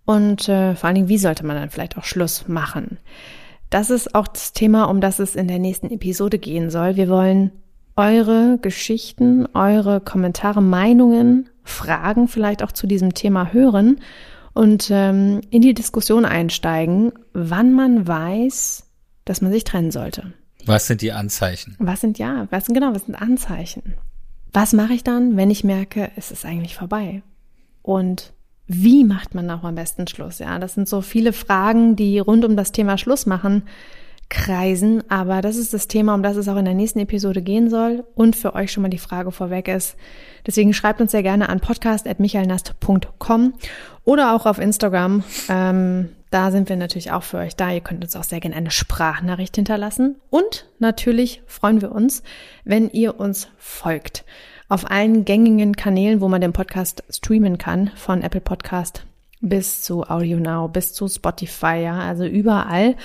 Und 0.05 0.49
äh, 0.49 0.75
vor 0.75 0.87
allen 0.87 0.95
Dingen, 0.95 1.09
wie 1.09 1.17
sollte 1.17 1.45
man 1.45 1.55
dann 1.55 1.69
vielleicht 1.69 1.97
auch 1.97 2.03
Schluss 2.03 2.47
machen? 2.47 2.97
Das 3.69 3.89
ist 3.89 4.13
auch 4.13 4.27
das 4.27 4.53
Thema, 4.53 4.85
um 4.85 5.01
das 5.01 5.19
es 5.19 5.35
in 5.35 5.47
der 5.47 5.59
nächsten 5.59 5.89
Episode 5.89 6.37
gehen 6.37 6.69
soll. 6.69 6.95
Wir 6.95 7.09
wollen 7.09 7.51
eure 7.95 8.59
Geschichten, 8.61 9.47
eure 9.53 10.01
Kommentare, 10.01 10.61
Meinungen, 10.61 11.49
Fragen 11.63 12.27
vielleicht 12.27 12.63
auch 12.63 12.71
zu 12.71 12.87
diesem 12.87 13.13
Thema 13.13 13.53
hören 13.53 13.99
und 14.53 14.89
ähm, 14.91 15.41
in 15.49 15.61
die 15.61 15.73
Diskussion 15.73 16.25
einsteigen, 16.25 17.13
wann 17.33 17.73
man 17.73 18.07
weiß, 18.07 18.89
dass 19.25 19.41
man 19.41 19.51
sich 19.51 19.63
trennen 19.63 19.91
sollte. 19.91 20.33
Was 20.65 20.87
sind 20.87 21.01
die 21.01 21.11
Anzeichen? 21.11 21.75
Was 21.79 22.01
sind 22.01 22.17
ja, 22.19 22.47
was 22.49 22.65
sind 22.65 22.73
genau, 22.73 22.95
was 22.95 23.05
sind 23.05 23.15
Anzeichen? 23.15 23.95
Was 24.53 24.73
mache 24.73 24.93
ich 24.93 25.03
dann, 25.03 25.35
wenn 25.35 25.49
ich 25.51 25.63
merke, 25.63 26.11
es 26.15 26.31
ist 26.31 26.45
eigentlich 26.45 26.75
vorbei? 26.75 27.21
Und 27.81 28.33
wie 28.67 29.03
macht 29.03 29.35
man 29.35 29.49
auch 29.49 29.63
am 29.63 29.75
besten 29.75 30.07
Schluss? 30.07 30.39
Ja, 30.39 30.57
das 30.59 30.73
sind 30.75 30.87
so 30.87 31.01
viele 31.01 31.33
Fragen, 31.33 31.95
die 31.95 32.19
rund 32.19 32.45
um 32.45 32.55
das 32.55 32.71
Thema 32.71 32.97
Schluss 32.97 33.25
machen 33.25 33.63
kreisen, 34.33 35.03
aber 35.09 35.41
das 35.41 35.57
ist 35.57 35.73
das 35.73 35.87
Thema, 35.87 36.15
um 36.15 36.23
das 36.23 36.37
es 36.37 36.47
auch 36.47 36.57
in 36.57 36.65
der 36.65 36.73
nächsten 36.73 36.99
Episode 36.99 37.41
gehen 37.41 37.69
soll 37.69 38.03
und 38.15 38.35
für 38.35 38.55
euch 38.55 38.71
schon 38.71 38.81
mal 38.81 38.89
die 38.89 38.97
Frage 38.97 39.31
vorweg 39.31 39.67
ist. 39.67 39.95
Deswegen 40.45 40.73
schreibt 40.73 41.01
uns 41.01 41.11
sehr 41.11 41.23
gerne 41.23 41.49
an 41.49 41.59
podcast.michaelnast.com 41.59 43.53
oder 44.03 44.35
auch 44.35 44.45
auf 44.45 44.59
Instagram. 44.59 45.23
Ähm, 45.49 46.09
da 46.33 46.49
sind 46.49 46.67
wir 46.67 46.77
natürlich 46.77 47.11
auch 47.11 47.21
für 47.21 47.37
euch 47.37 47.55
da. 47.55 47.71
Ihr 47.71 47.81
könnt 47.81 48.03
uns 48.03 48.15
auch 48.15 48.23
sehr 48.23 48.39
gerne 48.39 48.55
eine 48.55 48.71
Sprachnachricht 48.71 49.55
hinterlassen. 49.55 50.15
Und 50.31 50.65
natürlich 50.79 51.43
freuen 51.45 51.81
wir 51.81 51.91
uns, 51.91 52.23
wenn 52.63 52.89
ihr 52.89 53.19
uns 53.19 53.49
folgt. 53.59 54.25
Auf 54.67 54.89
allen 54.89 55.25
gängigen 55.25 55.75
Kanälen, 55.75 56.21
wo 56.21 56.29
man 56.29 56.41
den 56.41 56.51
Podcast 56.51 57.03
streamen 57.11 57.59
kann, 57.59 57.91
von 57.95 58.23
Apple 58.23 58.41
Podcast 58.41 59.05
bis 59.41 59.83
zu 59.83 60.03
Audio 60.03 60.39
Now, 60.39 60.69
bis 60.69 60.93
zu 60.93 61.07
Spotify, 61.07 61.83
ja, 61.83 61.99
also 61.99 62.25
überall. 62.25 62.95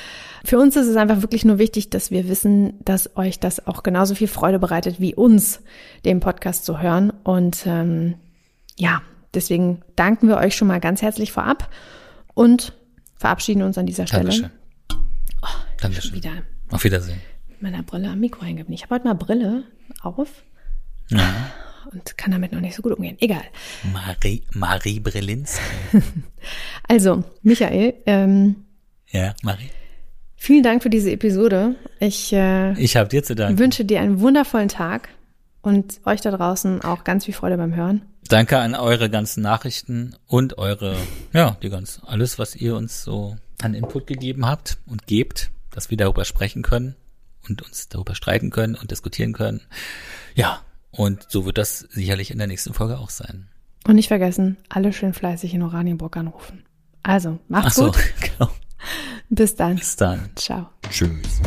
Für 0.44 0.58
uns 0.58 0.76
ist 0.76 0.86
es 0.86 0.96
einfach 0.96 1.20
wirklich 1.20 1.44
nur 1.44 1.58
wichtig, 1.58 1.90
dass 1.90 2.10
wir 2.10 2.28
wissen, 2.28 2.82
dass 2.84 3.16
euch 3.16 3.40
das 3.40 3.66
auch 3.66 3.82
genauso 3.82 4.14
viel 4.14 4.28
Freude 4.28 4.58
bereitet 4.58 5.00
wie 5.00 5.14
uns, 5.14 5.60
den 6.06 6.20
Podcast 6.20 6.64
zu 6.64 6.80
hören. 6.80 7.12
Und 7.24 7.66
ähm, 7.66 8.14
ja, 8.76 9.02
deswegen 9.34 9.82
danken 9.96 10.28
wir 10.28 10.38
euch 10.38 10.56
schon 10.56 10.68
mal 10.68 10.80
ganz 10.80 11.02
herzlich 11.02 11.32
vorab 11.32 11.68
und 12.34 12.72
verabschieden 13.18 13.62
uns 13.62 13.76
an 13.78 13.86
dieser 13.86 14.06
Stelle. 14.06 14.24
Dankeschön. 14.24 14.50
Schon 14.90 15.00
Dankeschön. 15.80 16.14
wieder 16.14 16.30
Auf 16.70 16.84
Wiedersehen. 16.84 17.20
mit 17.48 17.62
meiner 17.62 17.82
Brille 17.82 18.08
am 18.10 18.20
Mikro 18.20 18.42
hängen 18.42 18.58
geblieben. 18.58 18.74
Ich 18.74 18.82
habe 18.82 18.94
heute 18.96 19.04
mal 19.06 19.14
Brille 19.14 19.64
auf 20.02 20.28
Ja. 21.08 21.50
und 21.92 22.16
kann 22.18 22.32
damit 22.32 22.52
noch 22.52 22.60
nicht 22.60 22.74
so 22.74 22.82
gut 22.82 22.92
umgehen. 22.92 23.16
Egal. 23.20 23.42
Marie, 23.92 24.42
Marie 24.52 25.00
Brelinski. 25.00 25.60
Also, 26.88 27.22
Michael, 27.42 27.94
ähm, 28.06 28.56
Ja, 29.10 29.34
Marie. 29.42 29.70
Vielen 30.36 30.62
Dank 30.62 30.82
für 30.82 30.90
diese 30.90 31.10
Episode. 31.10 31.74
Ich, 32.00 32.32
äh, 32.32 32.72
Ich 32.80 32.96
habe 32.96 33.08
dir 33.08 33.22
zu 33.22 33.34
danken. 33.34 33.58
wünsche 33.58 33.84
dir 33.84 34.00
einen 34.00 34.20
wundervollen 34.20 34.68
Tag 34.68 35.08
und 35.68 36.00
euch 36.06 36.22
da 36.22 36.30
draußen 36.30 36.82
auch 36.82 37.04
ganz 37.04 37.26
viel 37.26 37.34
Freude 37.34 37.58
beim 37.58 37.74
Hören. 37.74 38.02
Danke 38.28 38.58
an 38.58 38.74
eure 38.74 39.10
ganzen 39.10 39.42
Nachrichten 39.42 40.16
und 40.26 40.58
eure, 40.58 40.96
ja, 41.32 41.56
die 41.62 41.68
ganz, 41.68 42.00
alles, 42.04 42.38
was 42.38 42.56
ihr 42.56 42.74
uns 42.74 43.04
so 43.04 43.36
an 43.62 43.74
Input 43.74 44.06
gegeben 44.06 44.46
habt 44.46 44.78
und 44.86 45.06
gebt, 45.06 45.50
dass 45.70 45.90
wir 45.90 45.96
darüber 45.96 46.24
sprechen 46.24 46.62
können 46.62 46.96
und 47.48 47.62
uns 47.62 47.88
darüber 47.88 48.14
streiten 48.14 48.50
können 48.50 48.74
und 48.74 48.90
diskutieren 48.90 49.32
können. 49.32 49.60
Ja, 50.34 50.60
und 50.90 51.26
so 51.28 51.44
wird 51.44 51.58
das 51.58 51.80
sicherlich 51.80 52.30
in 52.30 52.38
der 52.38 52.46
nächsten 52.46 52.74
Folge 52.74 52.98
auch 52.98 53.10
sein. 53.10 53.48
Und 53.86 53.94
nicht 53.94 54.08
vergessen, 54.08 54.56
alle 54.68 54.92
schön 54.92 55.14
fleißig 55.14 55.54
in 55.54 55.62
Oranienburg 55.62 56.16
anrufen. 56.16 56.64
Also, 57.02 57.38
Ach 57.44 57.48
macht's 57.48 57.76
so, 57.76 57.86
gut. 57.86 57.96
genau. 58.20 58.50
Bis 59.28 59.54
dann. 59.54 59.76
Bis 59.76 59.96
dann. 59.96 60.30
Ciao. 60.34 60.70
Tschüss. 60.90 61.40